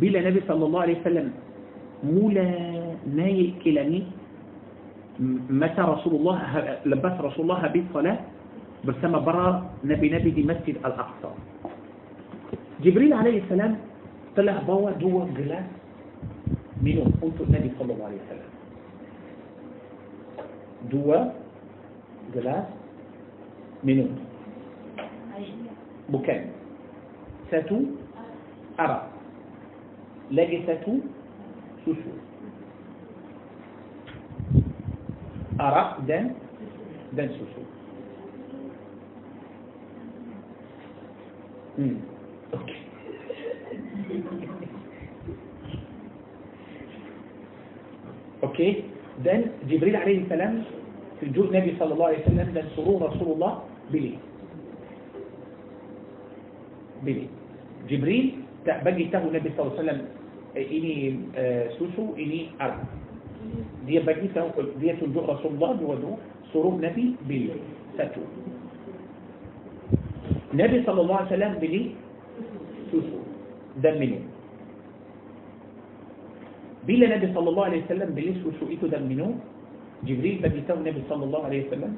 بلا 0.00 0.20
نبي 0.30 0.40
صلى 0.48 0.64
الله 0.64 0.80
عليه 0.80 0.96
وسلم. 1.00 1.28
مولا 2.04 2.48
ناي 3.12 3.52
كلامي. 3.64 4.00
متى 5.50 5.82
رسول 5.82 6.14
الله 6.16 6.38
لبث 6.88 7.16
رسول 7.20 7.42
الله 7.44 7.62
بالصلاة 7.68 8.18
بسما 8.88 9.18
برا 9.20 9.48
نبي 9.84 10.08
نبي 10.08 10.30
دي 10.30 10.42
مسجد 10.48 10.80
الأقصى. 10.80 11.30
جبريل 12.80 13.12
عليه 13.12 13.44
السلام 13.44 13.76
طلع 14.36 14.56
بوا 14.64 14.90
دوا 14.90 15.28
جلا 15.36 15.60
منو 16.80 17.04
قلت 17.20 17.38
النبي 17.40 17.70
صلى 17.78 17.92
الله 17.92 18.06
عليه 18.08 18.20
وسلم. 18.24 18.50
dua 20.88 21.18
gelas 22.34 22.56
minuman 23.84 26.42
satu 27.50 27.78
arak. 28.80 29.00
lagi 30.32 30.58
satu 30.66 30.94
susu. 31.84 32.12
arak 35.60 35.84
dan 36.08 36.24
dan 37.12 37.28
susu. 37.28 37.62
أوكي 48.42 48.70
ذن 49.24 49.40
جبريل 49.68 49.96
عليه 49.96 50.18
السلام 50.24 50.54
في 51.20 51.28
جو 51.36 51.44
النبي 51.44 51.76
صلى 51.78 51.92
الله 51.92 52.06
عليه 52.06 52.22
وسلم 52.24 52.48
ذن 52.56 52.66
سرور 52.76 52.98
رسول 53.12 53.28
الله 53.36 53.52
بلي. 53.92 54.14
بلي. 57.04 57.26
جبريل 57.88 58.26
بجي 58.66 59.04
تهو 59.12 59.28
النبي 59.28 59.48
صلى 59.56 59.60
الله 59.60 59.74
عليه 59.76 59.82
وسلم 59.84 60.00
إني 60.56 60.96
آه، 61.36 61.64
سوسو 61.78 62.16
إني 62.16 62.48
أرض 62.60 62.80
دي 63.86 63.98
بجي 64.04 64.28
تهو 64.34 64.48
دي 64.80 64.92
تلجو 65.00 65.20
رسول 65.20 65.52
الله 65.56 65.70
بودو 65.80 66.10
سرور 66.52 66.74
نبي 66.80 67.14
بلي 67.28 67.54
ساتو. 67.96 68.20
نبي 70.54 70.78
صلى 70.82 71.00
الله 71.00 71.16
عليه 71.16 71.32
وسلم 71.36 71.52
بلي 71.60 71.82
beli 72.90 73.06
susu 73.06 73.18
dan 73.78 74.02
minum. 74.02 74.26
Bila 76.88 77.06
Nabi 77.06 77.30
sallallahu 77.30 77.68
alaihi 77.70 77.84
wasallam 77.86 78.10
beli 78.18 78.34
susu 78.42 78.66
itu 78.66 78.90
dan 78.90 79.06
minum, 79.06 79.38
Jibril 80.02 80.42
bagi 80.42 80.64
tahu 80.66 80.82
Nabi 80.82 81.00
sallallahu 81.06 81.44
alaihi 81.46 81.70
wasallam, 81.70 81.92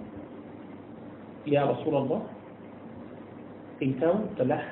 "Ya 1.49 1.65
Rasulullah, 1.65 2.29
engkau 3.81 4.29
telah 4.37 4.63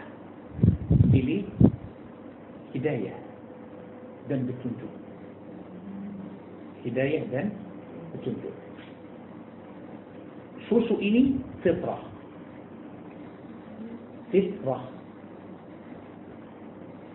beli 1.08 1.48
hidayah 2.76 3.16
dan 4.28 4.44
petunjuk." 4.44 4.92
Hidayah 6.84 7.22
dan 7.32 7.52
petunjuk. 8.16 8.54
Susu 10.68 10.96
ini 11.00 11.38
fitrah. 11.60 12.02
Fitrah. 14.30 14.99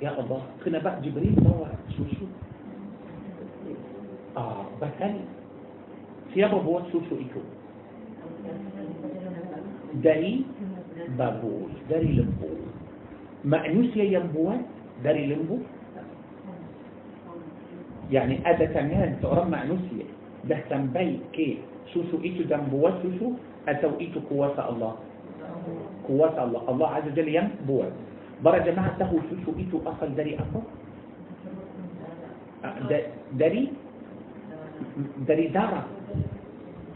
يا 0.01 0.11
الله 0.19 0.41
خنا 0.65 0.79
بقى 0.79 1.01
جبريل 1.01 1.35
ما 1.43 1.49
هو 1.49 1.65
شو 1.97 2.03
شو؟ 2.03 2.25
آه 4.37 4.65
بقى 4.81 4.91
هني 4.99 5.21
سيابه 6.33 6.57
هو 6.57 6.81
شو 6.91 6.99
شو 7.09 7.15
إيكو؟ 7.15 7.41
داري 10.03 10.45
بابول 11.17 11.71
داري 11.89 12.11
لمبو 12.19 12.51
مأنوس 13.45 13.95
يا 13.95 14.03
يمبوان 14.03 14.61
داري 15.03 15.25
لمبو 15.31 15.57
يعني 18.11 18.35
أدا 18.45 18.65
تمان 18.65 19.17
تقرم 19.21 19.51
مأنوسيا. 19.51 20.05
ده 20.45 20.61
بيت 20.93 21.19
كي. 21.33 21.57
شو 21.93 22.03
شو 22.11 22.17
إيكو؟ 22.21 22.43
دمبو 22.51 22.89
شو 23.01 23.09
شو؟ 23.19 23.27
أتو 23.67 23.97
إيكو 23.99 24.19
قوات 24.29 24.59
الله. 24.59 24.93
قوات 26.07 26.35
الله. 26.39 26.61
الله 26.69 26.87
عز 26.87 27.07
وجل 27.09 27.27
يمبوان 27.27 27.93
برا 28.43 28.57
جماعة 28.57 28.97
تهو 28.99 29.17
شو 29.29 29.35
شو 29.45 29.51
إيتو 29.59 29.79
أصل 29.85 30.15
داري 30.15 30.35
أصل؟ 30.35 30.63
داري 33.33 33.63
داري 35.27 35.47
دارة. 35.47 35.81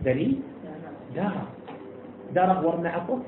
داري 0.06 0.40
دارة. 1.16 1.44
دارة 2.36 2.68
ورنا 2.68 2.98
أكو؟ 2.98 3.20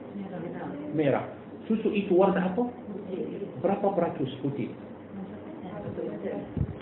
ميرا. 0.95 1.21
شو 1.67 1.75
شو 1.83 1.89
إيتو 1.89 2.15
ورنا 2.15 2.45
أكو؟ 2.45 2.67
برابا 3.63 3.89
براتو 3.89 4.25
سكوتي. 4.25 4.69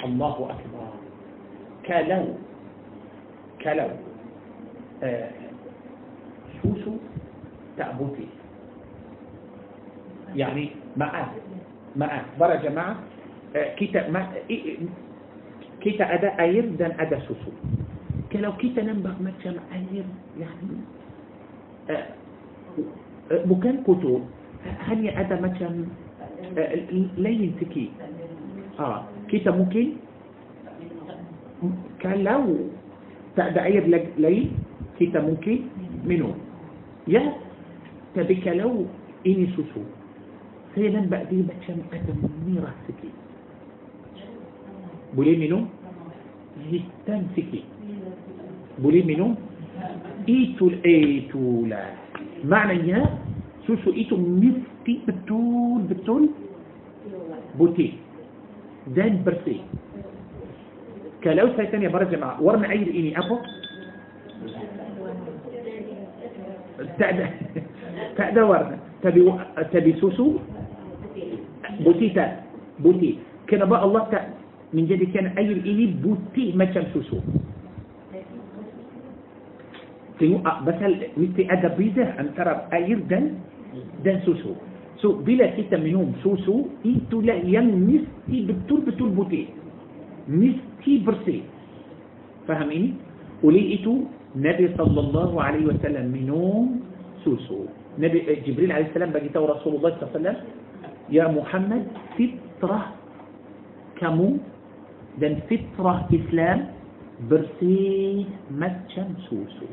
الله 0.06 0.36
أكبر. 0.50 0.90
كالو. 1.84 2.24
كالو. 3.60 3.90
آه. 5.04 5.32
شو 6.62 6.70
شو 6.84 6.92
تعبوتي 7.78 8.39
يعني 10.40 10.70
مع 10.98 11.12
مع 11.96 12.10
برا 12.40 12.56
جماعة 12.56 12.96
كيتا 13.76 14.08
ما 14.10 14.32
إيه، 14.50 14.64
إيه، 14.66 14.78
كيتا 15.84 16.14
أدا 16.16 16.40
أير 16.40 16.66
دان 16.80 16.96
أدا 17.00 17.20
سوسو. 17.28 17.52
كلو 18.32 18.52
كيتا 18.62 18.82
نمبر 18.88 19.16
ما 19.20 19.32
جمع 19.44 19.64
أير 19.76 20.06
يعني 20.40 20.76
آه، 21.90 22.08
آه، 23.32 23.44
مكان 23.46 23.84
كتو 23.84 24.20
هني 24.88 25.10
أدا 25.22 25.36
ما 25.42 25.48
جمع 25.60 25.86
آه، 26.58 26.76
لين 27.18 27.56
تكي 27.60 27.90
آه 28.80 29.04
كيتا 29.28 29.52
ممكن؟ 29.52 29.88
كلو 32.02 32.44
تأدا 33.36 33.64
أير 33.64 33.84
لين 34.18 34.52
كيتا 35.00 35.20
ممكن؟ 35.20 35.60
منو؟ 36.06 36.32
يا 37.08 37.34
تبكلو 38.16 38.86
إني 39.28 39.48
سوسو. 39.56 39.99
قيلا 40.80 41.12
بعدي 41.12 41.44
بكم 41.44 41.80
قدم 41.92 42.20
نيرة 42.48 42.72
سكي. 42.88 43.12
بولي 45.12 45.36
منو؟ 45.36 45.60
جتان 46.72 47.28
سكي. 47.36 47.64
بولي 48.80 49.04
منو؟ 49.04 49.36
إيتو 50.30 50.68
الأيتو 50.68 51.68
لا. 51.68 51.84
Maknanya 52.48 52.88
susu 52.88 53.92
itu 53.92 54.16
mesti 54.16 55.04
betul-betul 55.04 56.24
putih. 57.60 57.88
Dan 58.96 59.20
bersih. 59.28 59.60
Kalau 61.24 61.60
saya 61.60 61.70
tanya 61.70 61.84
berjemaah 61.84 62.40
warna 62.40 62.64
air 62.72 62.88
ini 62.88 63.20
apa? 63.20 63.36
Tak 67.00 67.28
ada, 68.16 68.31
tak 68.31 68.42
ada 68.42 68.55
warna. 68.55 68.80
Tapi, 69.04 69.28
tapi 69.72 69.92
susu? 70.00 70.40
Putih 71.86 72.08
tak? 72.08 72.26
Putih. 72.80 73.12
Kenapa 73.50 73.82
الله 73.86 74.04
tak 74.14 74.20
menjadikan 74.74 75.34
air 75.34 75.98
ini 76.06 76.24
putih 76.24 76.54
macam 76.54 76.94
susu. 76.94 77.18
Itu 80.20 80.44
ah, 80.44 80.58
pasal 80.68 80.78
mesti 80.84 81.16
ada 81.18 81.48
beza 81.48 82.20
antara 82.20 82.36
air 82.36 82.54
dan 82.76 83.00
dan 83.08 83.40
susu. 84.04 84.18
So 84.28 84.52
bila 85.00 85.24
kita 85.24 85.56
minum 85.56 85.80
susu 85.80 86.20
itulah 86.20 86.86
yang 86.86 87.24
mesti 87.24 87.40
betul-betul 87.40 88.38
putih. 88.48 88.80
Mesti 88.84 89.10
bersih. 89.16 89.48
Faham 90.28 90.94
ini? 91.08 91.40
Oleh 92.48 92.90
itu 93.44 93.94
نبي 94.36 94.66
صلى 94.78 95.00
الله 95.00 95.32
عليه 95.44 95.64
وسلم 95.72 96.06
minum 96.12 96.66
susu. 97.24 97.60
نبي 98.00 98.20
ah, 98.28 98.44
جبريل 98.44 98.72
عليه 98.72 98.88
السلام 98.92 99.10
bagi 99.16 99.28
tahu 99.28 99.40
رسول 99.40 99.80
الله 99.80 99.90
صلى 99.90 100.04
الله 100.04 100.12
عليه 100.12 100.20
وسلم 100.20 100.38
ya 101.10 101.26
Muhammad 101.30 101.90
fitrah 102.14 102.94
kamu 103.98 104.38
dan 105.18 105.42
fitrah 105.50 106.06
Islam 106.14 106.70
bersih 107.28 108.30
macam 108.54 109.18
susu 109.28 109.70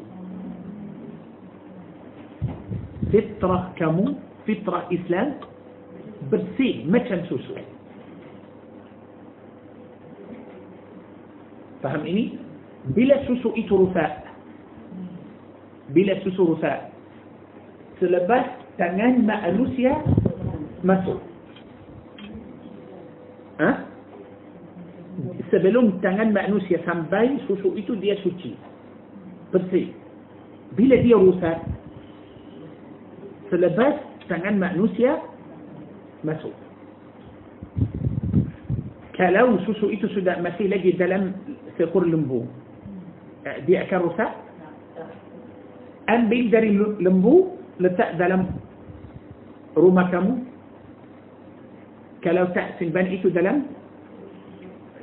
fitrah 3.13 3.71
kamu 3.79 4.17
fitrah 4.49 4.89
Islam 4.91 5.39
bersih 6.33 6.83
macam 6.89 7.23
susu 7.31 7.55
faham 11.85 12.03
ini 12.03 12.41
bila 12.97 13.21
susu 13.29 13.53
itu 13.55 13.71
rusak 13.77 14.11
bila 15.95 16.19
susu 16.27 16.57
rusak 16.57 16.91
selepas 18.03 18.59
tangan 18.75 19.23
manusia 19.23 19.95
masuk. 20.85 21.21
Ha? 23.57 23.87
sebelum 25.49 26.03
tangan 26.05 26.35
manusia 26.35 26.81
sampai 26.85 27.41
susu 27.49 27.75
itu 27.79 27.97
dia 27.99 28.19
suci. 28.21 28.53
Bersih. 29.55 29.95
Bila 30.75 30.99
dia 31.01 31.17
rusak 31.17 31.57
selepas 33.49 33.95
tangan 34.27 34.59
manusia 34.59 35.23
masuk. 36.27 36.53
Kalau 39.17 39.57
susu 39.65 39.89
itu 39.89 40.05
sudah 40.13 40.37
masih 40.45 40.69
lagi 40.69 40.93
dalam 40.93 41.33
seekor 41.81 42.05
lembu 42.05 42.45
dia 43.65 43.87
akan 43.89 44.01
rusak? 44.11 44.31
Ambil 46.07 46.53
dari 46.53 46.77
lembu 47.01 47.57
letak 47.81 48.19
dalam 48.21 48.51
rumah 49.75 50.07
kamu 50.13 50.45
kalau 52.27 52.51
tak 52.51 52.75
simpan 52.83 53.07
itu 53.07 53.31
dalam 53.31 53.71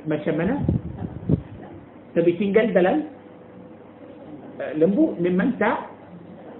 macam 0.04 0.36
mana 0.36 0.60
tapi 2.12 2.36
tinggal 2.36 2.68
dalam 2.76 3.08
lembu 4.76 5.16
memang 5.16 5.56
tak 5.56 5.88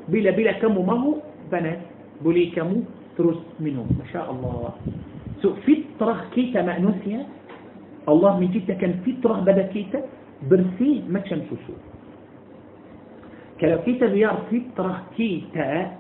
bila-bila 0.09 0.57
kamu 0.65 0.81
mahu 0.81 1.21
panas 1.53 1.77
boleh 2.25 2.49
kamu 2.57 2.81
terus 3.21 3.37
minum 3.61 3.85
Masya 4.01 4.25
Allah 4.25 4.73
so 5.45 5.53
fitrah 5.69 6.33
kita 6.33 6.65
manusia 6.65 7.29
Allah 8.09 8.41
menciptakan 8.41 9.05
fitrah 9.05 9.45
pada 9.45 9.69
kita 9.69 10.01
bersih 10.49 11.05
macam 11.13 11.45
susu 11.53 11.77
kalau 13.61 13.85
kita 13.85 14.09
biar 14.09 14.49
fitrah 14.49 15.05
kita 15.13 15.93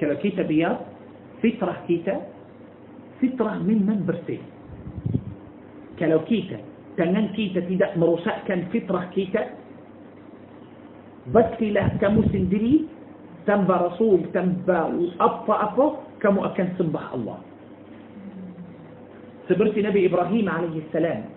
kalau 0.00 0.16
kita 0.24 0.48
biar 0.48 0.80
fitrah 1.44 1.76
kita 1.84 2.35
fitrah 3.22 3.56
memang 3.60 4.04
bersih 4.04 4.40
kalau 5.96 6.20
kita 6.28 6.60
tangan 6.96 7.32
kita 7.36 7.64
tidak 7.68 7.92
merosakkan 7.96 8.68
fitrah 8.72 9.08
kita 9.12 9.56
pastilah 11.32 11.92
kamu 12.00 12.22
sendiri 12.30 12.74
tanpa 13.48 13.90
Rasul 13.90 14.26
tanpa 14.30 14.90
apa-apa 15.20 16.02
kamu 16.20 16.40
akan 16.52 16.66
sembah 16.80 17.06
Allah 17.14 17.38
seperti 19.46 19.82
Nabi 19.84 20.10
Ibrahim 20.10 20.46
alaihi 20.50 20.82
salam 20.90 21.28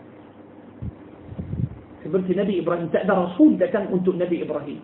seperti 2.02 2.34
Nabi 2.34 2.64
Ibrahim 2.64 2.90
tak 2.90 3.06
ada 3.06 3.30
Rasul 3.30 3.60
datang 3.60 3.92
untuk 3.94 4.18
Nabi 4.18 4.42
Ibrahim 4.42 4.80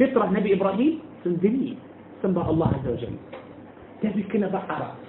fitrah 0.00 0.28
Nabi 0.28 0.56
Ibrahim 0.56 1.00
sendiri 1.22 1.78
sembah 2.20 2.44
Allah 2.50 2.68
Azza 2.80 2.90
wa 2.92 2.98
Jalla 2.98 3.22
tapi 4.02 4.22
kenapa 4.28 4.60
Arab 4.68 5.05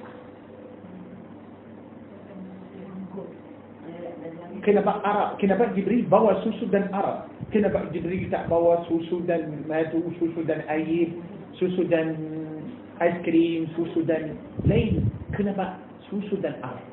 kenapa 4.67 4.99
Arab 4.99 5.39
kenapa 5.39 5.71
Jibril 5.71 6.03
bawa 6.11 6.43
susu 6.43 6.67
dan 6.67 6.91
Arab 6.91 7.31
kenapa 7.55 7.87
Jibril 7.95 8.27
tak 8.27 8.51
bawa 8.51 8.83
susu 8.91 9.23
dan 9.23 9.63
madu 9.63 10.11
susu 10.19 10.43
dan 10.43 10.59
air 10.67 11.07
susu 11.55 11.87
dan 11.87 12.19
ais 12.99 13.15
krim 13.23 13.71
susu 13.79 14.03
dan 14.03 14.35
lain 14.67 15.07
kenapa 15.31 15.79
susu 16.11 16.35
dan 16.43 16.59
Arab 16.59 16.83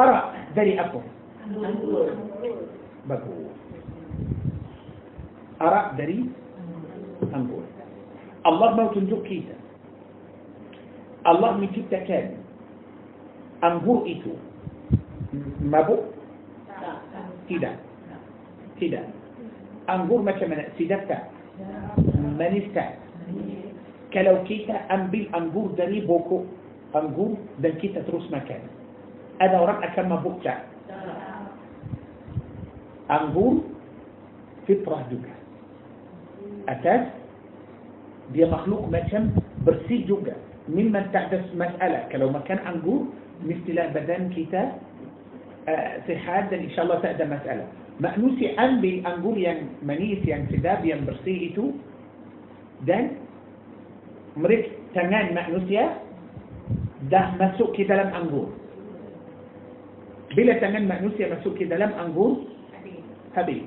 Arab 0.00 0.24
dari 0.56 0.78
apa? 0.80 1.00
Bagus. 3.10 3.49
أرى 5.60 5.80
دري 5.98 6.20
أنقول 7.36 7.64
الله 8.46 8.68
ما 8.76 8.84
تنجوك 8.96 9.22
كيتا 9.28 9.56
الله 11.26 11.50
من 11.60 11.68
كيتا 11.68 11.98
كان 12.08 12.26
أنقول 13.60 13.98
إتو 14.08 14.32
ما 15.68 15.80
بو 15.84 15.96
كيدا 17.48 17.76
كيدا 18.80 19.02
أنقول 19.90 20.20
ما 20.24 20.32
كمان 20.32 20.64
سيدتا. 20.80 21.18
منستا 22.40 22.84
كلو 24.12 24.36
كيتا 24.48 24.76
أنبيل 24.88 25.28
أنقول 25.36 25.76
دري 25.76 26.08
بوكو. 26.08 26.38
أنقول 26.96 27.60
دن 27.60 27.74
كيتا 27.76 28.08
تروس 28.08 28.32
مكان 28.32 28.64
أنا 29.44 29.60
وراء 29.60 29.84
أكل 29.84 30.08
ما 30.08 30.16
بوكا 30.24 30.54
أنقول 33.10 33.56
فطرة 34.64 35.04
دوكا. 35.10 35.34
Atas 36.70 37.10
dia 38.30 38.46
makhluk 38.46 38.86
macam 38.86 39.34
bersih 39.66 40.06
juga. 40.06 40.38
Memang 40.70 41.10
tak 41.10 41.34
ada 41.34 41.42
masalah. 41.58 42.06
Kalau 42.14 42.30
makan 42.30 42.62
anggur, 42.62 43.10
mestilah 43.42 43.90
badan 43.90 44.30
kita 44.30 44.78
uh, 45.66 45.90
sihat 46.06 46.54
dan 46.54 46.70
insyaAllah 46.70 47.02
tak 47.02 47.18
ada 47.18 47.26
masalah. 47.26 47.66
Manusia 47.98 48.54
ambil 48.56 49.02
anggur 49.04 49.34
yang 49.36 49.66
manis, 49.82 50.22
yang 50.22 50.46
sedap, 50.48 50.80
yang 50.86 51.04
bersih 51.04 51.52
itu 51.52 51.74
dan 52.86 53.18
mereka 54.38 54.72
tangan 54.96 55.36
manusia 55.36 56.00
dah 57.10 57.34
masuk 57.36 57.74
ke 57.76 57.84
dalam 57.84 58.08
anggur. 58.14 58.48
Bila 60.32 60.54
tangan 60.62 60.86
manusia 60.86 61.26
masuk 61.26 61.58
ke 61.58 61.66
dalam 61.66 61.90
anggur, 61.98 62.46
habis. 63.34 63.66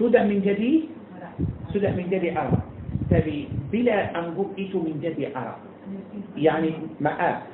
Sudah 0.00 0.24
menjadi 0.24 0.88
sudah 1.70 1.92
menjadi 1.94 2.34
arak. 2.36 2.62
Tapi 3.08 3.48
bila 3.68 4.12
anggur 4.16 4.52
itu 4.56 4.80
menjadi 4.80 5.32
arak, 5.32 5.58
yani 6.36 6.76
maaf, 7.00 7.44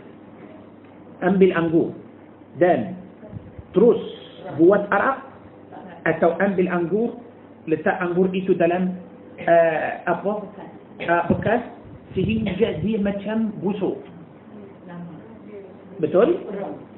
ambil 1.22 1.50
anggur 1.54 1.88
dan 2.58 2.94
terus 3.74 3.98
buat 4.56 4.86
arak 4.90 5.28
atau 6.06 6.34
ambil 6.40 6.66
anggur 6.70 7.08
letak 7.68 7.98
anggur 8.00 8.30
itu 8.32 8.56
dalam 8.56 8.96
uh, 9.44 9.88
apa 10.08 10.32
uh, 11.04 11.22
bekas 11.28 11.62
sehingga 12.16 12.80
dia 12.80 12.96
macam 13.02 13.52
busuk 13.60 14.00
betul 16.00 16.38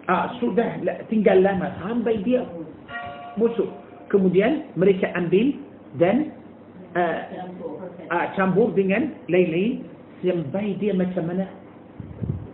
ah 0.06 0.30
sudah 0.38 0.78
tinggal 1.08 1.40
lama 1.40 1.72
sampai 1.82 2.22
dia 2.22 2.44
busuk 3.34 3.68
kemudian 4.12 4.68
mereka 4.78 5.10
ambil 5.16 5.56
dan 5.98 6.30
uh, 6.96 7.18
uh, 8.10 8.26
campur 8.34 8.72
dengan 8.74 9.14
lain-lain 9.30 9.84
sampai 10.20 10.76
dia 10.78 10.92
macam 10.92 11.24
mana 11.26 11.46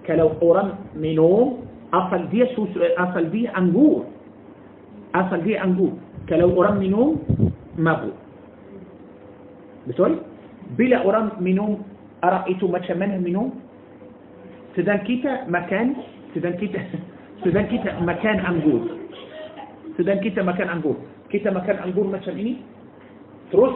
kalau 0.07 0.39
orang 0.39 0.79
minum 0.95 1.67
asal 1.91 2.27
dia 2.31 2.47
susu 2.55 2.79
asal 2.99 3.27
dia 3.31 3.51
anggur 3.55 4.07
asal 5.15 5.41
dia 5.43 5.63
anggur 5.63 5.95
kalau 6.31 6.51
orang 6.55 6.79
minum 6.79 7.19
mabuk 7.79 8.15
betul 9.87 10.23
bila 10.75 11.03
orang 11.07 11.35
minum 11.39 11.83
arak 12.27 12.47
itu 12.51 12.67
macam 12.67 12.97
mana 12.99 13.19
minum 13.23 13.55
sedang 14.75 15.01
kita 15.07 15.47
makan 15.47 15.95
sedang 16.35 16.59
kita 16.59 16.83
sedang 17.41 17.67
kita 17.71 17.95
makan 18.03 18.37
anggur 18.43 18.83
sedang 19.97 20.19
kita 20.21 20.43
makan 20.43 20.69
anggur 20.69 20.97
kita 21.31 21.49
makan 21.51 21.77
anggur 21.81 22.07
macam 22.07 22.35
ini 22.35 22.61
terus 23.51 23.75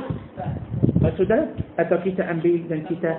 sudah 1.20 1.52
atau 1.76 1.97
kita 2.01 2.24
ambil 2.28 2.64
dan 2.68 2.80
kita 2.88 3.12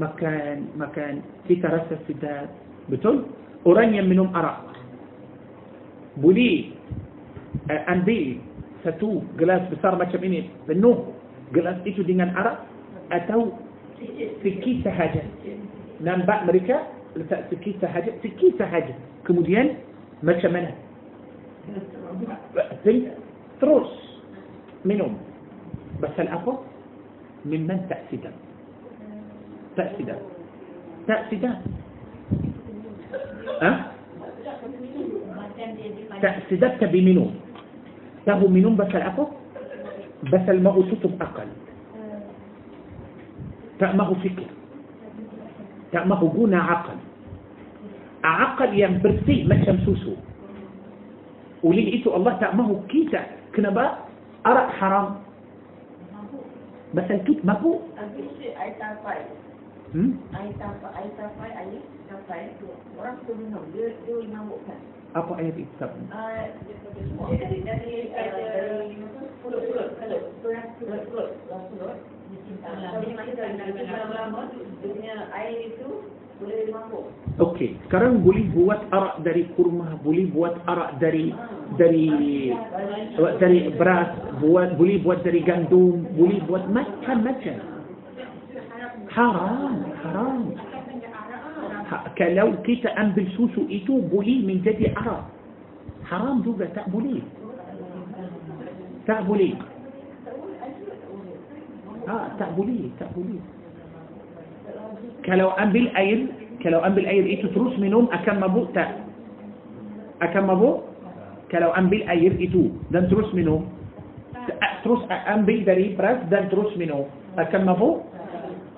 makan 0.00 0.72
makan 0.76 1.20
kita 1.44 1.68
rasa 1.68 2.00
sedap. 2.08 2.48
Betul? 2.88 3.28
Orang 3.62 3.94
yang 3.94 4.08
minum 4.08 4.32
arak 4.34 4.72
boleh 6.18 6.72
uh, 7.68 7.82
ambil 7.92 8.40
satu 8.82 9.22
gelas 9.38 9.62
besar 9.70 9.94
macam 9.94 10.20
ini 10.24 10.50
penuh 10.66 11.14
gelas 11.54 11.78
itu 11.86 12.02
dengan 12.02 12.32
arak 12.34 12.66
atau 13.12 13.54
sikit 14.42 14.88
sahaja. 14.88 15.22
Nampak 16.02 16.48
mereka 16.48 16.88
letak 17.14 17.46
sikit 17.52 17.78
sahaja 17.84 18.10
sikit 18.24 18.58
sahaja. 18.58 18.96
Kemudian 19.22 19.78
macam 20.24 20.50
mana? 20.56 20.72
Terus 23.62 23.88
minum 24.82 25.14
بس 26.00 26.16
العفو 26.18 26.54
ممن 27.44 27.78
تأسده 27.90 28.32
تأسده 29.76 30.16
تأسده 31.06 31.52
أه؟ 33.62 33.76
تأسدك 36.22 36.80
بمنون 36.84 37.32
تهو 38.26 38.46
منون 38.48 38.76
بس 38.76 38.94
العفو 38.94 39.26
بس 40.22 40.46
ما 40.48 40.70
أسوتم 40.70 41.12
أقل. 41.20 41.48
تأمه 43.78 44.14
فكر 44.14 44.46
تأمه 45.92 46.20
قونا 46.34 46.62
عقل. 46.62 46.96
عقل 48.24 48.70
ينبرسي 48.78 49.34
يعني 49.38 49.48
ما 49.48 49.64
شمسوسو. 49.64 50.14
وليه 51.62 51.92
إيتو 51.92 52.16
الله 52.16 52.32
تأمه 52.38 52.82
كيتا. 52.88 53.22
كنبا؟ 53.56 53.86
أرى 54.46 54.62
حرام. 54.78 55.08
Pasal 56.92 57.18
kita 57.24 57.42
mampu 57.42 57.80
Habis 57.96 58.26
tu 58.36 58.48
air 58.52 58.74
tapai. 58.76 59.20
hmm? 59.92 60.10
Air 60.36 60.52
tapai, 60.60 60.90
air 60.96 61.10
tapai, 61.16 61.50
air 61.52 61.82
tapai 62.08 62.40
tu. 62.60 62.68
Orang 62.96 63.16
tu 63.24 63.32
minum. 63.36 63.64
Dia, 63.72 63.92
dia 64.04 64.12
boleh 64.12 64.28
mabukkan. 64.28 64.80
apa 65.12 65.32
ayat 65.36 65.56
itu 65.60 65.76
Ah, 66.08 66.48
dia 66.64 66.72
dari, 67.36 67.60
dari, 67.60 67.96
dari 68.08 68.96
pulut-pulut. 69.44 69.88
Kalau 70.00 70.18
pulut-pulut. 70.40 71.30
Pulut-pulut. 71.44 71.98
Jadi 72.32 73.12
masa 73.12 73.44
dalam 73.84 74.08
lama 74.08 74.42
dia 74.52 74.88
punya 74.88 75.14
air 75.36 75.68
itu 75.68 75.88
boleh 75.92 76.00
mabuk. 76.00 76.21
Okey, 77.40 77.80
sekarang 77.88 78.20
boleh 78.20 78.44
buat 78.52 78.84
arak 78.92 79.24
dari 79.24 79.48
kurma, 79.56 79.96
boleh 80.04 80.28
buat 80.30 80.52
arak 80.68 81.00
dari 81.00 81.32
dari 81.80 82.52
dari 83.40 83.72
beras, 83.72 84.12
buat 84.36 84.76
boleh 84.76 85.00
buat 85.00 85.24
dari 85.24 85.40
gandum, 85.40 86.04
boleh 86.12 86.44
buat 86.44 86.68
macam-macam. 86.68 87.56
Haram, 89.12 89.74
haram. 90.04 90.42
Ha, 91.88 91.96
kalau 92.16 92.56
kita 92.64 92.92
ambil 93.00 93.24
susu 93.36 93.64
itu 93.68 94.00
boleh 94.12 94.44
menjadi 94.44 94.92
arak. 94.96 95.24
Haram 96.04 96.44
juga 96.44 96.68
tak 96.76 96.88
boleh. 96.92 97.20
Tak 99.08 99.24
boleh. 99.24 99.56
Ah, 102.08 102.28
tak 102.36 102.50
boleh, 102.56 102.92
tak 103.00 103.08
boleh. 103.16 103.40
Kalau 105.24 105.48
ambil 105.50 105.96
air, 105.96 106.20
kalau 106.62 106.78
ambil 106.78 107.06
air 107.06 107.26
itu 107.26 107.48
terus 107.54 107.78
minum 107.78 108.08
akan 108.12 108.40
mabuk? 108.40 108.64
Tak. 108.74 108.84
Akan 110.22 110.46
mabuk? 110.50 110.70
Kalau 111.50 111.70
ambil 111.70 112.02
air 112.10 112.38
itu. 112.38 112.90
Dan 112.90 113.08
terus 113.08 113.34
minum. 113.34 113.62
Terus 114.84 115.02
ambil 115.10 115.64
dari 115.64 115.94
beras 115.98 116.18
dan 116.30 116.48
terus 116.50 116.74
minum. 116.78 117.04
أكم 117.38 117.62
مبو؟ 117.66 117.90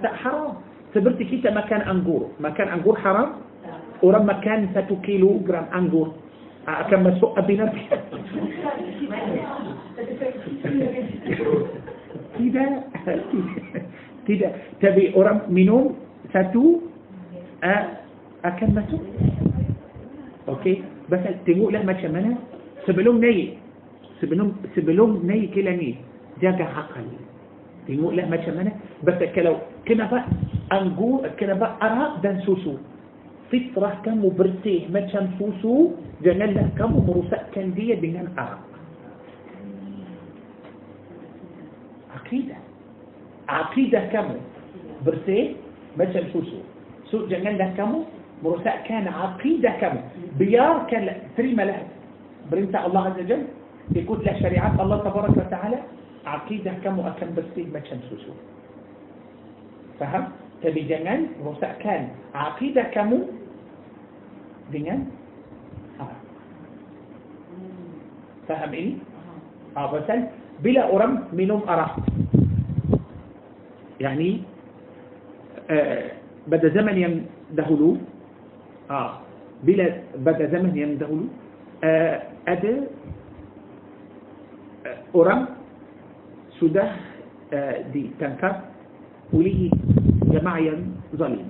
تا 0.03 0.09
حرام. 0.21 0.53
تبرتي 0.95 1.25
كيتا 1.25 1.51
مكان 1.51 1.81
انجور 1.81 2.23
مكان 2.41 2.69
انجور 2.69 2.97
حرام؟ 3.01 3.29
ورم 4.03 4.27
مكان 4.29 4.69
ساتو 4.75 4.97
كيلو 5.01 5.41
جرام 5.49 5.67
انجور 5.75 6.09
أكم 6.69 7.01
مسوء 7.05 7.39
أبينا. 7.39 7.73
كده؟ 12.39 12.65
كده. 14.29 14.49
تبي 14.81 15.15
اورام 15.15 15.41
منهم؟ 15.49 16.04
Satu 16.35 16.83
uh, 17.63 17.85
akan 18.43 18.69
masuk. 18.75 19.03
Okey, 20.51 20.83
pasal 21.07 21.39
tengoklah 21.47 21.87
macam 21.87 22.11
mana 22.11 22.35
sebelum 22.85 23.23
naik. 23.23 23.57
Sebelum 24.19 24.59
sebelum 24.75 25.23
naik 25.23 25.55
ke 25.55 25.63
langit, 25.63 26.03
jaga 26.43 26.67
akal. 26.75 27.07
Tengoklah 27.87 28.27
macam 28.27 28.53
mana. 28.59 28.75
Pasal 29.07 29.31
kalau 29.31 29.63
kenapa 29.87 30.27
anggur, 30.75 31.23
kenapa 31.39 31.79
arak 31.79 32.21
dan 32.27 32.43
susu? 32.43 32.83
Fitrah 33.53 34.03
kamu 34.03 34.35
bersih 34.35 34.91
macam 34.91 35.31
susu, 35.39 35.95
janganlah 36.27 36.67
kamu 36.75 36.99
merusakkan 37.05 37.71
dia 37.79 37.95
dengan 37.95 38.27
arak. 38.35 38.65
Akidah. 42.19 42.61
Akidah 43.47 44.05
kamu 44.11 44.37
bersih 45.05 45.64
macam 45.95 46.23
susu. 46.35 46.61
So, 47.11 47.27
janganlah 47.31 47.75
kamu 47.79 48.05
merosakkan 48.43 49.07
akidah 49.07 49.75
kamu. 49.79 50.01
Biarkanlah, 50.41 51.17
terimalah 51.39 51.87
perintah 52.51 52.87
Allah 52.89 53.15
Azza 53.15 53.25
Jal. 53.25 53.43
Ikutlah 53.95 54.35
syariat 54.41 54.73
Allah 54.81 54.99
Tabaraka 55.05 55.39
wa 55.45 55.51
Ta'ala. 55.53 55.79
Akidah 56.25 56.75
kamu 56.81 57.05
akan 57.05 57.29
bersih 57.37 57.69
macam 57.69 58.01
susu. 58.09 58.33
Faham? 60.01 60.33
Tapi 60.65 60.89
jangan 60.89 61.29
rosakkan 61.45 62.09
akidah 62.33 62.89
kamu 62.97 63.29
dengan 64.73 65.05
haram. 66.01 66.21
Faham 68.49 68.71
ini? 68.73 68.97
Ah, 69.77 69.93
pasal 69.93 70.33
bila 70.65 70.89
orang 70.89 71.29
minum 71.37 71.61
arak 71.69 72.01
يعني 74.01 74.43
آه، 75.71 76.11
بدأ 76.47 76.69
زمن 76.69 76.97
يندهلو 76.99 77.97
آه 78.91 79.13
بلا 79.65 79.87
بدأ 80.17 80.47
زمن 80.53 80.77
يندهلو 80.77 81.25
آه، 81.85 82.23
أدى 82.49 82.75
آه، 84.87 84.99
أورام 85.15 85.47
سودا 86.61 86.85
دي 87.93 88.11
تنكر 88.21 88.55
وليه 89.33 89.71
جماعيا 90.35 90.77
ظليم 91.17 91.49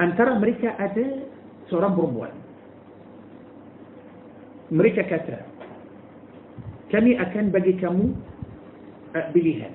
أن 0.00 0.16
ترى 0.16 0.30
أمريكا 0.32 0.68
أدى 0.84 1.06
سورام 1.68 1.94
بربوان 1.94 2.32
أمريكا 4.72 5.02
كاترا 5.02 5.40
كمي 6.90 7.20
اكن 7.22 7.48
بجي 7.54 7.72
كمو 7.72 8.08
بليهان. 9.14 9.74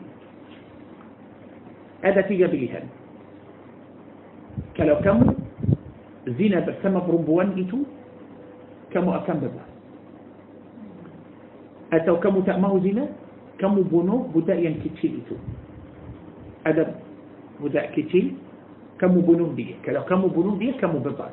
أدى 2.04 2.22
تيجا 2.24 2.48
بليهان. 2.48 2.88
Kalau 4.76 5.00
kamu 5.02 5.32
zina 6.36 6.60
bersama 6.64 7.00
perempuan 7.04 7.56
itu 7.56 7.88
kamu 8.92 9.12
akan 9.24 9.36
bebas 9.44 9.70
atau 11.96 12.20
kamu 12.20 12.44
tak 12.44 12.60
mau 12.60 12.76
zina 12.84 13.08
kamu 13.56 13.88
bunuh 13.88 14.28
budak 14.36 14.60
yang 14.60 14.76
kecil 14.84 15.16
itu 15.16 15.36
ada 16.68 16.92
budak 17.60 17.96
kecil 17.96 18.36
kamu 19.00 19.24
bunuh 19.24 19.50
dia 19.56 19.76
kalau 19.84 20.04
kamu 20.04 20.28
bunuh 20.28 20.56
dia 20.60 20.76
kamu 20.80 21.00
bebas 21.00 21.32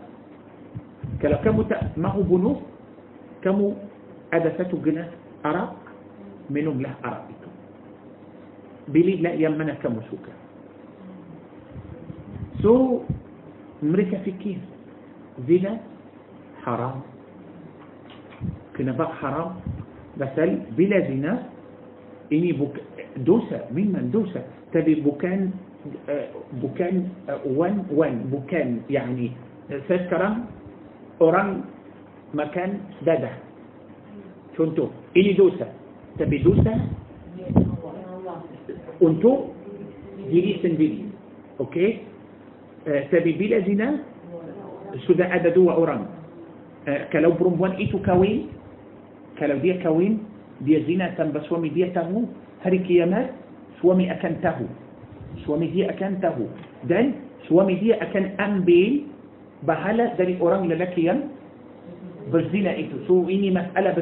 kalau 1.18 1.38
kamu 1.42 1.60
tak 1.66 1.82
mau 1.98 2.18
bunuh 2.22 2.62
kamu 3.42 3.74
ada 4.30 4.54
satu 4.54 4.78
gelas 4.78 5.10
arak 5.42 5.74
minumlah 6.46 6.94
arak 7.02 7.26
itu 7.26 7.50
pilihlah 8.90 9.34
yang 9.34 9.58
mana 9.58 9.74
kamu 9.82 9.98
suka 10.10 10.30
so 12.62 13.02
mereka 13.82 14.22
fikir 14.22 14.56
zina 15.44 15.82
haram 16.62 17.02
kenapa 18.78 19.10
haram 19.18 19.58
pasal 20.16 20.62
bila 20.78 21.02
zina 21.10 21.50
ini 22.32 22.54
buk, 22.54 22.78
dosa 23.26 23.66
memang 23.74 24.14
dosa 24.14 24.40
tapi 24.70 25.02
bukan 25.02 25.52
uh, 26.08 26.26
bukan 26.62 27.10
uh, 27.28 27.42
one 27.44 27.84
one 27.90 28.30
bukan 28.30 28.80
yani 28.86 29.34
saya 29.90 30.06
sekarang 30.08 30.46
orang 31.18 31.66
makan 32.32 32.80
dadah 33.02 33.34
contoh 34.54 34.88
ini 35.18 35.34
dosa 35.34 35.68
tapi 36.16 36.38
dosa 36.40 36.72
untuk 39.02 39.52
diri 40.30 40.62
sendiri 40.62 41.00
okey 41.58 42.11
uh, 42.86 43.02
tapi 43.10 43.34
bila 43.36 43.60
zina 43.66 44.02
sudah 45.08 45.28
ada 45.28 45.50
dua 45.50 45.76
orang 45.76 46.06
uh, 46.88 47.00
kalau 47.10 47.34
perempuan 47.36 47.76
itu 47.78 47.98
kahwin 48.02 48.48
kalau 49.36 49.58
dia 49.60 49.78
kahwin 49.80 50.22
dia 50.62 50.82
zina 50.86 51.10
tanpa 51.18 51.42
suami 51.50 51.70
dia 51.72 51.90
tahu 51.90 52.28
hari 52.62 52.78
kiamat 52.86 53.34
suami 53.82 54.06
akan 54.08 54.38
tahu 54.40 54.66
suami 55.42 55.68
dia 55.72 55.90
akan 55.90 56.20
tahu 56.22 56.46
dan 56.86 57.18
suami 57.50 57.78
dia 57.80 57.98
akan 57.98 58.36
ambil 58.38 59.02
bahala 59.66 60.14
dari 60.18 60.38
orang 60.38 60.70
lelaki 60.70 61.10
yang 61.10 61.30
berzina 62.30 62.70
itu 62.78 63.02
so 63.10 63.26
ini 63.26 63.50
masalah 63.50 63.96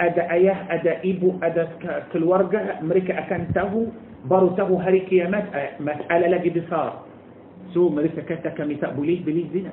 ada 0.00 0.22
ayah, 0.36 0.58
ada 0.70 1.02
ibu, 1.02 1.36
ada 1.42 1.68
keluarga, 2.14 2.78
mereka 2.80 3.18
akan 3.26 3.50
tahu, 3.52 3.90
baru 4.30 4.54
tahu 4.54 4.78
hari 4.78 5.04
kiamat, 5.10 5.50
masalah 5.82 6.28
lagi 6.30 6.54
besar. 6.54 7.02
So 7.74 7.90
mereka 7.90 8.24
kata 8.26 8.54
kami 8.56 8.78
tak 8.82 8.96
boleh 8.98 9.22
beli 9.22 9.46
zina. 9.54 9.70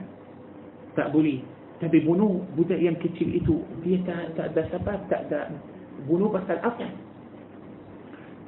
Tak 0.97 1.13
boleh. 1.13 1.41
Tapi 1.77 2.01
bunuh 2.01 2.41
budak 2.57 2.81
yang 2.81 2.97
kecil 2.97 3.29
itu, 3.37 3.61
dia 3.85 4.01
tak, 4.01 4.33
tak 4.33 4.47
ada 4.53 4.61
sebab, 4.73 4.99
tak 5.13 5.21
ada 5.29 5.53
bunuh 6.09 6.33
pasal 6.33 6.57
apa? 6.65 6.89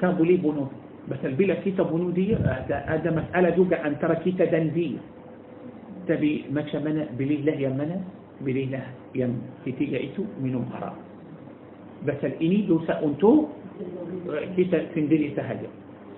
Tak 0.01 0.17
boleh 0.17 0.37
bunuh. 0.41 0.69
Pasal 1.05 1.33
bila 1.37 1.57
kita 1.61 1.85
bunuh 1.85 2.09
dia, 2.09 2.37
ada, 2.41 2.85
ada 2.89 3.09
masalah 3.13 3.53
juga 3.53 3.81
antara 3.85 4.17
kita 4.21 4.49
dan 4.49 4.73
dia. 4.73 4.97
Tapi 6.09 6.49
macam 6.49 6.81
mana, 6.85 7.05
pilihlah 7.13 7.57
yang 7.57 7.77
mana? 7.77 8.01
Pilihlah 8.41 8.85
yang 9.13 9.37
ketiga 9.61 10.01
itu 10.01 10.25
minum 10.41 10.65
haram. 10.73 10.97
Pasal 11.99 12.31
ini 12.39 12.63
dosa 12.63 12.95
untuk 13.03 13.51
kita 14.55 14.91
sendiri 14.95 15.35
sahaja. 15.35 15.67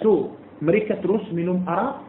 So, 0.02 0.34
mereka 0.62 0.98
terus 1.02 1.26
minum 1.34 1.66
arak. 1.66 2.06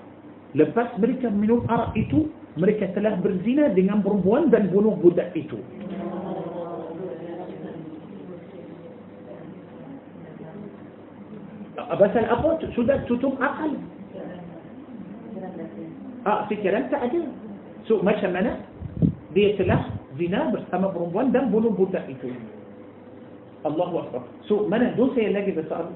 Lepas 0.52 0.92
mereka 1.00 1.32
minum 1.32 1.64
arak 1.68 1.96
itu, 1.96 2.28
mereka 2.60 2.92
telah 2.92 3.16
berzina 3.16 3.72
dengan 3.72 4.04
perempuan 4.04 4.52
dan 4.52 4.68
bunuh 4.68 4.92
budak 5.00 5.32
itu. 5.32 5.56
Pasal 11.76 12.24
apa? 12.28 12.60
Sudah 12.76 13.00
tutup 13.08 13.36
akal. 13.40 13.72
Ah, 16.22 16.46
fikiran 16.46 16.86
tak 16.92 17.08
ada. 17.08 17.20
So, 17.88 18.04
macam 18.04 18.36
mana? 18.36 18.62
Dia 19.32 19.56
telah 19.56 19.90
zina 20.20 20.52
bersama 20.52 20.92
perempuan 20.92 21.32
dan 21.32 21.48
bunuh 21.48 21.72
budak 21.72 22.04
itu. 22.06 22.30
الله 23.62 23.90
أكبر. 23.98 24.22
سو 24.50 24.66
من 24.66 24.82
الدوسة 24.82 25.22
يلاجب 25.22 25.58
السؤال 25.58 25.86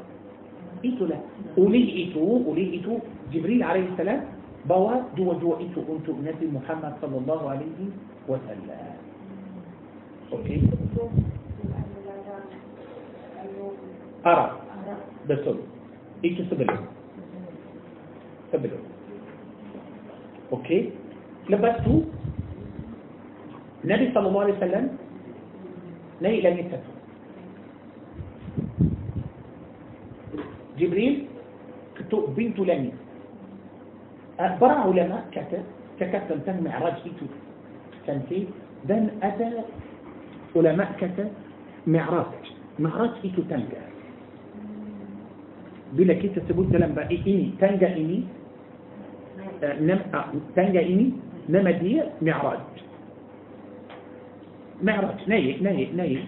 Itulah. 0.85 1.19
Oleh 1.59 1.89
itu, 1.99 2.23
oleh 2.47 2.79
itu. 2.79 2.95
جبريل 3.35 3.63
عليه 3.63 3.91
السلام 3.93 4.21
bawa 4.71 5.11
dua-dua 5.19 5.35
itu. 5.43 5.83
Untuk 5.83 6.15
نبي 6.23 6.47
محمد 6.47 6.93
صلى 7.03 7.17
الله 7.19 7.41
عليه 7.51 7.79
وسلم. 8.31 8.71
Okey. 10.33 10.57
Ha. 14.27 14.47
Pasal 15.27 15.59
itu 16.23 16.43
sebelum. 16.51 16.77
Sebelum. 18.55 18.79
Okey. 20.53 20.79
Lepas 21.51 21.78
itu 21.78 21.95
نبي 23.87 24.07
صلى 24.15 24.27
الله 24.29 24.43
عليه 24.43 24.57
وسلم 24.59 24.85
لا 26.23 26.31
إله 26.31 26.55
إلا 26.63 26.79
الله 26.79 26.96
جبريل 30.79 31.27
بنت 32.13 32.59
لامي 32.59 32.93
أه، 34.41 34.59
برا 34.61 34.73
علماء 34.73 35.25
كتب 35.33 35.65
ككتب 36.01 36.45
تم 36.47 36.65
معراج 36.65 36.95
إيتو 37.07 37.27
كان 38.07 38.23
في 38.29 38.45
دن 38.85 39.09
أتى 39.23 39.65
علماء 40.57 40.93
كتب 41.01 41.29
معراج. 41.87 42.45
معراج 42.79 43.11
إيتو 43.25 43.43
تنجا. 43.43 43.83
بلا 45.93 46.15
كيف 46.15 46.39
تسبوت 46.39 46.77
لما 46.77 47.03
إني 47.11 47.51
تنجا 47.61 47.97
إني 47.97 48.25
أه، 49.63 49.81
نم 49.81 50.01
أه، 50.15 50.25
تنجا 50.57 50.83
إني 50.83 51.13
نما 51.49 51.71
دي 51.71 52.03
معراج. 52.23 52.69
معراج. 54.83 55.19
ناي 55.27 55.57
ناي 55.61 55.89
ناي. 55.97 56.19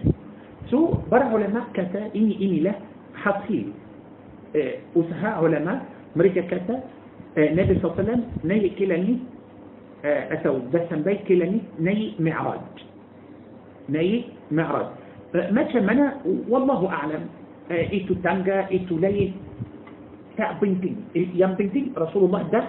سو 0.69 0.97
برا 1.11 1.23
علماء 1.23 1.65
كتب 1.73 2.09
إني 2.15 2.33
إني 2.41 2.59
له 2.59 2.75
حصيل. 3.15 3.71
Usaha 4.97 5.41
ulama 5.41 5.85
mereka 6.17 6.41
kata 6.49 6.81
Nabi 7.37 7.77
SAW 7.79 8.01
naik 8.41 8.73
ke 8.75 8.85
langit 8.89 9.21
atau 10.33 10.63
dah 10.73 10.83
sampai 10.89 11.21
ke 11.27 11.37
langit 11.37 11.61
naik 11.77 12.17
mi'raj 12.17 12.63
naik 13.91 14.33
mi'raj 14.49 14.89
macam 15.53 15.83
mana 15.85 16.17
wallahu 16.49 16.89
a'lam 16.89 17.29
itu 17.93 18.17
tangga 18.25 18.65
itu 18.73 18.97
langit 18.97 19.37
tak 20.33 20.57
penting 20.57 20.97
yang 21.13 21.53
penting 21.53 21.93
Rasulullah 21.93 22.41
dah 22.49 22.65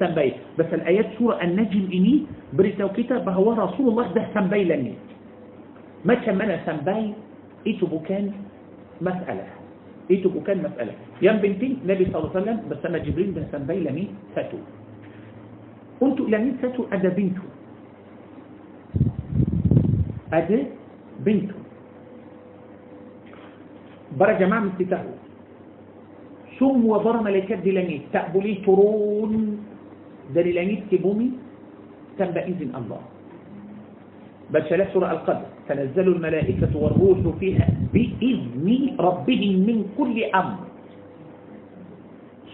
sampai 0.00 0.38
pasal 0.56 0.80
ayat 0.88 1.12
surah 1.20 1.36
An-Najm 1.44 1.92
ini 1.92 2.24
beritahu 2.56 2.94
kita 2.96 3.20
bahawa 3.26 3.68
Rasulullah 3.68 4.08
dah 4.16 4.24
sampai 4.32 4.64
langit 4.64 4.96
macam 6.02 6.34
mana 6.40 6.58
sampai 6.64 7.12
itu 7.68 7.84
bukan 7.84 8.32
masalah 8.98 9.61
إيه 10.12 10.20
كان 10.44 10.60
مسألة. 10.60 10.92
يا 11.24 11.32
بنتي 11.40 11.80
نبي 11.88 12.04
صلى 12.12 12.18
الله 12.20 12.30
عليه 12.30 12.40
وسلم 12.40 12.58
بس 12.68 12.82
جبريل 12.84 13.32
بن 13.32 13.48
سنبي 13.48 13.80
لمين؟ 13.88 14.08
فاتو 14.36 14.60
قلت 16.00 16.18
لمين 16.28 16.54
فاتو 16.60 16.92
أدى 16.92 17.10
بنته. 17.16 17.44
أدى 20.36 20.58
بنته. 21.24 21.58
برا 24.20 24.32
جماعة 24.36 24.60
من 24.60 24.72
ستاهو 24.76 25.12
ثم 26.60 26.80
وبر 26.84 27.16
ملكات 27.24 27.64
دي 27.64 27.72
لمين؟ 27.72 28.12
تقبلي 28.12 28.54
ترون. 28.68 29.64
دليلانيت 30.32 30.88
كبومي 30.88 31.28
تم 32.16 32.32
إذن 32.32 32.72
الله. 32.72 33.02
بل 34.48 34.62
شلاح 34.68 34.88
سورة 34.92 35.08
القدر. 35.12 35.51
تنزل 35.68 36.06
الملائكة 36.08 36.72
والروح 36.74 37.38
فيها 37.40 37.68
بإذن 37.94 38.96
ربهم 38.98 39.54
من 39.68 39.78
كل 39.98 40.16
أمر. 40.34 40.58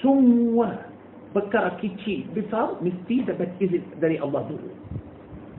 سوى 0.02 0.68
بكر 1.35 1.68
كيتشي 1.80 2.36
بصار 2.36 2.68
مستي 2.85 3.16
دبت 3.24 3.52
إذن. 3.62 3.82
دري 4.02 4.20
الله 4.20 4.43
دول 4.48 4.64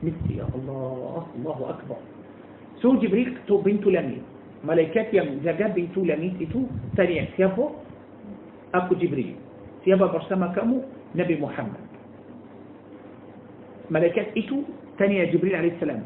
مستي 0.02 0.32
يا 0.38 0.46
الله 0.54 1.26
الله 1.36 1.58
أكبر. 1.74 1.98
سو 2.78 2.96
جبريل 3.02 3.44
تو 3.50 3.60
بنتو 3.60 3.90
لمين 3.90 4.22
ملائكات 4.64 5.14
يم 5.14 5.40
جاجا 5.44 5.66
بنتو 5.76 6.00
لمين 6.06 6.38
إتو 6.40 6.60
تاني 6.96 7.34
سيافو 7.36 7.64
أكو 8.74 8.94
جبريل. 8.94 9.34
سيابا 9.84 10.06
برسما 10.06 10.46
كمو 10.54 10.78
نبي 11.18 11.34
محمد. 11.36 11.84
ملائكات 13.90 14.38
إتو 14.38 14.56
تاني 14.98 15.26
جبريل 15.34 15.54
عليه 15.56 15.72
السلام. 15.76 16.02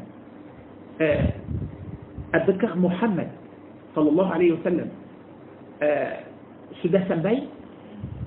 آه، 1.01 1.29
أبكر 2.33 2.75
محمد 2.75 3.29
صلى 3.95 4.09
الله 4.09 4.27
عليه 4.33 4.51
وسلم 4.51 4.89
آه، 5.83 6.19
شده 6.83 7.07
سنبي؟ 7.07 7.47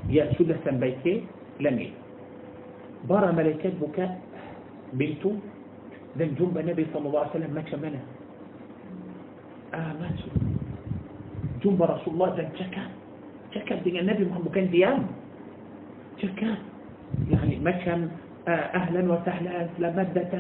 يا 0.09 0.33
شده 0.39 0.57
سنبي 0.65 0.93
كي؟ 1.05 1.25
لمي 1.61 1.93
برا 3.09 3.33
ملكات 3.33 3.73
بكاء 3.81 4.21
بنته 4.93 5.33
ذن 6.19 6.35
جنب 6.35 6.59
النبي 6.59 6.87
صلى 6.93 7.07
الله 7.09 7.21
عليه 7.21 7.31
وسلم 7.31 7.51
ما 7.55 7.63
كمنا 7.63 8.01
آه 9.75 9.93
جنب 11.65 11.83
رسول 11.83 12.15
الله 12.15 12.29
ذن 12.37 12.49
شكا. 12.57 12.83
شكا 13.55 13.75
دين 13.83 13.97
النبي 13.97 14.25
محمد 14.25 14.49
كان 14.55 14.71
ديان 14.71 15.07
شكا. 16.23 16.51
يعني 17.31 17.59
ما 17.59 17.73
أهلا 18.49 19.03
وسهلا 19.13 19.69
لمدة 19.79 20.33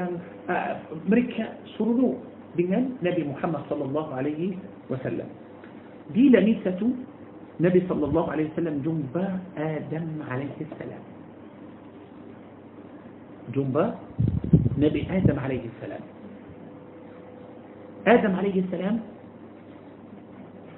آه، 0.51 0.77
مريكا 1.09 1.45
شرنو 1.77 2.15
بين 2.57 2.97
نبي 3.05 3.23
محمد 3.25 3.61
صلى 3.71 3.85
الله 3.85 4.07
عليه 4.15 4.57
وسلم. 4.91 5.29
دي 6.15 6.29
لميسة 6.33 6.81
نبي 7.61 7.81
صلى 7.89 8.05
الله 8.09 8.25
عليه 8.33 8.47
وسلم 8.53 8.75
جنب 8.81 9.17
آدم 9.59 10.07
عليه 10.31 10.57
السلام. 10.61 11.03
جنب 13.55 13.77
نبي 14.79 15.01
آدم 15.11 15.37
عليه 15.39 15.65
السلام. 15.69 16.05
آدم 18.09 18.33
عليه 18.37 18.57
السلام 18.65 18.97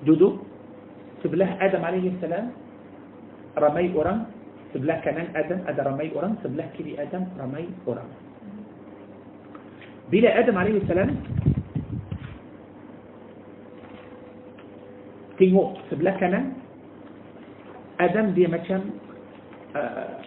جدو 0.07 0.31
قبله 1.25 1.49
آدم 1.67 1.83
عليه 1.85 2.11
السلام 2.17 2.47
رمي 3.59 3.87
أورام 3.95 4.21
sebelah 4.73 4.99
kanan 5.03 5.29
Adam 5.35 5.61
ada 5.67 5.81
ramai 5.87 6.11
orang, 6.15 6.39
sebelah 6.43 6.69
kiri 6.75 6.95
Adam 6.99 7.27
ramai 7.37 7.67
orang. 7.87 8.09
Bila 10.11 10.29
Adam 10.35 10.59
AS 10.59 10.89
tengok 15.41 15.69
sebelah 15.89 16.15
kanan, 16.21 16.61
Adam 18.01 18.33
dia 18.33 18.49
macam 18.49 18.97
uh, 19.77 20.21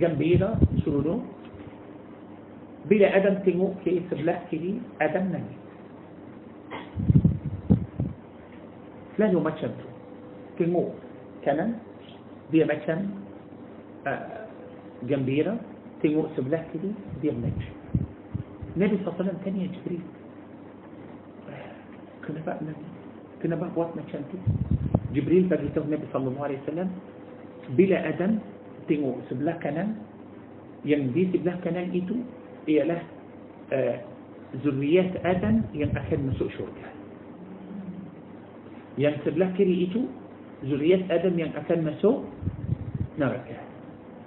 gembira 0.00 0.56
seronok 0.82 1.22
bila 2.88 3.06
Adam 3.12 3.44
tengok 3.44 3.76
ke 3.84 4.00
sebelah 4.08 4.40
kiri 4.48 4.80
Adam 4.98 5.30
nangis 5.30 5.60
selalu 9.14 9.38
macam 9.44 9.70
tu 9.76 9.88
tengok 10.56 10.88
kanan 11.44 11.76
دي 12.52 12.64
مكان 12.64 13.10
آه، 14.06 14.46
جنبيرة 15.08 15.56
تيمور 16.02 16.28
سبلاه 16.36 16.64
كده 16.74 16.90
دي 17.22 17.30
مكان 17.30 17.52
نبي 18.76 18.96
صلى 18.96 19.06
الله 19.08 19.14
عليه 19.18 19.24
وسلم 19.24 19.38
كان 19.44 19.54
يا 19.60 19.66
جبريل. 19.66 20.02
كنا 22.28 22.40
بقى 22.46 22.58
نبي 22.62 22.84
كنا 23.42 23.56
بقى 23.56 23.70
بوات 23.76 23.90
مكان 23.96 24.22
كده 24.32 24.42
جبريل 25.14 25.44
بقى 25.48 25.64
يتوه 25.64 25.86
نبي 25.86 26.06
صلى 26.12 26.28
الله 26.28 26.44
عليه 26.44 26.58
وسلم 26.62 26.88
بلا 27.76 28.08
أدم 28.08 28.38
تيمور 28.88 29.16
سبلاه 29.30 29.56
كنان. 29.58 29.96
يعني 30.84 31.02
ينبي 31.02 31.28
سبلاه 31.32 31.56
كنان 31.64 31.90
إيتو 31.90 32.14
إيا 32.68 32.84
له 32.84 33.02
آه، 33.72 34.00
ذريات 34.64 35.12
آدم 35.26 35.62
يعني 35.74 35.90
ينأخذ 35.92 36.16
من 36.16 36.32
سوء 36.38 36.48
شركة 36.50 36.88
ينسب 38.98 39.38
له 39.38 39.48
كريئته 39.58 40.04
zuriat 40.66 41.08
Adam 41.08 41.34
yang 41.40 41.52
akan 41.56 41.78
masuk 41.88 42.26
neraka 43.16 43.56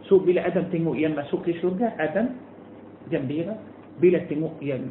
so 0.10 0.18
bila 0.22 0.42
Adam 0.46 0.66
tengok 0.74 0.98
yang 0.98 1.14
masuk 1.14 1.46
ke 1.46 1.54
syurga 1.62 1.94
Adam 2.02 2.34
gembira 3.10 3.58
bila 4.02 4.18
tengok 4.26 4.58
yang 4.64 4.90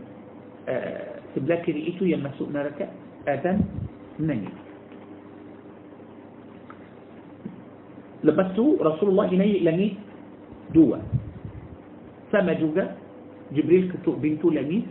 uh, 0.71 1.19
sebelah 1.35 1.59
kiri 1.67 1.91
itu 1.91 2.07
yang 2.07 2.23
masuk 2.23 2.47
neraka 2.51 2.87
Adam 3.27 3.59
menangis 4.23 4.55
lepas 8.23 8.55
tu 8.55 8.79
Rasulullah 8.79 9.27
naik 9.27 9.63
langit 9.67 9.93
dua 10.71 11.03
sama 12.31 12.55
juga 12.57 12.95
Jibril 13.53 13.91
ketuk 13.93 14.23
pintu 14.23 14.49
langit 14.49 14.87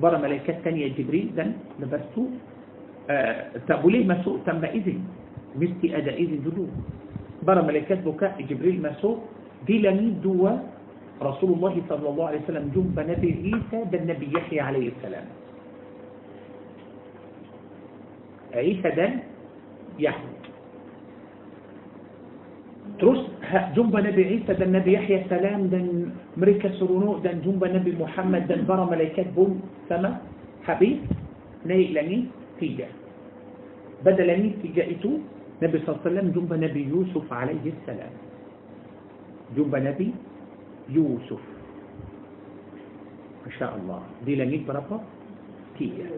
bara 0.00 0.16
malaikat 0.16 0.62
tanya 0.64 0.88
Jibril 0.94 1.34
dan 1.34 1.58
lepas 1.82 2.00
tu 2.14 2.30
uh, 3.10 3.38
tak 3.66 3.82
boleh 3.82 4.06
masuk 4.06 4.40
tanpa 4.46 4.70
izin 4.70 5.02
مستي 5.56 5.96
أدا 5.96 6.12
إذي 6.14 6.36
دلو 6.46 6.66
برا 7.42 7.62
ملكات 7.62 8.04
بكاء 8.06 8.36
جبريل 8.48 8.82
مسو 8.82 9.18
دي 9.66 9.78
لميدوا 9.82 10.50
رسول 11.22 11.50
الله 11.52 11.74
صلى 11.88 12.06
الله 12.08 12.26
عليه 12.26 12.40
وسلم 12.48 12.64
جنب 12.74 12.96
نبي 12.96 13.30
عيسى 13.44 13.78
ده 13.92 13.96
النبي 13.98 14.26
يحيى 14.36 14.60
عليه 14.60 14.88
السلام. 14.96 15.26
عيسى 18.56 18.88
ده 18.96 19.08
يحيى. 20.00 20.32
ترس 23.00 23.22
جنب 23.76 23.94
نبي 23.96 24.22
عيسى 24.24 24.52
ده 24.56 24.64
النبي 24.64 24.92
يحيى 24.92 25.16
السلام 25.24 25.60
ده 25.68 25.80
مريكا 26.40 26.72
سرونو 26.80 27.18
ده 27.20 27.32
جنب 27.44 27.60
نبي 27.64 27.92
محمد 28.00 28.48
ده 28.48 28.64
برا 28.64 28.84
ملكات 28.88 29.28
بوم 29.36 29.60
سما 29.88 30.24
حبيب 30.64 30.98
naik 31.68 31.90
langit 31.96 32.18
tiga. 32.60 32.88
Pada 34.04 34.26
langit 34.28 34.48
tiga 34.64 34.84
itu. 34.96 35.20
نبي 35.60 35.76
صلى 35.84 35.88
الله 35.88 36.00
عليه 36.00 36.10
وسلم 36.10 36.26
jumpa 36.32 36.52
نبي 36.52 36.82
يوسف 36.88 37.26
عليه 37.32 37.64
السلام. 37.68 38.14
Jumpa 39.56 39.74
نبي 39.76 40.08
يوسف. 40.88 41.42
ما 43.44 43.50
شاء 43.60 43.72
الله. 43.76 44.00
Di 44.24 44.40
langit 44.40 44.64
berapa 44.64 44.98
tiga 45.76 46.08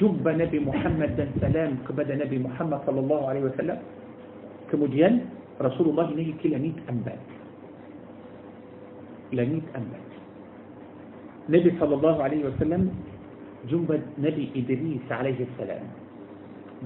jumpa 0.00 0.24
نبي 0.24 0.58
محمد 0.64 1.10
dan 1.20 1.30
salam 1.40 1.84
kepada 1.84 2.08
نبي 2.08 2.38
محمد 2.40 2.80
صلى 2.88 3.00
الله 3.00 3.20
عليه 3.28 3.42
وسلم. 3.52 3.78
Kemudian 4.72 5.14
رسول 5.60 5.86
الله 5.92 6.06
naik 6.16 6.32
ke 6.40 6.48
langit 6.48 6.78
empat 6.88 7.28
لنيت 9.36 9.66
نبي 11.50 11.70
صلى 11.76 11.94
الله 11.94 12.16
عليه 12.22 12.42
وسلم 12.48 12.82
جنب 13.68 13.90
نبي 14.16 14.44
إدريس 14.56 15.06
عليه 15.12 15.40
السلام. 15.44 15.84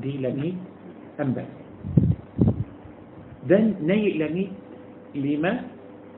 دي 0.03 0.19
لنيت 0.19 0.74
أنبا 1.21 1.45
دان 3.49 3.75
ني 3.89 4.19
لني 4.21 4.45
لما 5.15 5.53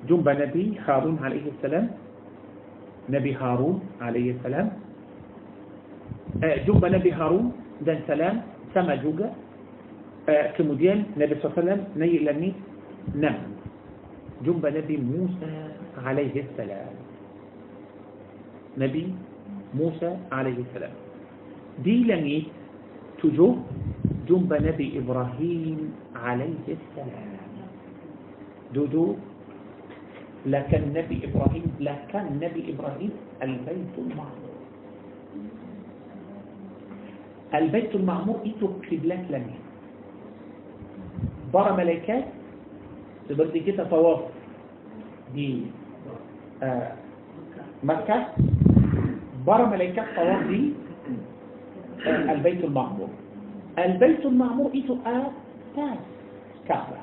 جنب 0.08 0.28
نبي 0.28 0.64
هارون 0.86 1.16
عليه 1.24 1.46
السلام 1.58 1.86
نبي 3.10 3.32
هارون 3.34 3.76
عليه 4.00 4.28
السلام 4.36 4.68
جنب 6.66 6.84
نبي 6.84 7.10
هارون 7.12 7.44
دان 7.86 7.98
سلام 8.06 8.36
سما 8.74 8.94
جوجا 9.02 9.28
كمديان 10.56 10.98
نبي 11.20 11.34
صلى 11.40 11.44
الله 11.46 11.54
عليه 11.56 11.62
وسلم 11.62 11.80
ني 12.00 12.12
لني 12.26 12.50
نم 13.22 13.36
جنب 14.46 14.64
نبي 14.66 14.96
موسى 14.96 15.52
عليه 16.06 16.36
السلام 16.46 16.94
نبي 18.78 19.04
موسى 19.74 20.10
عليه 20.32 20.58
السلام 20.66 20.94
دي 21.84 21.96
لني 22.04 22.38
تجو 23.22 23.48
جنب 24.28 24.50
نبي 24.54 24.98
إبراهيم 24.98 25.78
عليه 26.16 26.66
السلام. 26.68 27.30
دودو. 28.74 29.16
لكن 30.46 30.82
نبي 30.94 31.16
إبراهيم 31.26 31.64
لكن 31.80 32.24
نبي 32.38 32.62
إبراهيم 32.74 33.12
البيت 33.42 33.94
المعمور. 33.98 34.54
البيت 37.54 37.94
المعمور 37.94 38.38
إتو 38.46 38.66
قبلات 38.90 39.24
لمي 39.30 39.58
Para 41.54 41.72
malaikat 41.76 42.24
tidak, 43.28 43.58
tidak 43.58 43.84
طواف 43.90 44.20
di 45.34 45.66
ah, 46.62 46.92
مكة. 47.82 48.18
Para 49.46 49.66
malaikat 49.66 50.06
طواف 50.16 50.42
di 50.46 50.72
ah, 52.06 52.32
البيت 52.32 52.64
المعمور. 52.64 53.10
البيت 53.78 54.26
المعمور 54.26 54.70
itu 54.74 54.96
atas 55.06 56.00
كعبة. 56.68 57.00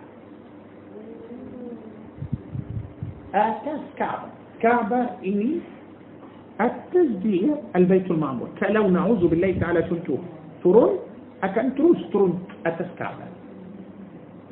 Atas 3.34 3.81
كعبة. 3.97 4.29
كعبة. 4.59 5.01
Ini 5.26 5.60
التسبيح 6.61 7.57
البيت 7.75 8.11
المعمور. 8.11 8.49
Kalau 8.60 8.89
نعوذ 8.89 9.27
بالله 9.27 9.51
تعالى 9.61 9.89
jatuh? 9.89 10.18
Turun? 10.64 10.91
Akan 11.43 11.76
terus 11.76 12.01
turun. 12.14 12.34
Atas 12.65 12.89
كعبة. 12.99 13.25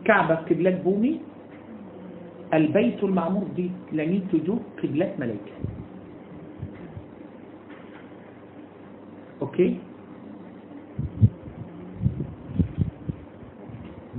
كعبة 0.05 0.35
kiblat 0.35 0.81
bumi. 0.85 1.19
البيت 2.53 3.03
المعمور 3.03 3.43
di 3.55 3.71
langit 3.91 4.21
tujuh 4.31 4.55
kiblat 4.83 5.09
malaikat. 5.19 5.55
Okey. 9.41 9.90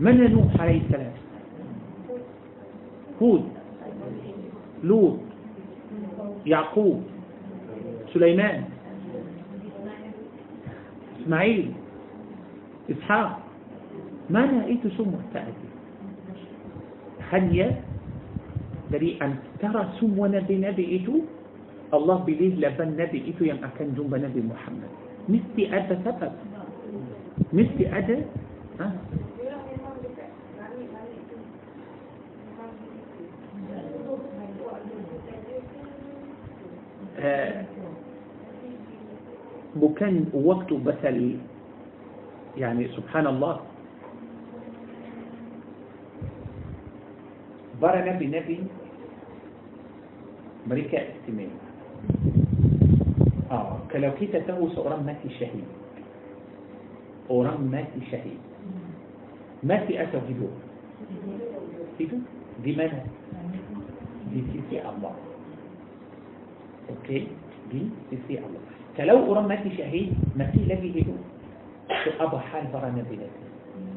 من 0.00 0.32
نوح 0.32 0.60
عليه 0.60 0.80
السلام؟ 0.84 1.16
هود. 3.22 3.44
لوط. 4.84 5.18
يعقوب. 6.46 7.02
سليمان. 8.14 8.64
إسماعيل. 11.22 11.72
إسحاق. 12.90 13.40
ما 14.30 14.40
رايت 14.44 14.86
سم 14.98 15.16
تاتي 15.32 15.68
هل 17.30 17.74
دري 18.92 19.18
أن 19.22 19.36
ترى 19.58 19.82
سمو 20.00 20.26
نبي 20.26 20.56
نبي 20.58 20.84
الله 21.94 22.16
بليه 22.26 22.54
لبن 22.54 22.88
نبي 22.98 23.18
ايتو 23.26 23.44
جنب 23.94 24.14
نبي 24.14 24.40
محمد. 24.42 25.05
مستي 25.28 25.76
أدى 25.76 25.96
سبب 26.04 26.32
مستي 27.52 27.98
أدى 27.98 28.16
ها؟ 28.80 28.92
آه، 37.18 37.64
بكان 39.76 40.26
وقت 40.34 40.72
بسل 40.72 41.36
يعني 42.56 42.88
سبحان 42.88 43.26
الله. 43.26 43.60
برنا 47.82 48.12
بنبي 48.18 48.58
مريكا 50.66 50.98
استمان 51.12 51.50
آه 53.50 53.78
كلو 53.92 54.10
كيتا 54.18 54.38
تهو 54.38 54.68
سأرام 54.74 55.06
ماتي 55.06 55.30
شهيد. 55.38 55.68
أرام 57.30 57.62
ماتي 57.70 58.00
شهيد. 58.10 58.40
ماتي 59.62 60.02
أتا 60.02 60.18
جدو؟ 60.28 60.48
جدو. 62.00 62.18
دي 62.64 62.72
مانا 62.76 63.06
دي 64.32 64.42
سيسي 64.52 64.82
الله. 64.82 65.14
أوكي. 66.90 67.26
دي 67.72 67.80
سيسي 68.10 68.38
الله. 68.42 68.62
كلو 68.96 69.32
أرام 69.32 69.46
ماتي 69.48 69.70
شهيد 69.78 70.14
ماتي 70.36 70.58
لبي 70.66 70.88
جدو؟ 71.00 71.16
أبا 72.20 72.38
حال 72.38 72.66
برا 72.74 72.90
نبيلاتي 72.90 73.44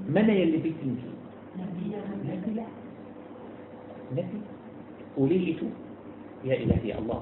من 0.10 0.30
يلي 0.30 0.58
بيتنجي 0.58 1.12
نبي 1.58 2.54
لا 2.54 2.66
نبي 4.14 4.40
قولي 5.18 5.38
لي 5.38 5.54
تو. 5.54 5.66
يا 6.46 6.56
إلهي 6.56 6.98
الله. 6.98 7.22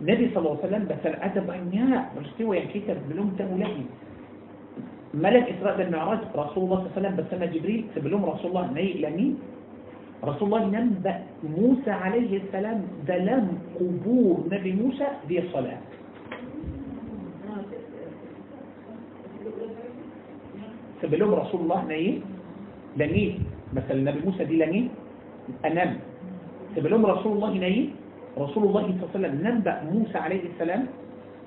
النبي 0.00 0.24
صلى 0.34 0.38
الله 0.38 0.56
عليه 0.58 0.66
وسلم 0.68 0.84
بس 0.90 1.02
ادب 1.06 1.50
أن 1.50 1.64
يا 1.72 2.08
مستوى 2.20 2.56
يا 2.58 2.66
كتاب 2.74 2.98
بلوم 3.10 3.28
تولي 3.38 3.76
ملك 5.14 5.44
إسراء 5.54 5.80
المعراج 5.86 6.18
رسول 6.36 6.64
الله 6.64 6.78
صلى 6.78 6.86
الله 6.86 6.94
عليه 6.96 6.98
وسلم 6.98 7.16
بسمى 7.16 7.46
جبريل 7.54 7.80
سبلوم 7.94 8.22
رسول 8.24 8.48
الله 8.50 8.66
ناي 8.74 8.88
لمين 8.98 9.32
رسول 10.24 10.44
الله 10.48 10.62
نبأ 10.66 11.14
موسى 11.44 11.90
عليه 11.90 12.32
السلام 12.42 12.78
دلم 13.06 13.44
قبور 13.78 14.36
نبي 14.50 14.72
موسى 14.72 15.06
دي 15.28 15.38
صلاة. 15.52 15.78
سبلوم 21.02 21.30
رسول 21.34 21.60
الله 21.60 21.80
ناي 21.84 22.20
لمين 22.96 23.32
مثلا 23.74 23.98
نبي 24.10 24.20
موسى 24.24 24.44
دي 24.44 24.56
لمين 24.58 24.88
أنام. 25.64 25.98
سبلوم 26.76 27.06
رسول 27.06 27.32
الله 27.36 27.50
ناي 27.62 27.76
رسول 28.38 28.62
الله 28.64 28.82
صلى 28.82 28.94
الله 28.94 29.10
عليه 29.14 29.18
وسلم 29.18 29.34
نبأ 29.46 29.74
موسى 29.94 30.18
عليه 30.18 30.42
السلام 30.54 30.86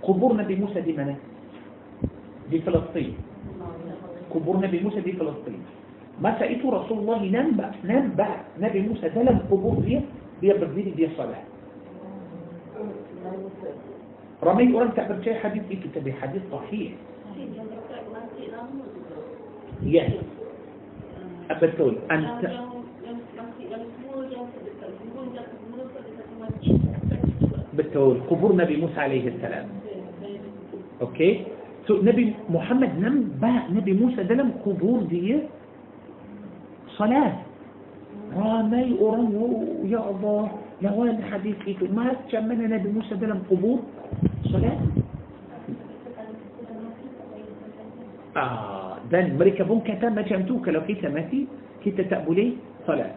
قبور 0.03 0.31
نبي 0.37 0.55
موسى 0.55 0.81
دي 0.81 0.93
منا؟ 0.93 1.15
دي 2.51 2.61
فلسطين. 2.63 3.13
قبور 4.31 4.55
نبي 4.63 4.79
موسى 4.79 5.01
دي 5.01 5.11
فلسطين. 5.19 5.61
ما 6.21 6.39
سأيته 6.39 6.63
رسول 6.63 6.97
الله 6.97 7.19
نبأ 7.27 7.71
نبأ 7.83 8.29
نبي 8.59 8.79
موسى 8.87 9.09
دلم 9.09 9.37
قبور 9.51 9.75
دي 9.83 10.01
دي 10.41 10.53
بردين 10.53 10.95
دي 10.95 11.05
الصلاة 11.11 11.43
رمي 14.43 14.73
قرآن 14.73 14.93
تعبر 14.95 15.21
شيء 15.23 15.35
حديث 15.43 15.63
إيه؟ 15.71 15.79
كتابي 15.81 16.13
حديث 16.13 16.41
صحيح. 16.51 16.91
يهي 19.83 20.19
أبتول 21.51 21.95
أنت 22.11 22.41
بتقول 27.97 28.21
قبور 28.29 28.53
نبي 28.55 28.77
موسى 28.77 28.99
عليه 29.01 29.25
السلام. 29.33 29.65
أوكي؟ 31.01 31.31
سو 31.89 31.97
نبي 32.05 32.37
محمد 32.49 32.93
نم 33.01 33.41
بقى 33.41 33.73
نبي 33.73 33.93
موسى 33.97 34.21
ده 34.29 34.35
لم 34.37 34.53
قبور 34.65 35.09
دي 35.09 35.49
صلاة. 36.93 37.33
رامي 38.37 39.01
أرام 39.01 39.33
يا 39.89 40.01
الله 40.13 40.43
يا 40.85 40.91
ولد 40.93 41.17
حديثي 41.31 41.73
إيه؟ 41.81 41.89
ما 41.89 42.13
تشمنا 42.29 42.65
نبي 42.77 42.89
موسى 42.93 43.17
ده 43.17 43.25
لم 43.33 43.41
قبور 43.49 43.79
صلاة؟ 44.53 44.77
آه 48.37 48.93
ده 49.09 49.19
مركبون 49.41 49.79
كتاب 49.81 50.13
ما 50.13 50.21
جمتوك 50.21 50.69
لو 50.69 50.81
كيتا 50.85 51.09
ما 51.09 51.21
في 51.33 51.49
كيتا 51.81 52.03
تقبلي 52.13 52.47
صلاة. 52.87 53.11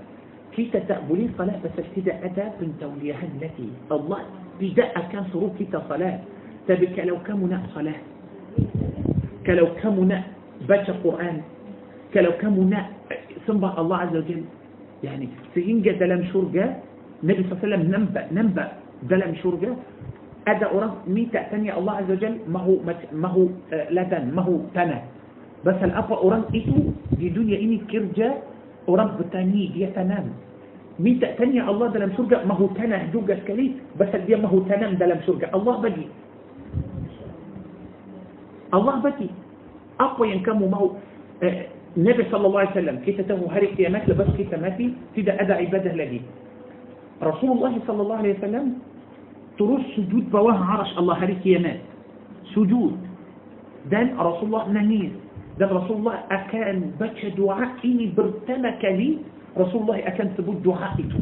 كيتا 0.57 0.79
تقبلي 0.89 1.29
صلاة 1.39 1.59
بس 1.65 1.75
ابتداء 1.85 2.17
أدب 2.25 2.53
من 2.65 2.71
توليها 2.81 3.21
التي 3.29 3.69
الله 3.93 4.21
مش 4.61 4.75
ده 4.75 4.85
أركان 4.97 5.25
صروف 5.33 5.53
كتا 5.59 5.83
صلاة. 5.89 6.19
لو 6.69 6.87
كلو 6.97 7.17
كمنا 7.27 7.59
صلاة؟ 7.75 8.01
كلو 9.47 9.67
كمنا 9.83 10.19
بجا 10.69 10.95
قرآن. 11.05 11.37
كلو 12.15 12.33
كمنا 12.41 12.81
سنبع 13.47 13.71
الله 13.81 13.97
عز 13.97 14.17
وجل. 14.17 14.43
يعني 15.05 15.29
سينجا 15.55 15.93
دلم 15.93 16.25
شرقة 16.33 16.77
النبي 17.25 17.43
صلى 17.43 17.53
الله 17.53 17.59
عليه 17.63 17.69
وسلم 17.69 17.83
ننبأ 17.95 18.23
ننبأ 18.33 18.67
دلم 19.09 19.33
شرقة 19.43 19.77
أدى 20.49 20.65
أوراق 20.65 20.95
ميتة 21.09 21.43
ثانية 21.51 21.79
الله 21.79 21.93
عز 21.93 22.11
وجل 22.11 22.35
ما 22.49 22.61
هو 22.61 22.75
ما 23.13 23.29
هو 23.29 23.47
آه، 23.73 23.91
لدن 23.93 24.25
ما 24.35 24.43
هو 24.43 24.57
تنة 24.75 25.03
بس 25.65 25.75
الأفا 25.85 26.15
أوراق 26.17 26.49
إيتو 26.55 26.77
في 27.17 27.29
دنيا 27.29 27.57
إني 27.61 27.79
كرجة 27.93 28.35
أوراق 28.89 29.21
ثانية 29.33 29.73
دي 29.73 29.87
تنام. 29.87 30.27
مين 31.01 31.21
تأتني 31.21 31.59
الله 31.71 31.87
دلم 31.97 32.13
شرجة 32.17 32.45
ما 32.45 32.55
هو 32.61 32.67
تنا 32.77 33.09
جوجا 33.13 33.37
سكلي 33.41 33.67
بس 34.01 34.13
اللي 34.15 34.37
ما 34.37 34.49
هو 34.53 34.59
تنا 34.69 35.01
دلم 35.01 35.21
شرجة 35.27 35.49
الله 35.57 35.75
بدي 35.81 36.07
الله 38.75 38.97
بدي 39.01 39.29
أقوى 40.01 40.31
ينكمو 40.33 40.67
ما 40.69 40.77
آه، 40.77 40.81
هو 40.81 40.91
النبي 41.97 42.25
صلى 42.31 42.47
الله 42.47 42.61
عليه 42.61 42.71
وسلم 42.71 42.97
كي 43.05 43.13
تتهو 43.13 43.49
يا 43.79 43.89
مات 43.89 44.09
لبس 44.09 44.31
كي 44.37 44.45
تماتي 44.45 44.87
تدى 45.17 45.33
أدى 45.33 45.53
عبادة 45.53 45.93
لدي. 45.93 46.21
رسول 47.23 47.51
الله 47.57 47.75
صلى 47.87 48.01
الله 48.03 48.17
عليه 48.17 48.33
وسلم 48.39 48.67
تروس 49.59 49.83
سجود 49.97 50.31
بواه 50.31 50.59
عرش 50.71 50.99
الله 50.99 51.15
هارك 51.23 51.47
يا 51.47 51.59
مات 51.59 51.81
سجود. 52.55 52.97
دان 53.91 54.07
رسول 54.19 54.47
الله 54.47 54.65
نميز 54.73 55.13
دان 55.59 55.69
رسول 55.69 55.97
الله 55.97 56.17
أكان 56.31 56.79
بك 57.01 57.21
دعاء 57.39 57.71
إني 57.85 58.07
برتمك 58.17 58.83
لي 58.85 59.19
رسول 59.59 59.83
الله 59.83 59.99
أكان 60.07 60.37
تبود 60.39 60.63
دعائته 60.63 61.21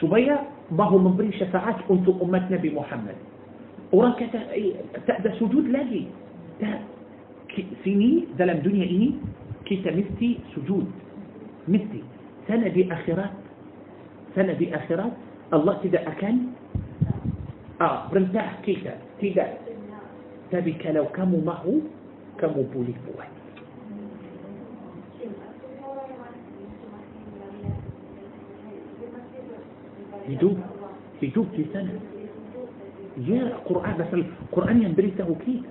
سبيا 0.00 0.38
ما 0.70 0.84
هو 0.84 0.98
منبري 0.98 1.32
شفاعات 1.32 1.76
أنت 1.90 2.08
أمة 2.08 2.46
نبي 2.50 2.70
محمد. 2.70 3.16
أوراك 3.94 4.20
تأدى 5.06 5.30
سجود 5.40 5.66
لاجي. 5.68 6.04
تا 6.60 6.78
سيني 7.84 8.24
دلم 8.38 8.58
دنيا 8.62 8.86
إني 8.90 9.10
كي 9.64 9.76
تمثي 9.82 10.38
سجود. 10.54 10.86
مثي 11.68 12.02
سنة 12.48 12.68
دي 12.68 12.92
آخرات. 12.92 13.34
سنة 14.36 14.52
دي 14.52 14.70
الله 15.52 15.74
تدا 15.82 16.00
أكن. 16.08 16.36
آه 17.80 18.08
برنتاح 18.12 18.60
كيتا 18.62 18.94
تدا. 19.20 19.46
تبك 20.52 20.86
لو 20.86 21.04
كم 21.16 21.32
معه 21.46 21.66
كم 22.38 22.54
بولي 22.74 22.94
بوحدي. 23.06 23.39
Hidup 30.30 30.56
hidup 31.18 31.46
di 31.58 31.66
sana 31.74 31.94
ya 33.18 33.58
Quran 33.66 33.98
asal 33.98 34.22
Quran 34.54 34.86
yang 34.86 34.94
beritahu 34.94 35.34
kita 35.42 35.66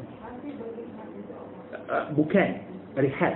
رحال. 2.97 3.35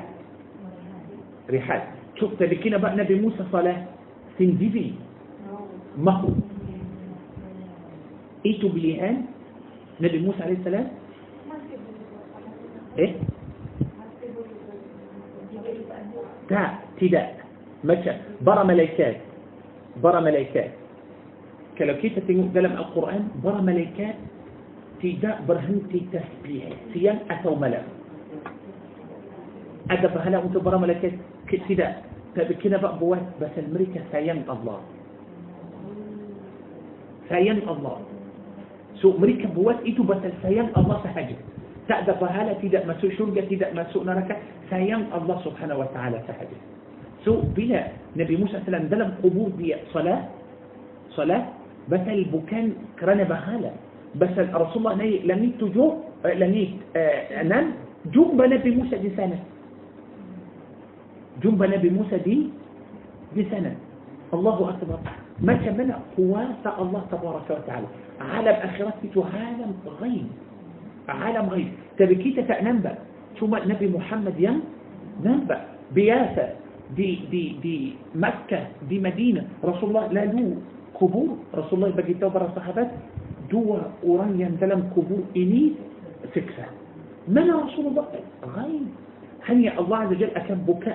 رحال. 1.50 1.82
شوف 2.20 2.34
تبكينا 2.40 2.78
بقى 2.78 2.96
نبي 2.96 3.16
موسى 3.22 3.44
صلاة؟ 3.52 3.84
سندبي. 4.40 4.94
ما 5.98 6.12
هو؟ 6.12 6.30
إيتو 8.46 8.68
بليهان 8.70 9.26
نبي 10.02 10.20
موسى 10.20 10.44
عليه 10.44 10.58
السلام؟ 10.62 10.88
إيه؟ 12.98 13.14
تا 16.50 16.78
تدا 17.02 17.24
مشى 17.84 18.14
برا 18.42 18.64
ملائكات 18.64 19.18
برا 20.04 20.20
ملائكات 20.20 20.72
كلو 21.78 21.94
كيف 22.02 22.20
تنقل 22.28 22.54
دلم 22.54 22.74
القرآن 22.78 23.24
برا 23.44 23.62
ملائكات 23.62 24.18
تدا 25.02 25.32
برهنتي 25.48 26.00
تسبيح 26.14 26.66
سيان 26.94 27.18
أتو 27.32 27.56
ملائكات 27.56 28.04
ada 29.92 30.08
pahala 30.08 30.40
untuk 30.40 30.64
para 30.64 30.80
malaikat 30.80 31.20
tidak 31.68 32.08
tapi 32.34 32.56
kena 32.64 32.80
buat 32.80 33.20
pasal 33.38 33.68
mereka 33.70 34.00
sayang 34.10 34.48
Allah 34.48 34.80
sayang 37.28 37.62
Allah 37.68 38.00
so 39.04 39.12
mereka 39.20 39.52
buat 39.52 39.84
itu 39.84 40.02
pasal 40.08 40.32
sayang 40.40 40.72
Allah 40.80 41.04
sahaja 41.04 41.36
tak 41.86 42.08
ada 42.08 42.16
pahala 42.16 42.56
tidak 42.64 42.88
masuk 42.88 43.12
syurga 43.20 43.44
tidak 43.52 43.76
masuk 43.76 44.08
neraka 44.08 44.40
sayang 44.72 45.12
Allah 45.12 45.36
subhanahu 45.44 45.84
wa 45.84 45.90
ta'ala 45.92 46.24
sahaja 46.26 46.58
so 47.28 47.44
bila 47.54 47.92
Nabi 48.16 48.40
Musa 48.40 48.64
SAW 48.64 48.88
dalam 48.88 49.20
kubur 49.20 49.52
dia 49.60 49.78
salat 49.92 50.32
salat 51.14 51.44
بس 51.90 52.00
بوكان 52.32 52.74
كرانا 53.00 53.24
بخالة. 53.24 53.72
بس 54.16 54.34
الرسول 54.38 54.78
الله 54.78 54.96
نايت 54.96 55.26
لميت 55.26 55.64
جو 55.64 55.86
لميت 56.26 56.70
آه، 56.96 57.44
نام 57.44 57.66
جوم 58.14 58.38
نبي 58.42 58.72
موسى 58.76 58.98
دي 58.98 59.10
سنة. 59.18 59.40
جوم 61.44 61.64
نبي 61.64 61.90
موسى 61.90 62.18
دي 62.18 62.38
دي 63.36 63.44
سنة. 63.52 63.76
الله 64.34 64.58
أكبر. 64.70 65.00
ما 65.42 65.54
كمنا 65.54 66.00
هو 66.20 66.34
الله 66.80 67.02
تبارك 67.12 67.48
وتعالى. 67.50 67.88
عالم 68.22 68.58
أخرتي 68.70 69.08
عالم 69.18 69.72
غيب. 70.02 70.28
عالم 71.10 71.50
غيب. 71.50 71.68
طيب 72.00 72.10
تبكيت 72.10 72.40
تأنبا 72.40 72.94
ثم 73.40 73.56
نبي 73.56 73.88
محمد 73.88 74.40
يم؟ 74.40 74.62
نبا 75.26 75.58
بياسة. 75.92 76.48
دي 76.96 77.20
دي 77.32 77.56
دي 77.64 77.78
مكة 78.16 78.68
دي 78.90 79.00
مدينة. 79.00 79.44
رسول 79.64 79.90
الله 79.90 80.08
لا 80.08 80.26
له 80.26 80.58
kubur, 80.98 81.38
Rasulullah 81.54 81.94
bagi 81.94 82.18
tahu 82.18 82.32
para 82.34 82.50
sahabat, 82.54 82.90
dua 83.50 83.92
orang 84.06 84.38
yang 84.38 84.58
dalam 84.58 84.90
kubur 84.94 85.22
ini 85.34 85.78
siksa. 86.34 86.70
Mana 87.30 87.68
Rasulullah? 87.68 88.10
Ghaib. 88.44 88.88
Hanya 89.44 89.76
Allah 89.76 90.08
Azza 90.08 90.16
Jalla 90.24 90.40
akan 90.40 90.58
buka 90.64 90.94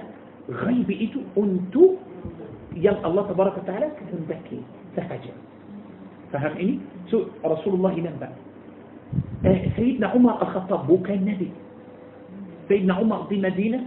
ghaib 0.49 0.89
itu 0.89 1.21
untuk 1.37 2.01
yang 2.77 2.97
Allah 3.05 3.29
Tabaraka 3.29 3.61
Ta'ala 3.69 3.93
kehendaki 3.97 4.65
sahaja. 4.97 5.33
Faham 6.33 6.55
ini? 6.61 6.81
So 7.09 7.33
Rasulullah 7.41 7.93
nampak. 7.97 8.33
Eh, 9.45 9.73
Sayyidina 9.77 10.13
Umar 10.13 10.41
Al-Khattab 10.45 10.85
bukan 10.85 11.25
Nabi. 11.25 11.49
Sayyidina 12.69 13.01
Umar 13.01 13.25
di 13.33 13.41
Madinah 13.41 13.85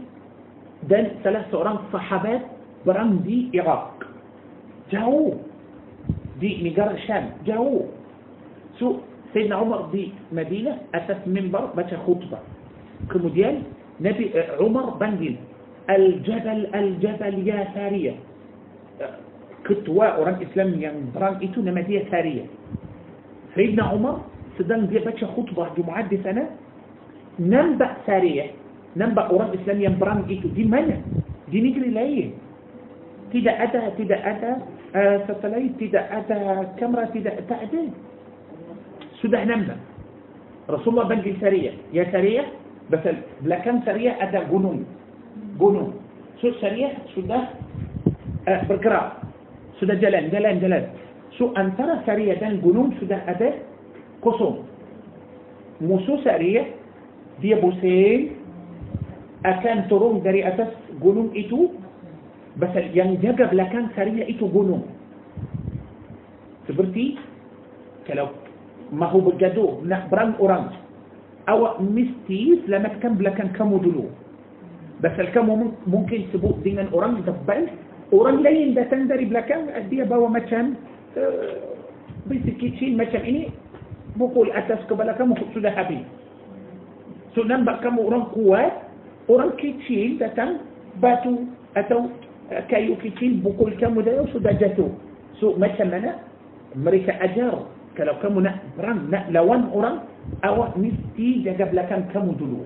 dan 0.89 1.21
salah 1.21 1.45
seorang 1.53 1.77
sahabat 1.93 2.41
berang 2.81 3.21
di 3.21 3.53
Iraq. 3.53 4.01
Jauh. 4.89 5.37
دي 6.41 6.69
نجار 6.69 6.91
الشام. 6.91 7.45
جاوه 7.45 7.85
سوق 8.81 8.99
سيدنا 9.33 9.55
عمر 9.55 9.93
دي 9.93 10.11
مدينة 10.33 10.77
أساس 10.95 11.21
منبر 11.29 11.65
بتا 11.77 11.97
خطبة. 12.01 12.39
كموديان 13.13 13.63
نبي 14.01 14.25
آه، 14.35 14.57
عمر 14.59 14.97
بندين. 14.97 15.37
الجبل 15.89 16.59
الجبل 16.75 17.47
يا 17.47 17.63
ثارية 17.73 18.13
كتوا 19.65 20.05
أوران 20.05 20.37
إسلام 20.41 20.69
ينبران 20.81 21.33
إتو 21.43 21.61
نمدية 21.61 22.09
ثارية 22.09 22.45
سيدنا 23.55 23.83
عمر 23.83 24.15
سدان 24.57 24.87
دي 24.87 24.99
بتا 24.99 25.27
خطبة 25.37 25.67
جمعة 25.77 26.07
دي 26.09 26.17
سنة. 26.25 26.49
ننبأ 27.39 27.89
ثارية 28.07 28.45
ننبأ 28.97 29.21
أوران 29.21 29.49
إسلام 29.61 29.81
ينبران 29.81 30.19
إتو. 30.29 30.47
دي 30.57 30.63
منع. 30.63 30.97
دي 31.51 31.61
نجري 31.61 31.89
لايه 31.89 32.29
تدا 33.33 33.63
أدا 33.63 33.89
تدا 33.97 34.17
أدا 34.31 34.51
uh, 34.95 35.17
satelit, 35.27 35.75
tidak 35.79 36.05
ada 36.11 36.67
kamera, 36.77 37.07
tidak 37.11 37.41
tak 37.47 37.59
ada. 37.67 37.81
Sudah 39.19 39.41
nampak. 39.45 39.79
Rasulullah 40.69 41.09
panggil 41.09 41.35
Sariyah. 41.41 41.75
Ya 41.91 42.07
Sariyah, 42.09 42.47
betul. 42.89 43.17
Belakang 43.43 43.83
Sariyah 43.83 44.17
ada 44.21 44.47
gunung. 44.47 44.87
Gunung. 45.57 45.97
So 46.39 46.53
Sariyah 46.61 46.95
sudah 47.13 47.53
uh, 48.47 48.61
bergerak. 48.65 49.21
Sudah 49.77 49.97
jalan, 49.97 50.29
jalan, 50.29 50.61
jalan. 50.61 50.83
So 51.37 51.53
antara 51.57 52.01
Sariyah 52.05 52.37
dan 52.39 52.61
gunung 52.61 52.93
sudah 53.01 53.19
ada 53.25 53.61
kosong. 54.21 54.65
Musuh 55.81 56.21
Sariyah, 56.21 56.69
dia 57.41 57.57
pusing, 57.57 58.37
akan 59.41 59.89
turun 59.89 60.21
dari 60.21 60.45
atas 60.45 60.69
gunung 61.01 61.33
itu 61.33 61.73
بس 62.61 62.69
يعني 62.75 63.15
جاجب 63.15 63.53
لكان 63.53 63.87
سريع 63.95 64.29
إتو 64.29 64.47
جنو 64.47 64.79
تبرتي؟ 66.67 67.17
كلو. 68.07 68.27
ما 68.93 69.05
هو 69.09 69.19
بجدو. 69.19 69.81
نخبران 69.85 70.33
أورانج. 70.39 70.71
أو 71.49 71.81
مستيس 71.81 72.59
لما 72.67 72.87
تكمل 72.87 73.23
لكان 73.23 73.47
كمو 73.57 73.77
دلو. 73.77 74.05
بس 75.01 75.17
الكمو 75.19 75.73
ممكن 75.87 76.19
سبو 76.33 76.61
دينا 76.61 76.93
أورانج 76.93 77.25
دبان 77.25 77.63
أورانج 78.13 78.39
لين 78.45 78.73
ده 78.77 78.83
تندري 78.83 79.25
بلكان 79.25 79.69
أدي 79.69 80.03
باو 80.05 80.27
ما 80.27 80.39
كان 80.39 80.77
بس 82.29 82.45
كيتشين 82.59 82.97
ما 82.97 83.09
إني 83.09 83.49
بقول 84.15 84.51
أساس 84.51 84.85
قبل 84.89 85.11
كم 85.17 85.33
خصوصا 85.35 85.69
حبي. 85.69 85.99
سنن 87.35 87.65
بكم 87.65 87.95
أورانج 87.97 88.25
قوات 88.37 88.73
أورانج 89.29 89.51
كيتشين 89.57 90.17
ده 90.21 90.27
تن 90.37 90.49
باتو 91.01 91.35
أتو 91.77 91.99
kayu 92.67 92.99
kecil 92.99 93.39
pukul 93.39 93.71
kamu 93.79 94.03
dan 94.03 94.27
sudah 94.35 94.51
jatuh. 94.59 94.91
So 95.39 95.55
macam 95.55 95.91
mana? 95.91 96.19
Mereka 96.75 97.11
ajar 97.19 97.67
kalau 97.95 98.15
kamu 98.23 98.47
nak 98.47 98.63
perang, 98.79 99.11
nak 99.11 99.27
lawan 99.35 99.67
orang, 99.75 100.07
awak 100.47 100.79
mesti 100.79 101.43
jaga 101.43 101.67
belakang 101.67 102.07
kamu 102.15 102.31
dulu. 102.39 102.63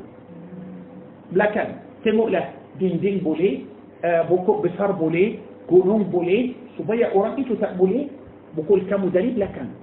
Belakang. 1.33 1.81
Tengoklah 2.05 2.53
dinding 2.77 3.25
boleh, 3.25 3.65
uh, 4.05 4.29
pokok 4.29 4.61
besar 4.69 4.93
boleh, 4.93 5.41
gunung 5.65 6.05
boleh, 6.13 6.53
supaya 6.77 7.09
orang 7.17 7.41
itu 7.41 7.57
tak 7.57 7.73
boleh 7.81 8.05
pukul 8.53 8.85
kamu 8.85 9.09
dari 9.09 9.33
belakang. 9.33 9.73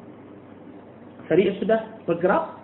Syariat 1.26 1.58
sudah 1.58 1.80
bergerak, 2.06 2.62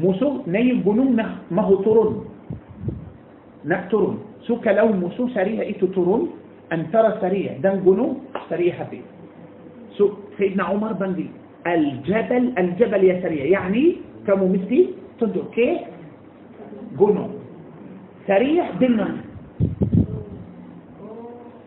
musuh 0.00 0.40
naik 0.48 0.80
gunung 0.80 1.12
nak 1.12 1.44
mahu 1.52 1.84
turun. 1.84 2.10
nak 3.60 3.92
turun. 3.92 4.24
So 4.48 4.56
kalau 4.64 4.88
musuh 4.96 5.28
syariah 5.36 5.68
itu 5.68 5.84
turun, 5.92 6.32
أن 6.72 6.90
ترى 6.92 7.18
سريع. 7.20 7.52
دنقلو 7.62 8.16
سريع 8.50 8.74
حبي 8.74 9.02
سو 9.98 10.10
سيدنا 10.38 10.64
عمر 10.64 10.92
بنقل 10.92 11.26
الجبل 11.66 12.44
الجبل 12.58 13.04
يا 13.04 13.16
سريع. 13.22 13.44
يعني 13.44 13.84
كم 14.26 14.40
مثلي 14.52 14.80
تدر 15.20 15.44
كي؟ 15.54 15.86
قنو. 16.98 17.26
سريع 18.26 18.70
دنا 18.80 19.08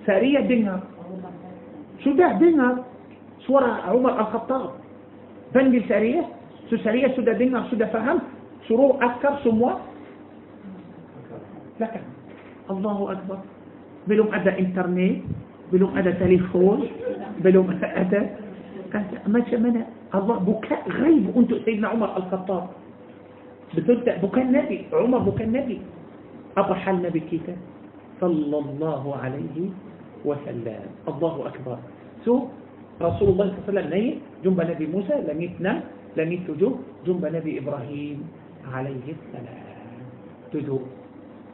سريع 0.07 0.39
دنا 0.41 0.75
شو 2.03 2.11
ده 2.15 2.27
دنا 2.39 2.83
صورة 3.47 3.71
عمر 3.91 4.13
الخطاب. 4.19 4.69
بنقل 5.55 5.83
سريع. 5.89 6.23
سو 6.69 6.77
سريع 6.77 7.15
سو 7.15 7.21
ده 7.21 7.33
دنا 7.35 7.67
سو 7.69 7.75
ده 7.75 7.85
فهم. 7.91 8.19
شروع 8.67 8.95
أكثر 9.03 9.43
سموه 9.43 9.75
لكن 11.79 12.03
الله 12.71 13.11
أكبر. 13.11 13.39
بلوم 14.07 14.29
أدى 14.33 14.51
إنترنت 14.59 15.21
بلوم 15.71 15.91
أدى 15.97 16.11
تليفون 16.19 16.79
بلوم 17.39 17.67
أدى 17.83 18.21
كانت 18.93 19.11
ما 19.27 19.39
شمنا 19.49 19.83
الله 20.15 20.37
بكاء 20.39 20.83
غيب 20.89 21.25
أنت 21.37 21.51
سيدنا 21.65 21.87
عمر 21.87 22.09
الخطاب. 22.17 22.63
بتبدأ 23.73 24.21
بكاء 24.21 24.43
النبي 24.45 24.93
عمر 24.93 25.19
بكاء 25.33 25.47
النبي. 25.47 25.77
أبا 26.57 26.73
حل 26.73 26.95
النبي 27.01 27.19
كيف؟ 27.19 27.47
صلى 28.21 28.57
الله 28.59 29.03
عليه 29.17 29.57
وسلم. 30.25 30.83
الله 31.07 31.35
أكبر. 31.47 31.77
سو 32.25 32.35
رسول 33.01 33.27
الله 33.33 33.45
صلى 33.49 33.57
الله 33.57 33.63
عليه 33.65 33.71
وسلم 33.73 33.87
نيت 33.89 34.17
جنب 34.45 34.59
نبي 34.61 34.85
موسى 34.87 35.15
لم 35.25 35.39
يتنم 35.41 35.77
لم 36.17 36.29
يتجو 36.31 36.69
جنب 37.07 37.23
نبي 37.25 37.51
إبراهيم 37.59 38.17
عليه 38.69 39.07
السلام. 39.17 39.65
تجو 40.53 40.77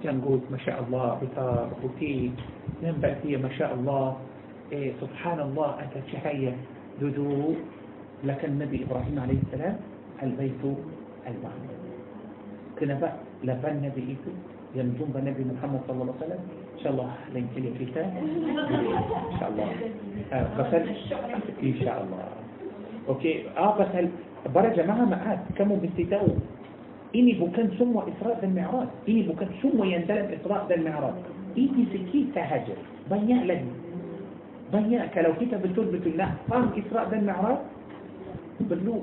جنقول 0.03 0.39
ما 0.51 0.57
شاء 0.57 0.83
الله 0.83 1.19
بثار 1.21 1.69
بوتي 1.81 2.31
ننبع 2.83 3.13
فيه 3.23 3.37
ما 3.37 3.49
شاء 3.57 3.73
الله 3.73 4.17
إيه 4.71 4.93
سبحان 5.01 5.39
الله 5.39 5.69
أتى 5.79 5.99
شهية 6.11 6.55
ذو 7.01 7.55
لك 8.23 8.45
النبي 8.45 8.83
إبراهيم 8.83 9.19
عليه 9.19 9.37
السلام 9.47 9.75
البيت 10.23 10.63
المعمور 11.27 11.75
كنا 12.79 12.93
بقى 12.93 13.13
لبن 13.43 13.75
نبي 13.75 14.01
إيكو 14.09 14.31
ينجم 14.75 15.05
بنبي 15.15 15.43
محمد 15.43 15.81
صلى 15.87 16.01
الله 16.01 16.13
عليه 16.15 16.25
وسلم. 16.25 16.41
إن 16.77 16.83
شاء 16.83 16.91
الله 16.93 17.09
لنكل 17.35 17.63
الكتاب 17.67 18.13
إن 19.31 19.39
شاء 19.39 19.49
الله. 19.49 19.67
آه 20.33 20.47
بس 20.59 20.73
إن 21.63 21.75
شاء 21.83 21.97
الله. 22.03 22.23
أوكي. 23.09 23.49
آه 23.57 23.77
بس 23.79 23.87
برا 24.53 24.69
جماعة 24.69 25.05
معاد 25.05 25.39
كموا 25.57 25.77
بالتتاو 25.77 26.27
إني 27.15 27.33
بكن 27.33 27.67
ثم 27.79 27.97
إسراء 27.97 28.39
ذا 28.41 28.47
المعراج 28.47 28.87
إني 29.09 29.21
بكن 29.21 29.47
ثم 29.61 29.83
ينتلم 29.83 30.37
إسراء 30.41 30.65
ذا 30.69 30.75
المعراج 30.75 31.13
إيدي 31.57 31.85
سكيت 31.93 32.35
تهجر 32.35 32.79
بنيا 33.11 33.37
لدي 33.49 33.71
بنيا 34.73 35.05
كلو 35.05 35.33
كيتا 35.39 35.57
بالتول 35.57 35.85
بتقول 35.85 36.17
لا 36.17 36.29
فهم 36.49 36.69
إسراء 36.77 37.09
ذا 37.09 37.17
المعراج 37.17 37.57
بلو 38.59 39.01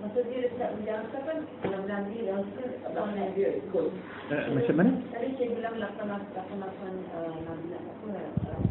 Maksud 0.00 0.24
dia 0.32 0.48
dekat 0.48 0.70
bilang 0.80 1.04
apa 1.04 1.18
kan? 1.28 1.38
Dalam 1.60 1.80
bilang 1.84 2.04
dia, 2.08 2.24
dia 2.24 2.32
rasa 2.40 2.64
Allah 2.88 3.06
Nabi 3.20 3.40
ikut. 3.60 3.86
Macam 4.32 4.74
mana? 4.80 4.90
Tadi 5.12 5.28
saya 5.36 5.48
bilang 5.52 5.76
lah 5.76 5.90
sama-sama 6.00 6.64
Nabi 7.44 7.66
nak 7.68 7.84
apa 7.84 8.69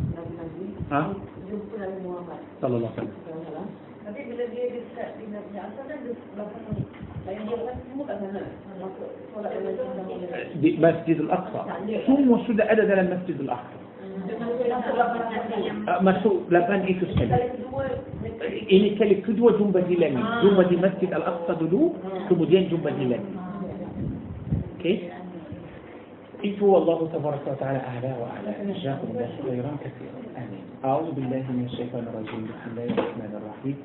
ها؟ 0.91 1.13
صلى 2.61 2.75
الله 2.77 2.89
عليه 2.97 2.97
وسلم. 2.97 3.13
أه، 10.57 10.89
مسجد 10.89 11.17
الأقصى. 11.19 11.61
ثم 12.07 12.37
سد 12.47 12.61
أدد 12.61 12.91
المسجد 12.91 13.39
الأقصى. 13.39 13.79
مسو 16.01 16.31
لبن 16.49 16.79
إيه 16.85 16.99
تسمى 16.99 17.37
إني 18.71 18.89
كلي 18.99 19.15
كدوة 19.15 19.51
جنب 19.59 19.77
ديلاني 19.77 20.21
آه. 20.21 20.41
جنب 20.43 20.59
دي 20.69 20.75
مسجد 20.77 21.11
الأقصى 21.13 21.53
دلو 21.61 21.93
ثم 22.29 22.43
دين 22.45 22.69
جنب 22.69 22.87
ديلاني 22.87 23.31
كي 24.81 25.09
إيه 26.43 26.61
والله 26.61 27.09
تبارك 27.13 27.43
وتعالى 27.47 27.79
أعلى 27.79 28.11
وأعلى. 28.21 28.51
جاء 28.83 28.99
الله 29.09 29.29
خيرا 29.43 29.71
كثيرا. 29.83 30.19
آمين. 30.37 30.59
أعوذ 30.80 31.11
بالله 31.11 31.43
من 31.51 31.68
الشيطان 31.68 32.07
الرجيم. 32.07 32.47
بسم 32.47 32.68
الله 32.72 32.88
الرحمن 32.95 33.34
الرحيم. 33.35 33.77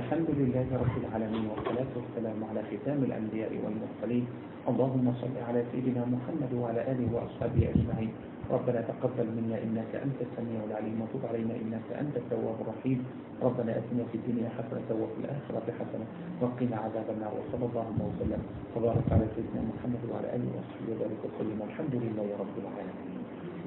الحمد 0.00 0.28
لله 0.32 0.66
رب 0.80 0.96
العالمين 1.04 1.44
والصلاة 1.44 1.92
والسلام 1.92 2.38
على 2.40 2.60
ختام 2.72 3.04
الأنبياء 3.04 3.52
والمرسلين. 3.52 4.24
اللهم 4.64 5.06
صل 5.20 5.36
على 5.44 5.60
سيدنا 5.68 6.08
محمد 6.08 6.52
وعلى 6.56 6.80
آله 6.88 7.04
وأصحابه 7.12 7.62
أجمعين. 7.68 8.12
ربنا 8.48 8.80
تقبل 8.80 9.28
منا 9.28 9.56
إنك 9.60 9.92
أنت 9.92 10.18
السميع 10.24 10.60
العليم 10.72 10.96
وتب 11.04 11.20
علينا 11.28 11.52
إنك 11.52 11.88
أنت 11.92 12.16
التواب 12.16 12.56
الرحيم. 12.64 12.98
ربنا 13.44 13.70
أتنا 13.76 14.02
في 14.08 14.16
الدنيا 14.16 14.48
حسنة 14.56 14.88
وفي 14.88 15.16
الآخرة 15.20 15.66
حسنة 15.68 16.06
وقنا 16.40 16.76
عذاب 16.80 17.08
النار. 17.12 17.32
وصلى 17.44 17.64
الله 17.68 17.88
وسلم 18.08 18.40
وبارك 18.72 19.06
على 19.12 19.26
سيدنا 19.36 19.60
محمد 19.68 20.02
وعلى 20.08 20.28
آله 20.32 20.48
وصحبه 20.56 20.88
وبارك 20.96 21.20
وسلم. 21.28 21.56
والحمد 21.60 21.94
لله 22.04 22.28
رب 22.40 22.56
العالمين. 22.56 23.20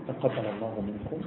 تقبل 0.10 0.46
الله 0.50 0.74
منكم. 0.90 1.20